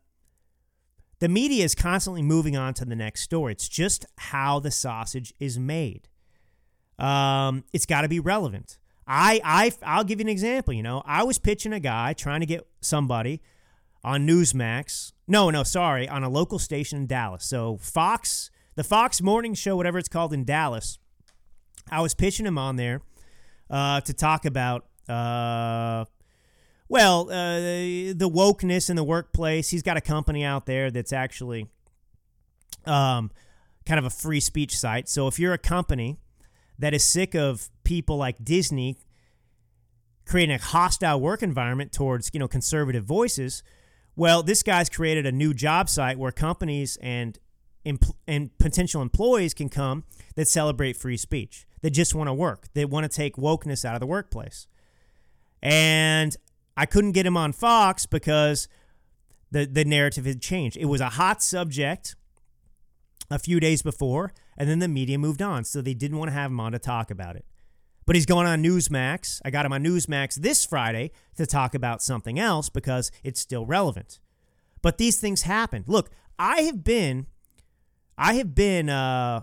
The 1.20 1.30
media 1.30 1.64
is 1.64 1.76
constantly 1.76 2.22
moving 2.22 2.58
on 2.58 2.74
to 2.76 2.84
the 2.84 2.96
next 2.96 3.22
story. 3.22 3.54
It's 3.54 3.70
just 3.70 4.06
how 4.18 4.60
the 4.60 4.70
sausage 4.70 5.34
is 5.40 5.58
made 5.58 6.10
um, 7.00 7.64
it's 7.74 7.86
got 7.86 8.02
to 8.02 8.08
be 8.08 8.20
relevant. 8.20 8.78
I, 9.08 9.40
I, 9.44 9.72
I'll 9.84 10.04
give 10.04 10.20
you 10.20 10.26
an 10.26 10.30
example. 10.30 10.74
You 10.74 10.84
know, 10.84 11.04
I 11.06 11.24
was 11.24 11.38
pitching 11.38 11.74
a 11.74 11.80
guy 11.80 12.14
trying 12.14 12.40
to 12.40 12.46
get 12.46 12.66
somebody 12.82 13.42
on 14.04 14.28
Newsmax. 14.28 15.14
No, 15.28 15.50
no, 15.50 15.64
sorry, 15.64 16.08
on 16.08 16.24
a 16.24 16.30
local 16.30 16.60
station 16.60 17.00
in 17.00 17.08
Dallas. 17.08 17.46
So 17.46 17.78
Fox, 17.78 18.50
the 18.76 18.84
Fox 18.84 19.22
Morning 19.22 19.54
Show, 19.54 19.76
whatever 19.76 19.98
it's 19.98 20.10
called 20.10 20.34
in 20.34 20.44
Dallas. 20.44 21.00
I 21.90 22.02
was 22.02 22.16
pitching 22.16 22.46
him 22.46 22.58
on 22.58 22.78
there 22.78 23.02
uh, 23.70 24.02
to 24.02 24.14
talk 24.14 24.46
about, 24.46 24.86
uh, 25.08 26.06
well, 26.90 27.30
uh, 27.30 27.60
the 27.60 28.30
wokeness 28.32 28.90
in 28.90 28.96
the 28.96 29.04
workplace. 29.04 29.70
He's 29.70 29.84
got 29.84 29.98
a 29.98 30.02
company 30.02 30.44
out 30.44 30.66
there 30.66 30.90
that's 30.90 31.14
actually 31.14 31.68
um, 32.86 33.32
kind 33.86 34.00
of 34.00 34.06
a 34.06 34.10
free 34.10 34.40
speech 34.40 34.78
site. 34.78 35.10
So 35.10 35.28
if 35.28 35.40
you're 35.40 35.54
a 35.54 35.60
company 35.60 36.18
that 36.80 36.94
is 36.94 37.04
sick 37.04 37.36
of 37.36 37.70
people 37.84 38.18
like 38.18 38.44
Disney 38.44 38.98
creating 40.26 40.56
a 40.56 40.60
hostile 40.60 41.22
work 41.22 41.44
environment 41.44 41.92
towards 41.92 42.30
you 42.34 42.40
know 42.40 42.48
conservative 42.48 43.06
voices. 43.06 43.64
Well, 44.16 44.44
this 44.44 44.64
guy's 44.64 44.90
created 44.90 45.26
a 45.26 45.32
new 45.32 45.54
job 45.54 45.90
site 45.90 46.18
where 46.18 46.32
companies 46.32 46.98
and 47.02 47.38
and 48.28 48.58
potential 48.58 49.02
employees 49.02 49.54
can 49.54 49.70
come 49.70 50.04
that 50.36 50.48
celebrate 50.48 50.98
free 50.98 51.18
speech. 51.18 51.68
They 51.82 51.92
just 51.92 52.16
want 52.16 52.28
to 52.28 52.34
work. 52.34 52.68
They 52.74 52.84
want 52.84 53.04
to 53.10 53.16
take 53.16 53.36
wokeness 53.36 53.86
out 53.86 53.94
of 53.94 54.00
the 54.00 54.08
workplace. 54.08 54.68
And 55.62 56.36
I 56.76 56.88
couldn't 56.88 57.12
get 57.12 57.28
him 57.28 57.38
on 57.38 57.54
Fox 57.54 58.06
because 58.06 58.68
the 59.52 59.66
the 59.66 59.86
narrative 59.86 60.26
had 60.26 60.42
changed. 60.42 60.78
It 60.78 60.86
was 60.86 61.02
a 61.02 61.10
hot 61.10 61.44
subject 61.44 62.16
a 63.30 63.40
few 63.40 63.60
days 63.60 63.82
before, 63.82 64.34
and 64.58 64.70
then 64.70 64.80
the 64.80 64.88
media 64.88 65.18
moved 65.18 65.42
on. 65.42 65.64
So 65.64 65.82
they 65.82 65.94
didn't 65.94 66.18
want 66.18 66.30
to 66.30 66.34
have 66.34 66.52
him 66.52 66.60
on 66.60 66.72
to 66.72 66.80
talk 66.80 67.12
about 67.12 67.36
it. 67.36 67.46
But 68.06 68.16
he's 68.16 68.26
going 68.26 68.46
on 68.46 68.62
Newsmax. 68.62 69.42
I 69.44 69.50
got 69.50 69.66
him 69.66 69.74
on 69.74 69.84
Newsmax 69.84 70.36
this 70.36 70.66
Friday 70.66 71.12
to 71.38 71.46
talk 71.46 71.74
about 71.74 72.04
something 72.04 72.40
else 72.40 72.70
because 72.70 73.12
it's 73.24 73.40
still 73.40 73.66
relevant. 73.66 74.20
But 74.82 75.00
these 75.00 75.20
things 75.20 75.42
happen. 75.42 75.84
Look, 75.88 76.12
I 76.38 76.62
have 76.62 76.84
been, 76.84 77.26
I 78.18 78.36
have 78.36 78.54
been 78.54 78.90
uh, 78.90 79.42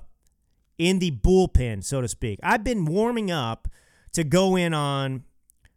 in 0.78 1.00
the 1.00 1.10
bullpen, 1.10 1.82
so 1.82 2.00
to 2.00 2.08
speak. 2.08 2.38
I've 2.42 2.62
been 2.62 2.84
warming 2.84 3.32
up 3.32 3.66
to 4.12 4.22
go 4.22 4.54
in 4.56 4.74
on, 4.74 5.24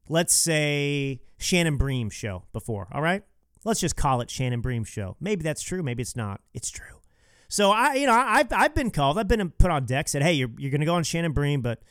let's 0.07 0.35
say, 0.35 1.21
Shannon 1.37 1.77
Bream's 1.77 2.13
show 2.13 2.43
before. 2.53 2.87
All 2.91 3.01
right, 3.01 3.23
let's 3.63 3.79
just 3.79 3.95
call 3.95 4.21
it 4.21 4.29
Shannon 4.29 4.61
Bream's 4.61 4.89
show. 4.89 5.17
Maybe 5.19 5.43
that's 5.43 5.63
true. 5.63 5.81
Maybe 5.81 6.01
it's 6.01 6.15
not. 6.15 6.41
It's 6.53 6.69
true. 6.69 7.01
So 7.47 7.71
I, 7.71 7.95
you 7.95 8.07
know, 8.07 8.13
I've 8.13 8.51
I've 8.51 8.73
been 8.73 8.91
called. 8.91 9.17
I've 9.17 9.27
been 9.27 9.49
put 9.51 9.71
on 9.71 9.85
deck. 9.85 10.07
Said, 10.07 10.23
hey, 10.23 10.33
you're 10.33 10.49
you're 10.57 10.71
going 10.71 10.81
to 10.81 10.85
go 10.85 10.95
on 10.95 11.03
Shannon 11.03 11.33
Bream, 11.33 11.61
but 11.61 11.81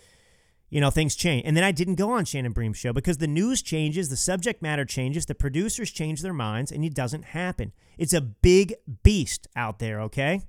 you 0.71 0.81
know 0.81 0.91
things 0.91 1.15
change. 1.15 1.45
And 1.47 1.57
then 1.57 1.65
I 1.65 1.73
didn't 1.73 1.95
go 1.95 2.11
on 2.11 2.25
Shannon 2.25 2.53
Bream's 2.53 2.77
show 2.77 2.93
because 2.93 3.19
the 3.19 3.27
news 3.27 3.63
changes, 3.63 4.09
the 4.09 4.17
subject 4.17 4.63
matter 4.63 4.85
changes, 4.85 5.27
the 5.27 5.35
producers 5.35 5.91
change 5.91 6.23
their 6.23 6.33
minds, 6.33 6.73
and 6.73 6.85
it 6.85 6.95
doesn't 6.95 7.27
happen. 7.27 7.73
It's 7.99 8.13
a 8.13 8.21
big 8.21 8.75
beast 9.03 9.47
out 9.55 9.79
there. 9.79 10.01
Okay, 10.03 10.43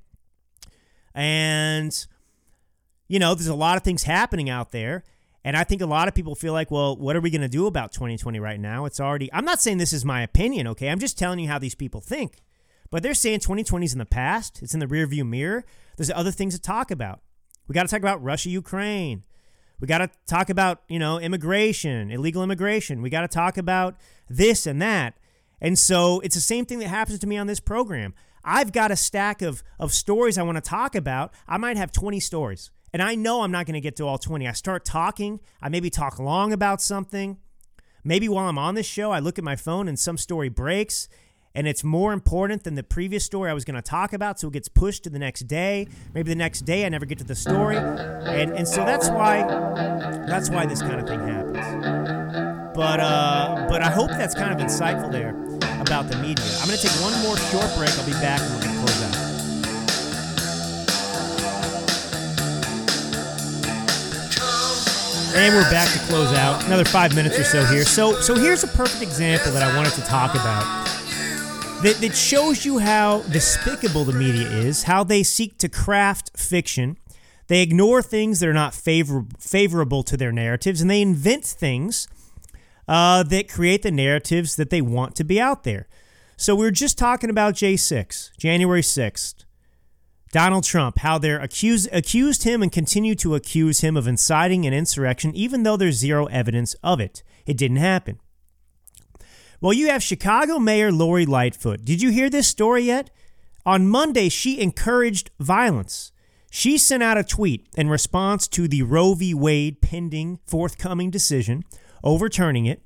and 1.14 2.06
you 3.08 3.20
know, 3.20 3.36
there's 3.36 3.48
a 3.48 3.56
lot 3.56 3.78
of 3.78 3.84
things 3.84 4.04
happening 4.04 4.50
out 4.50 4.72
there. 4.72 5.04
And 5.44 5.56
I 5.56 5.64
think 5.64 5.80
a 5.80 5.86
lot 5.86 6.08
of 6.08 6.16
people 6.16 6.34
feel 6.34 6.54
like, 6.54 6.72
well, 6.72 6.98
what 6.98 7.16
are 7.16 7.22
we 7.22 7.30
going 7.30 7.42
to 7.42 7.48
do 7.48 7.68
about 7.68 7.92
2020 7.92 8.40
right 8.40 8.60
now? 8.60 8.86
It's 8.86 9.00
already, 9.00 9.32
I'm 9.32 9.46
not 9.46 9.62
saying 9.62 9.78
this 9.78 9.94
is 9.94 10.04
my 10.04 10.24
opinion, 10.24 10.66
okay? 10.70 10.90
I'm 10.90 10.98
just 10.98 11.20
telling 11.20 11.38
you 11.38 11.48
how 11.48 11.60
these 11.60 11.76
people 11.76 12.02
think. 12.02 12.42
But 12.92 13.04
they're 13.04 13.14
saying 13.14 13.40
2020 13.40 13.86
is 13.86 13.94
in 13.94 14.00
the 14.00 14.06
past, 14.06 14.62
it's 14.62 14.74
in 14.74 14.80
the 14.80 14.88
rearview 14.88 15.28
mirror. 15.28 15.66
There's 15.98 16.12
other 16.12 16.32
things 16.32 16.54
to 16.56 16.62
talk 16.62 16.92
about. 16.92 17.22
We 17.68 17.74
got 17.74 17.84
to 17.84 17.88
talk 17.88 18.00
about 18.00 18.24
Russia, 18.24 18.50
Ukraine. 18.50 19.24
We 19.80 19.88
got 19.88 19.98
to 20.00 20.10
talk 20.28 20.50
about, 20.50 20.84
you 20.88 21.00
know, 21.00 21.20
immigration, 21.20 22.12
illegal 22.12 22.44
immigration. 22.44 23.02
We 23.02 23.10
got 23.10 23.22
to 23.22 23.28
talk 23.28 23.58
about 23.58 23.96
this 24.30 24.66
and 24.66 24.82
that. 24.82 25.16
And 25.60 25.78
so 25.78 26.20
it's 26.22 26.36
the 26.36 26.42
same 26.42 26.66
thing 26.66 26.80
that 26.80 26.88
happens 26.88 27.20
to 27.20 27.28
me 27.28 27.38
on 27.38 27.48
this 27.48 27.60
program. 27.60 28.14
I've 28.44 28.72
got 28.72 28.92
a 28.92 28.96
stack 28.96 29.42
of, 29.42 29.64
of 29.80 29.92
stories 29.92 30.38
I 30.38 30.44
want 30.44 30.58
to 30.58 30.62
talk 30.62 30.96
about. 30.96 31.34
I 31.48 31.58
might 31.58 31.78
have 31.78 31.92
20 31.92 32.20
stories. 32.20 32.72
and 32.94 33.02
I 33.02 33.16
know 33.16 33.42
I'm 33.42 33.52
not 33.52 33.66
going 33.66 33.74
to 33.74 33.82
get 33.82 33.96
to 33.98 34.08
all 34.08 34.18
20. 34.18 34.48
I 34.48 34.54
start 34.54 34.86
talking, 34.86 35.42
I 35.62 35.68
maybe 35.70 35.90
talk 35.90 36.20
long 36.20 36.54
about 36.54 36.82
something. 36.82 37.38
Maybe 38.04 38.30
while 38.30 38.48
I'm 38.48 38.60
on 38.60 38.76
this 38.76 38.86
show, 38.86 39.12
I 39.12 39.20
look 39.20 39.40
at 39.40 39.44
my 39.44 39.56
phone 39.56 39.88
and 39.88 39.98
some 39.98 40.18
story 40.18 40.48
breaks 40.48 41.10
and 41.56 41.68
it's 41.68 41.84
more 41.84 42.12
important 42.12 42.64
than 42.64 42.76
the 42.76 42.84
previous 42.84 43.24
story 43.24 43.50
I 43.50 43.54
was 43.54 43.64
going 43.64 43.76
to 43.76 43.82
talk 43.82 44.12
about, 44.12 44.40
so 44.40 44.50
it 44.50 44.54
gets 44.54 44.68
pushed 44.68 45.06
to 45.06 45.10
the 45.10 45.20
next 45.20 45.48
day. 45.48 45.88
Maybe 46.14 46.30
the 46.30 46.36
next 46.36 46.62
day 46.62 46.86
I 46.86 46.90
never 46.90 47.06
get 47.06 47.18
to 47.20 47.24
the 47.24 47.36
story, 47.36 47.78
and 47.78 48.52
and 48.52 48.68
so 48.68 48.84
that's 48.86 49.10
why 49.10 49.44
that's 50.28 50.50
why 50.50 50.66
this 50.66 50.82
kind 50.82 51.00
of 51.00 51.08
thing 51.08 51.22
happens. 51.22 52.76
But 52.76 53.00
uh, 53.00 53.68
but 53.70 53.82
I 53.82 53.90
hope 53.90 54.10
that's 54.10 54.36
kind 54.36 54.52
of 54.52 54.66
insightful 54.66 55.12
there 55.12 55.30
about 55.80 56.10
the 56.10 56.18
media. 56.18 56.46
I'm 56.60 56.68
going 56.68 56.78
to 56.78 56.88
take 56.88 57.02
one 57.02 57.14
more 57.24 57.38
short 57.38 57.74
break. 57.78 57.90
I'll 57.98 58.06
be 58.06 58.12
back 58.14 58.42
and 58.42 58.54
we're 58.54 58.62
going 58.62 58.74
to 58.74 58.80
close 58.82 59.04
out. 59.04 59.26
And 65.38 65.54
we're 65.54 65.70
back 65.70 65.92
to 65.92 66.00
close 66.08 66.32
out. 66.34 66.66
Another 66.66 66.86
five 66.86 67.14
minutes 67.14 67.38
or 67.38 67.44
so 67.44 67.66
here. 67.66 67.84
So, 67.84 68.22
so 68.22 68.36
here's 68.36 68.64
a 68.64 68.68
perfect 68.70 69.04
example 69.04 69.52
that 69.52 69.64
I 69.64 69.76
wanted 69.76 69.92
to 69.94 70.02
talk 70.02 70.34
about 70.34 70.86
that, 71.86 72.02
that 72.02 72.16
shows 72.16 72.66
you 72.66 72.80
how 72.80 73.22
despicable 73.32 74.06
the 74.06 74.14
media 74.14 74.50
is, 74.50 74.84
how 74.84 75.04
they 75.04 75.22
seek 75.22 75.60
to 75.60 75.70
craft 75.70 76.36
fiction. 76.36 76.98
They 77.46 77.62
ignore 77.62 78.02
things 78.02 78.40
that 78.40 78.50
are 78.50 78.54
not 78.54 78.74
favor- 78.74 79.28
favorable 79.38 80.02
to 80.02 80.18
their 80.18 80.32
narratives, 80.32 80.82
and 80.82 80.90
they 80.90 81.04
invent 81.04 81.46
things 81.46 82.08
uh, 82.88 83.22
that 83.22 83.48
create 83.48 83.84
the 83.84 83.92
narratives 83.92 84.56
that 84.56 84.72
they 84.72 84.82
want 84.82 85.16
to 85.18 85.24
be 85.24 85.40
out 85.40 85.64
there. 85.64 85.88
So 86.38 86.56
we 86.56 86.66
are 86.66 86.72
just 86.72 86.98
talking 86.98 87.30
about 87.30 87.54
J6, 87.54 88.36
January 88.36 88.82
6th. 88.82 89.46
Donald 90.32 90.64
Trump, 90.64 90.98
how 90.98 91.20
they're 91.20 91.40
accused 91.40 91.88
accused 91.92 92.44
him 92.44 92.64
and 92.64 92.72
continue 92.72 93.14
to 93.14 93.36
accuse 93.36 93.82
him 93.82 93.96
of 93.96 94.08
inciting 94.08 94.66
an 94.66 94.74
insurrection, 94.74 95.36
even 95.36 95.62
though 95.62 95.78
there's 95.78 95.96
zero 95.98 96.26
evidence 96.26 96.74
of 96.84 97.00
it. 97.00 97.22
It 97.46 97.58
didn't 97.58 97.78
happen. 97.78 98.20
Well, 99.62 99.74
you 99.74 99.88
have 99.90 100.04
Chicago 100.04 100.60
Mayor 100.60 100.92
Lori 100.92 101.26
Lightfoot. 101.26 101.86
Did 101.86 102.02
you 102.02 102.10
hear 102.10 102.30
this 102.30 102.48
story 102.48 102.84
yet? 102.84 103.10
On 103.66 103.88
Monday, 103.88 104.30
she 104.30 104.60
encouraged 104.60 105.32
violence. 105.40 106.12
She 106.52 106.78
sent 106.78 107.04
out 107.04 107.18
a 107.18 107.24
tweet 107.24 107.68
in 107.76 107.90
response 107.90 108.48
to 108.50 108.68
the 108.68 108.84
Roe 108.84 109.14
v. 109.14 109.34
Wade 109.34 109.82
pending 109.82 110.40
forthcoming 110.46 111.10
decision, 111.10 111.64
overturning 112.04 112.66
it. 112.66 112.82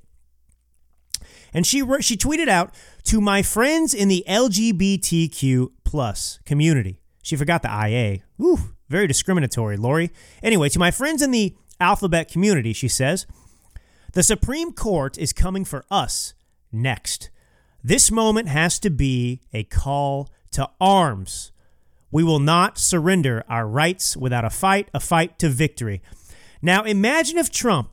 And 1.52 1.66
she 1.66 1.78
she 2.00 2.16
tweeted 2.16 2.48
out 2.48 2.74
to 3.04 3.20
my 3.20 3.42
friends 3.42 3.92
in 3.92 4.08
the 4.08 4.24
LGBTQ 4.28 5.70
plus 5.84 6.38
community. 6.44 7.00
She 7.22 7.36
forgot 7.36 7.62
the 7.62 7.68
IA. 7.68 8.20
Ooh, 8.40 8.58
very 8.88 9.06
discriminatory, 9.06 9.76
Lori. 9.76 10.10
Anyway, 10.42 10.68
to 10.70 10.78
my 10.78 10.90
friends 10.90 11.22
in 11.22 11.30
the 11.30 11.54
alphabet 11.80 12.30
community, 12.30 12.72
she 12.72 12.88
says, 12.88 13.26
the 14.12 14.22
Supreme 14.22 14.72
Court 14.72 15.18
is 15.18 15.32
coming 15.32 15.64
for 15.64 15.84
us 15.90 16.34
next. 16.72 17.30
This 17.82 18.10
moment 18.10 18.48
has 18.48 18.78
to 18.80 18.90
be 18.90 19.40
a 19.52 19.64
call 19.64 20.28
to 20.52 20.68
arms. 20.80 21.52
We 22.10 22.24
will 22.24 22.40
not 22.40 22.78
surrender 22.78 23.44
our 23.48 23.66
rights 23.66 24.16
without 24.16 24.44
a 24.44 24.50
fight, 24.50 24.88
a 24.92 25.00
fight 25.00 25.38
to 25.38 25.48
victory. 25.48 26.02
Now, 26.60 26.82
imagine 26.82 27.38
if 27.38 27.50
Trump 27.50 27.90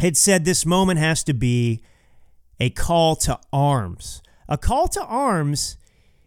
had 0.00 0.16
said 0.16 0.44
this 0.44 0.66
moment 0.66 0.98
has 0.98 1.22
to 1.24 1.34
be 1.34 1.82
a 2.58 2.70
call 2.70 3.16
to 3.16 3.38
arms. 3.52 4.22
A 4.48 4.58
call 4.58 4.88
to 4.88 5.02
arms 5.02 5.76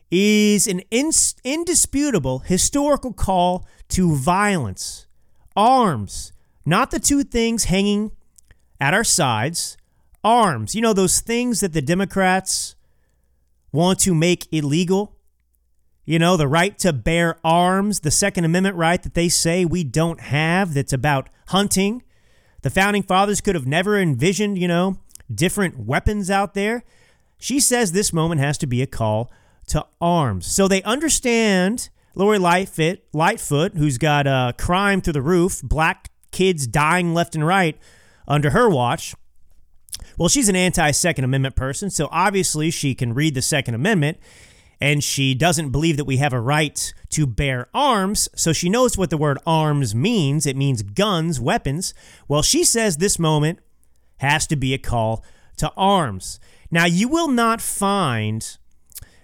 is 0.09 0.67
an 0.67 0.81
indisputable 0.91 2.39
historical 2.39 3.13
call 3.13 3.67
to 3.89 4.15
violence. 4.15 5.07
Arms, 5.55 6.31
not 6.65 6.91
the 6.91 6.99
two 6.99 7.23
things 7.23 7.65
hanging 7.65 8.11
at 8.79 8.93
our 8.93 9.03
sides. 9.03 9.77
Arms, 10.23 10.75
you 10.75 10.81
know, 10.81 10.93
those 10.93 11.19
things 11.19 11.59
that 11.59 11.73
the 11.73 11.81
Democrats 11.81 12.75
want 13.71 13.99
to 13.99 14.13
make 14.13 14.47
illegal. 14.53 15.17
You 16.05 16.19
know, 16.19 16.35
the 16.35 16.47
right 16.47 16.77
to 16.79 16.91
bear 16.91 17.39
arms, 17.43 18.01
the 18.01 18.11
Second 18.11 18.43
Amendment 18.45 18.75
right 18.75 19.01
that 19.01 19.13
they 19.13 19.29
say 19.29 19.63
we 19.63 19.83
don't 19.83 20.19
have, 20.19 20.73
that's 20.73 20.93
about 20.93 21.29
hunting. 21.47 22.03
The 22.61 22.69
founding 22.69 23.03
fathers 23.03 23.41
could 23.41 23.55
have 23.55 23.67
never 23.67 23.97
envisioned, 23.97 24.57
you 24.57 24.67
know, 24.67 24.97
different 25.33 25.79
weapons 25.79 26.29
out 26.29 26.53
there. 26.53 26.83
She 27.37 27.59
says 27.59 27.91
this 27.91 28.13
moment 28.13 28.41
has 28.41 28.57
to 28.59 28.67
be 28.67 28.81
a 28.81 28.87
call 28.87 29.31
to 29.67 29.85
arms. 29.99 30.47
So 30.47 30.67
they 30.67 30.83
understand 30.83 31.89
Lori 32.15 32.37
Lightfoot, 32.37 33.01
Lightfoot 33.13 33.75
who's 33.75 33.97
got 33.97 34.27
uh, 34.27 34.53
crime 34.57 35.01
through 35.01 35.13
the 35.13 35.21
roof, 35.21 35.61
black 35.61 36.09
kids 36.31 36.67
dying 36.67 37.13
left 37.13 37.35
and 37.35 37.45
right 37.45 37.77
under 38.27 38.51
her 38.51 38.69
watch. 38.69 39.15
Well, 40.17 40.29
she's 40.29 40.49
an 40.49 40.55
anti 40.55 40.91
Second 40.91 41.25
Amendment 41.25 41.55
person, 41.55 41.89
so 41.89 42.07
obviously 42.11 42.71
she 42.71 42.95
can 42.95 43.13
read 43.13 43.35
the 43.35 43.41
Second 43.41 43.75
Amendment 43.75 44.17
and 44.83 45.01
she 45.01 45.33
doesn't 45.33 45.69
believe 45.69 45.95
that 45.95 46.03
we 46.03 46.17
have 46.17 46.33
a 46.33 46.41
right 46.41 46.93
to 47.09 47.25
bear 47.25 47.69
arms, 47.73 48.27
so 48.35 48.51
she 48.51 48.69
knows 48.69 48.97
what 48.97 49.09
the 49.09 49.17
word 49.17 49.37
arms 49.45 49.95
means. 49.95 50.45
It 50.45 50.57
means 50.57 50.81
guns, 50.81 51.39
weapons. 51.39 51.93
Well, 52.27 52.41
she 52.41 52.65
says 52.65 52.97
this 52.97 53.17
moment 53.17 53.59
has 54.17 54.45
to 54.47 54.57
be 54.57 54.73
a 54.73 54.77
call 54.77 55.23
to 55.55 55.71
arms. 55.77 56.37
Now, 56.69 56.83
you 56.83 57.07
will 57.07 57.29
not 57.29 57.61
find 57.61 58.57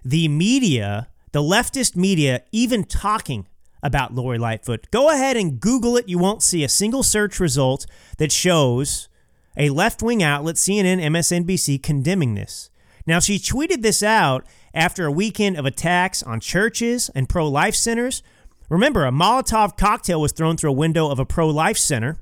the 0.05 0.29
media, 0.29 1.09
the 1.33 1.41
leftist 1.41 1.93
media, 1.93 2.43
even 2.53 2.85
talking 2.85 3.45
about 3.83 4.15
Lori 4.15 4.37
Lightfoot. 4.37 4.89
Go 4.91 5.09
ahead 5.09 5.35
and 5.35 5.59
Google 5.59 5.97
it. 5.97 6.07
You 6.07 6.19
won't 6.19 6.41
see 6.41 6.63
a 6.63 6.69
single 6.69 7.03
search 7.03 7.37
result 7.37 7.85
that 8.17 8.31
shows 8.31 9.09
a 9.57 9.69
left 9.69 10.01
wing 10.01 10.23
outlet, 10.23 10.55
CNN, 10.55 11.01
MSNBC, 11.01 11.81
condemning 11.81 12.35
this. 12.35 12.69
Now, 13.05 13.19
she 13.19 13.37
tweeted 13.37 13.81
this 13.81 14.03
out 14.03 14.45
after 14.73 15.05
a 15.05 15.11
weekend 15.11 15.57
of 15.57 15.65
attacks 15.65 16.21
on 16.21 16.39
churches 16.39 17.09
and 17.15 17.27
pro 17.27 17.47
life 17.47 17.75
centers. 17.75 18.21
Remember, 18.69 19.05
a 19.05 19.11
Molotov 19.11 19.77
cocktail 19.77 20.21
was 20.21 20.31
thrown 20.31 20.57
through 20.57 20.69
a 20.69 20.73
window 20.73 21.09
of 21.09 21.19
a 21.19 21.25
pro 21.25 21.47
life 21.49 21.77
center. 21.77 22.17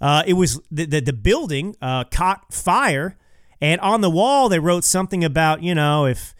Uh, 0.00 0.22
it 0.26 0.34
was 0.34 0.60
the, 0.70 0.86
the, 0.86 1.00
the 1.00 1.12
building 1.12 1.74
uh, 1.82 2.04
caught 2.04 2.52
fire, 2.52 3.16
and 3.60 3.80
on 3.80 4.00
the 4.00 4.10
wall 4.10 4.48
they 4.48 4.60
wrote 4.60 4.84
something 4.84 5.24
about, 5.24 5.62
you 5.62 5.74
know, 5.74 6.06
if 6.06 6.34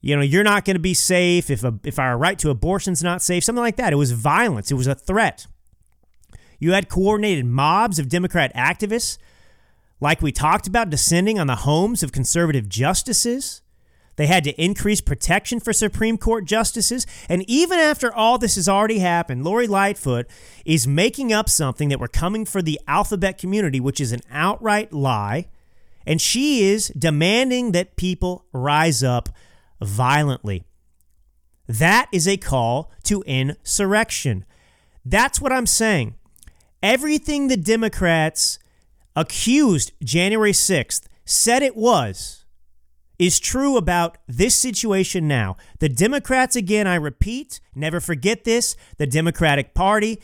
you 0.00 0.14
know, 0.14 0.22
you're 0.22 0.44
not 0.44 0.64
going 0.64 0.76
to 0.76 0.80
be 0.80 0.94
safe 0.94 1.50
if 1.50 1.64
a, 1.64 1.78
if 1.84 1.98
our 1.98 2.16
right 2.16 2.38
to 2.38 2.50
abortion's 2.50 3.02
not 3.02 3.22
safe, 3.22 3.42
something 3.42 3.62
like 3.62 3.76
that. 3.76 3.92
It 3.92 3.96
was 3.96 4.12
violence. 4.12 4.70
It 4.70 4.74
was 4.74 4.86
a 4.86 4.94
threat. 4.94 5.48
You 6.60 6.72
had 6.72 6.88
coordinated 6.88 7.44
mobs 7.44 7.98
of 7.98 8.08
Democrat 8.08 8.54
activists, 8.54 9.18
like 10.00 10.20
we 10.22 10.32
talked 10.32 10.66
about, 10.66 10.90
descending 10.90 11.38
on 11.38 11.46
the 11.46 11.56
homes 11.56 12.02
of 12.02 12.12
conservative 12.12 12.68
justices. 12.68 13.62
They 14.16 14.26
had 14.26 14.44
to 14.44 14.62
increase 14.62 15.00
protection 15.00 15.60
for 15.60 15.72
Supreme 15.72 16.16
Court 16.16 16.46
justices. 16.46 17.06
And 17.28 17.44
even 17.48 17.78
after 17.78 18.12
all 18.12 18.38
this 18.38 18.56
has 18.56 18.68
already 18.68 18.98
happened, 18.98 19.44
Lori 19.44 19.66
Lightfoot 19.66 20.26
is 20.64 20.86
making 20.86 21.32
up 21.32 21.48
something 21.48 21.90
that 21.90 22.00
we're 22.00 22.08
coming 22.08 22.46
for 22.46 22.62
the 22.62 22.80
alphabet 22.88 23.36
community, 23.38 23.78
which 23.78 24.00
is 24.00 24.12
an 24.12 24.22
outright 24.30 24.92
lie. 24.92 25.48
And 26.06 26.20
she 26.20 26.64
is 26.64 26.88
demanding 26.88 27.72
that 27.72 27.96
people 27.96 28.46
rise 28.52 29.02
up 29.02 29.28
violently. 29.82 30.64
That 31.68 32.08
is 32.12 32.26
a 32.26 32.36
call 32.36 32.92
to 33.04 33.22
insurrection. 33.26 34.44
That's 35.04 35.40
what 35.40 35.52
I'm 35.52 35.66
saying. 35.66 36.14
Everything 36.82 37.48
the 37.48 37.56
Democrats 37.56 38.58
accused 39.16 39.92
January 40.04 40.52
6th 40.52 41.06
said 41.24 41.62
it 41.62 41.76
was 41.76 42.44
is 43.18 43.40
true 43.40 43.76
about 43.76 44.18
this 44.28 44.54
situation 44.54 45.26
now. 45.26 45.56
The 45.78 45.88
Democrats, 45.88 46.54
again, 46.54 46.86
I 46.86 46.96
repeat, 46.96 47.60
never 47.74 47.98
forget 47.98 48.44
this, 48.44 48.76
the 48.98 49.06
Democratic 49.06 49.74
Party 49.74 50.20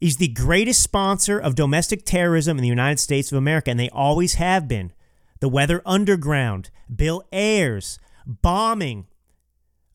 is 0.00 0.16
the 0.16 0.28
greatest 0.28 0.82
sponsor 0.82 1.38
of 1.38 1.54
domestic 1.54 2.04
terrorism 2.04 2.56
in 2.56 2.62
the 2.62 2.68
United 2.68 2.98
States 2.98 3.30
of 3.30 3.38
America, 3.38 3.70
and 3.70 3.78
they 3.78 3.90
always 3.90 4.34
have 4.34 4.66
been. 4.68 4.92
The 5.40 5.48
Weather 5.48 5.82
Underground, 5.84 6.70
Bill 6.94 7.24
Ayers, 7.32 7.98
bombing, 8.26 9.06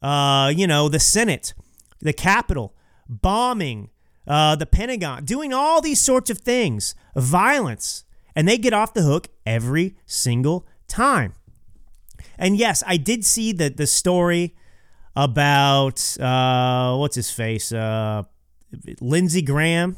uh, 0.02 0.52
you 0.56 0.68
know, 0.68 0.90
the 0.90 1.00
Senate, 1.00 1.54
the 2.00 2.14
Capitol, 2.14 2.76
bombing, 3.08 3.90
uh, 4.28 4.56
the 4.56 4.66
Pentagon, 4.66 5.24
doing 5.24 5.54
all 5.54 5.82
these 5.82 6.02
sorts 6.02 6.30
of 6.30 6.40
things, 6.40 6.96
violence, 7.18 8.04
and 8.36 8.48
they 8.48 8.58
get 8.58 8.74
off 8.74 8.94
the 8.94 9.02
hook 9.02 9.28
every 9.46 9.96
single 10.06 10.66
time. 10.88 11.34
And 12.38 12.58
yes, 12.58 12.84
I 12.86 12.98
did 12.98 13.26
see 13.26 13.52
the 13.52 13.70
the 13.70 13.88
story 13.88 14.56
about 15.16 16.18
uh, 16.20 16.96
what's 16.98 17.16
his 17.16 17.32
face, 17.32 17.72
uh, 17.72 18.24
Lindsey 19.02 19.42
Graham. 19.42 19.98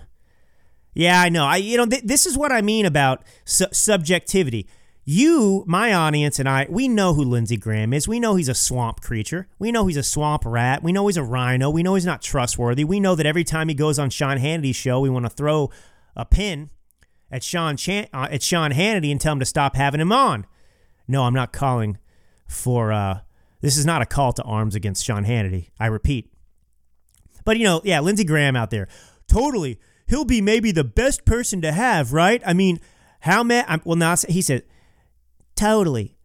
Yeah, 0.93 1.21
I 1.21 1.29
know. 1.29 1.45
I 1.45 1.57
you 1.57 1.77
know 1.77 1.85
th- 1.85 2.03
this 2.03 2.25
is 2.25 2.37
what 2.37 2.51
I 2.51 2.61
mean 2.61 2.85
about 2.85 3.23
su- 3.45 3.67
subjectivity 3.71 4.67
You, 5.05 5.63
my 5.67 5.93
audience, 5.93 6.39
and 6.39 6.47
I, 6.47 6.67
we 6.69 6.87
know 6.87 7.13
who 7.13 7.23
Lindsey 7.23 7.57
Graham 7.57 7.93
is. 7.93 8.07
We 8.07 8.19
know 8.19 8.35
he's 8.35 8.49
a 8.49 8.53
swamp 8.53 9.01
creature. 9.01 9.47
We 9.57 9.71
know 9.71 9.87
he's 9.87 9.97
a 9.97 10.03
swamp 10.03 10.43
rat. 10.45 10.83
We 10.83 10.91
know 10.91 11.07
he's 11.07 11.17
a 11.17 11.23
RINO. 11.23 11.69
We 11.71 11.83
know 11.83 11.95
he's 11.95 12.05
not 12.05 12.21
trustworthy. 12.21 12.83
We 12.83 12.99
know 12.99 13.15
that 13.15 13.25
every 13.25 13.43
time 13.43 13.69
he 13.69 13.75
goes 13.75 13.97
on 13.97 14.09
Sean 14.09 14.37
Hannity's 14.37 14.75
show, 14.75 14.99
we 14.99 15.09
want 15.09 15.25
to 15.25 15.29
throw 15.29 15.71
a 16.15 16.25
pin 16.25 16.69
at 17.31 17.43
Sean 17.43 17.77
Chan- 17.77 18.07
uh, 18.13 18.27
at 18.29 18.43
Sean 18.43 18.71
Hannity 18.71 19.11
and 19.11 19.19
tell 19.19 19.33
him 19.33 19.39
to 19.39 19.45
stop 19.45 19.75
having 19.75 20.01
him 20.01 20.11
on. 20.11 20.45
No, 21.07 21.23
I'm 21.23 21.33
not 21.33 21.53
calling 21.53 21.97
for. 22.47 22.91
Uh, 22.91 23.21
this 23.61 23.77
is 23.77 23.85
not 23.85 24.01
a 24.01 24.05
call 24.05 24.33
to 24.33 24.43
arms 24.43 24.75
against 24.75 25.03
Sean 25.03 25.25
Hannity. 25.25 25.69
I 25.79 25.87
repeat. 25.87 26.31
But 27.45 27.57
you 27.57 27.63
know, 27.63 27.81
yeah, 27.83 27.99
Lindsey 27.99 28.23
Graham 28.23 28.55
out 28.55 28.69
there, 28.69 28.87
totally. 29.27 29.79
He'll 30.07 30.25
be 30.25 30.41
maybe 30.41 30.71
the 30.71 30.83
best 30.83 31.25
person 31.25 31.61
to 31.61 31.71
have, 31.71 32.13
right? 32.13 32.41
I 32.45 32.53
mean, 32.53 32.79
how 33.21 33.43
many? 33.43 33.81
Well, 33.83 33.95
now 33.95 34.15
he 34.27 34.41
said, 34.41 34.63
totally. 35.55 36.15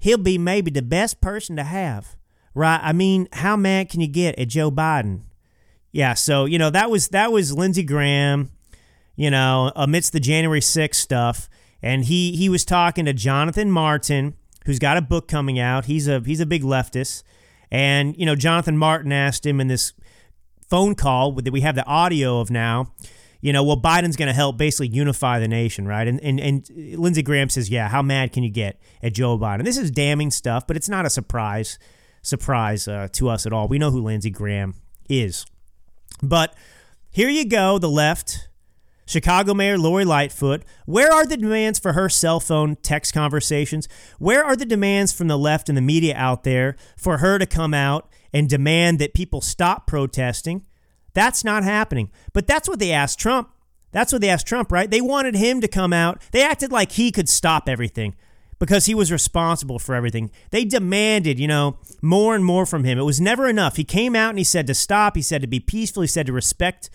He'll 0.00 0.18
be 0.18 0.38
maybe 0.38 0.70
the 0.70 0.82
best 0.82 1.20
person 1.20 1.56
to 1.56 1.64
have, 1.64 2.16
right? 2.54 2.80
I 2.82 2.92
mean, 2.92 3.28
how 3.32 3.56
mad 3.56 3.88
can 3.88 4.00
you 4.00 4.06
get 4.06 4.38
at 4.38 4.48
Joe 4.48 4.70
Biden? 4.70 5.22
Yeah, 5.90 6.14
so 6.14 6.44
you 6.44 6.58
know 6.58 6.70
that 6.70 6.90
was 6.90 7.08
that 7.08 7.32
was 7.32 7.52
Lindsey 7.52 7.82
Graham 7.82 8.50
you 9.18 9.32
know, 9.32 9.72
amidst 9.74 10.12
the 10.12 10.20
January 10.20 10.60
6th 10.60 10.94
stuff. 10.94 11.50
And 11.82 12.04
he 12.04 12.36
he 12.36 12.48
was 12.48 12.64
talking 12.64 13.04
to 13.04 13.12
Jonathan 13.12 13.70
Martin, 13.70 14.34
who's 14.64 14.78
got 14.78 14.96
a 14.96 15.02
book 15.02 15.28
coming 15.28 15.58
out. 15.58 15.84
He's 15.84 16.08
a 16.08 16.20
he's 16.20 16.40
a 16.40 16.46
big 16.46 16.62
leftist. 16.62 17.24
And, 17.70 18.16
you 18.16 18.24
know, 18.24 18.34
Jonathan 18.34 18.78
Martin 18.78 19.12
asked 19.12 19.44
him 19.44 19.60
in 19.60 19.66
this 19.66 19.92
phone 20.68 20.94
call 20.94 21.32
that 21.32 21.52
we 21.52 21.60
have 21.60 21.74
the 21.74 21.84
audio 21.84 22.40
of 22.40 22.50
now, 22.50 22.92
you 23.40 23.52
know, 23.52 23.62
well, 23.62 23.76
Biden's 23.78 24.16
going 24.16 24.28
to 24.28 24.34
help 24.34 24.56
basically 24.56 24.88
unify 24.88 25.38
the 25.38 25.48
nation, 25.48 25.86
right? 25.86 26.08
And, 26.08 26.18
and, 26.22 26.40
and 26.40 26.68
Lindsey 26.98 27.22
Graham 27.22 27.50
says, 27.50 27.68
yeah, 27.68 27.88
how 27.88 28.00
mad 28.00 28.32
can 28.32 28.42
you 28.42 28.50
get 28.50 28.80
at 29.02 29.12
Joe 29.12 29.38
Biden? 29.38 29.64
This 29.64 29.76
is 29.76 29.90
damning 29.90 30.30
stuff, 30.30 30.66
but 30.66 30.76
it's 30.76 30.88
not 30.88 31.04
a 31.04 31.10
surprise 31.10 31.78
surprise 32.22 32.88
uh, 32.88 33.08
to 33.12 33.28
us 33.28 33.46
at 33.46 33.52
all. 33.52 33.68
We 33.68 33.78
know 33.78 33.90
who 33.90 34.00
Lindsey 34.00 34.30
Graham 34.30 34.74
is. 35.08 35.44
But 36.22 36.54
here 37.10 37.28
you 37.28 37.44
go, 37.44 37.78
the 37.78 37.90
left 37.90 38.47
Chicago 39.08 39.54
Mayor 39.54 39.78
Lori 39.78 40.04
Lightfoot. 40.04 40.64
Where 40.84 41.10
are 41.10 41.24
the 41.24 41.38
demands 41.38 41.78
for 41.78 41.94
her 41.94 42.10
cell 42.10 42.40
phone 42.40 42.76
text 42.76 43.14
conversations? 43.14 43.88
Where 44.18 44.44
are 44.44 44.54
the 44.54 44.66
demands 44.66 45.12
from 45.12 45.28
the 45.28 45.38
left 45.38 45.70
and 45.70 45.78
the 45.78 45.82
media 45.82 46.14
out 46.14 46.44
there 46.44 46.76
for 46.94 47.18
her 47.18 47.38
to 47.38 47.46
come 47.46 47.72
out 47.72 48.10
and 48.34 48.50
demand 48.50 48.98
that 48.98 49.14
people 49.14 49.40
stop 49.40 49.86
protesting? 49.86 50.66
That's 51.14 51.42
not 51.42 51.64
happening. 51.64 52.10
But 52.34 52.46
that's 52.46 52.68
what 52.68 52.80
they 52.80 52.92
asked 52.92 53.18
Trump. 53.18 53.50
That's 53.92 54.12
what 54.12 54.20
they 54.20 54.28
asked 54.28 54.46
Trump, 54.46 54.70
right? 54.70 54.90
They 54.90 55.00
wanted 55.00 55.34
him 55.34 55.62
to 55.62 55.68
come 55.68 55.94
out. 55.94 56.20
They 56.32 56.44
acted 56.44 56.70
like 56.70 56.92
he 56.92 57.10
could 57.10 57.30
stop 57.30 57.66
everything 57.66 58.14
because 58.58 58.84
he 58.84 58.94
was 58.94 59.10
responsible 59.10 59.78
for 59.78 59.94
everything. 59.94 60.30
They 60.50 60.66
demanded, 60.66 61.38
you 61.38 61.48
know, 61.48 61.78
more 62.02 62.34
and 62.34 62.44
more 62.44 62.66
from 62.66 62.84
him. 62.84 62.98
It 62.98 63.04
was 63.04 63.22
never 63.22 63.48
enough. 63.48 63.76
He 63.76 63.84
came 63.84 64.14
out 64.14 64.30
and 64.30 64.38
he 64.38 64.44
said 64.44 64.66
to 64.66 64.74
stop. 64.74 65.16
He 65.16 65.22
said 65.22 65.40
to 65.40 65.48
be 65.48 65.60
peaceful. 65.60 66.02
He 66.02 66.08
said 66.08 66.26
to 66.26 66.32
respect, 66.34 66.90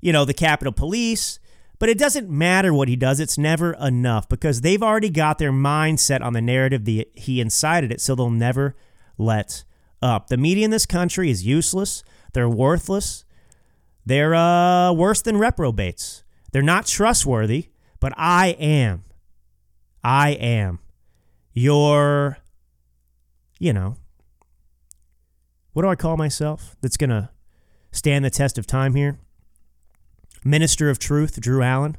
you 0.00 0.12
know, 0.12 0.24
the 0.24 0.32
Capitol 0.32 0.72
Police. 0.72 1.40
But 1.78 1.88
it 1.88 1.98
doesn't 1.98 2.30
matter 2.30 2.72
what 2.72 2.88
he 2.88 2.96
does, 2.96 3.20
it's 3.20 3.36
never 3.36 3.72
enough 3.74 4.28
because 4.28 4.62
they've 4.62 4.82
already 4.82 5.10
got 5.10 5.38
their 5.38 5.52
mindset 5.52 6.22
on 6.22 6.32
the 6.32 6.40
narrative 6.40 6.84
that 6.86 7.08
he 7.14 7.40
incited 7.40 7.92
it, 7.92 8.00
so 8.00 8.14
they'll 8.14 8.30
never 8.30 8.74
let 9.18 9.64
up. 10.00 10.28
The 10.28 10.36
media 10.36 10.64
in 10.64 10.70
this 10.70 10.86
country 10.86 11.30
is 11.30 11.44
useless, 11.46 12.02
they're 12.32 12.48
worthless, 12.48 13.24
they're 14.06 14.34
uh, 14.34 14.92
worse 14.92 15.20
than 15.20 15.36
reprobates. 15.36 16.22
They're 16.52 16.62
not 16.62 16.86
trustworthy, 16.86 17.70
but 18.00 18.14
I 18.16 18.56
am. 18.58 19.04
I 20.02 20.30
am 20.30 20.78
your, 21.52 22.38
you 23.58 23.72
know, 23.72 23.96
what 25.72 25.82
do 25.82 25.88
I 25.88 25.96
call 25.96 26.16
myself 26.16 26.76
that's 26.80 26.96
going 26.96 27.10
to 27.10 27.30
stand 27.90 28.24
the 28.24 28.30
test 28.30 28.56
of 28.56 28.66
time 28.66 28.94
here? 28.94 29.18
Minister 30.46 30.88
of 30.88 30.98
Truth, 30.98 31.40
Drew 31.40 31.62
Allen. 31.62 31.96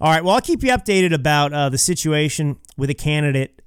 All 0.00 0.10
right, 0.10 0.22
well, 0.22 0.34
I'll 0.34 0.40
keep 0.40 0.62
you 0.62 0.70
updated 0.70 1.12
about 1.12 1.52
uh, 1.52 1.68
the 1.68 1.78
situation 1.78 2.58
with 2.76 2.90
a 2.90 2.94
candidate 2.94 3.62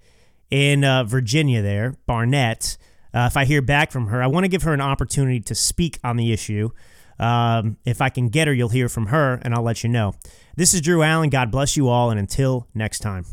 in 0.52 0.84
uh, 0.84 1.04
Virginia 1.04 1.62
there, 1.62 1.96
Barnett. 2.06 2.78
Uh, 3.14 3.28
if 3.30 3.38
I 3.38 3.46
hear 3.46 3.62
back 3.62 3.92
from 3.92 4.08
her, 4.08 4.22
I 4.22 4.28
want 4.28 4.44
to 4.44 4.50
give 4.50 4.64
her 4.64 4.74
an 4.74 4.82
opportunity 4.82 5.40
to 5.42 5.56
speak 5.56 6.00
on 6.04 6.18
the 6.18 6.32
issue. 6.32 6.70
Um, 7.20 7.78
if 7.86 8.02
I 8.02 8.10
can 8.10 8.30
get 8.30 8.48
her, 8.48 8.54
you'll 8.54 8.70
hear 8.70 8.90
from 8.90 9.08
her, 9.08 9.40
and 9.42 9.54
I'll 9.54 9.64
let 9.64 9.84
you 9.84 9.90
know. 9.90 10.14
This 10.56 10.74
is 10.74 10.82
Drew 10.82 11.02
Allen. 11.02 11.30
God 11.30 11.52
bless 11.52 11.76
you 11.76 11.88
all, 11.88 12.12
and 12.12 12.20
until 12.20 12.68
next 12.76 13.00
time. 13.00 13.26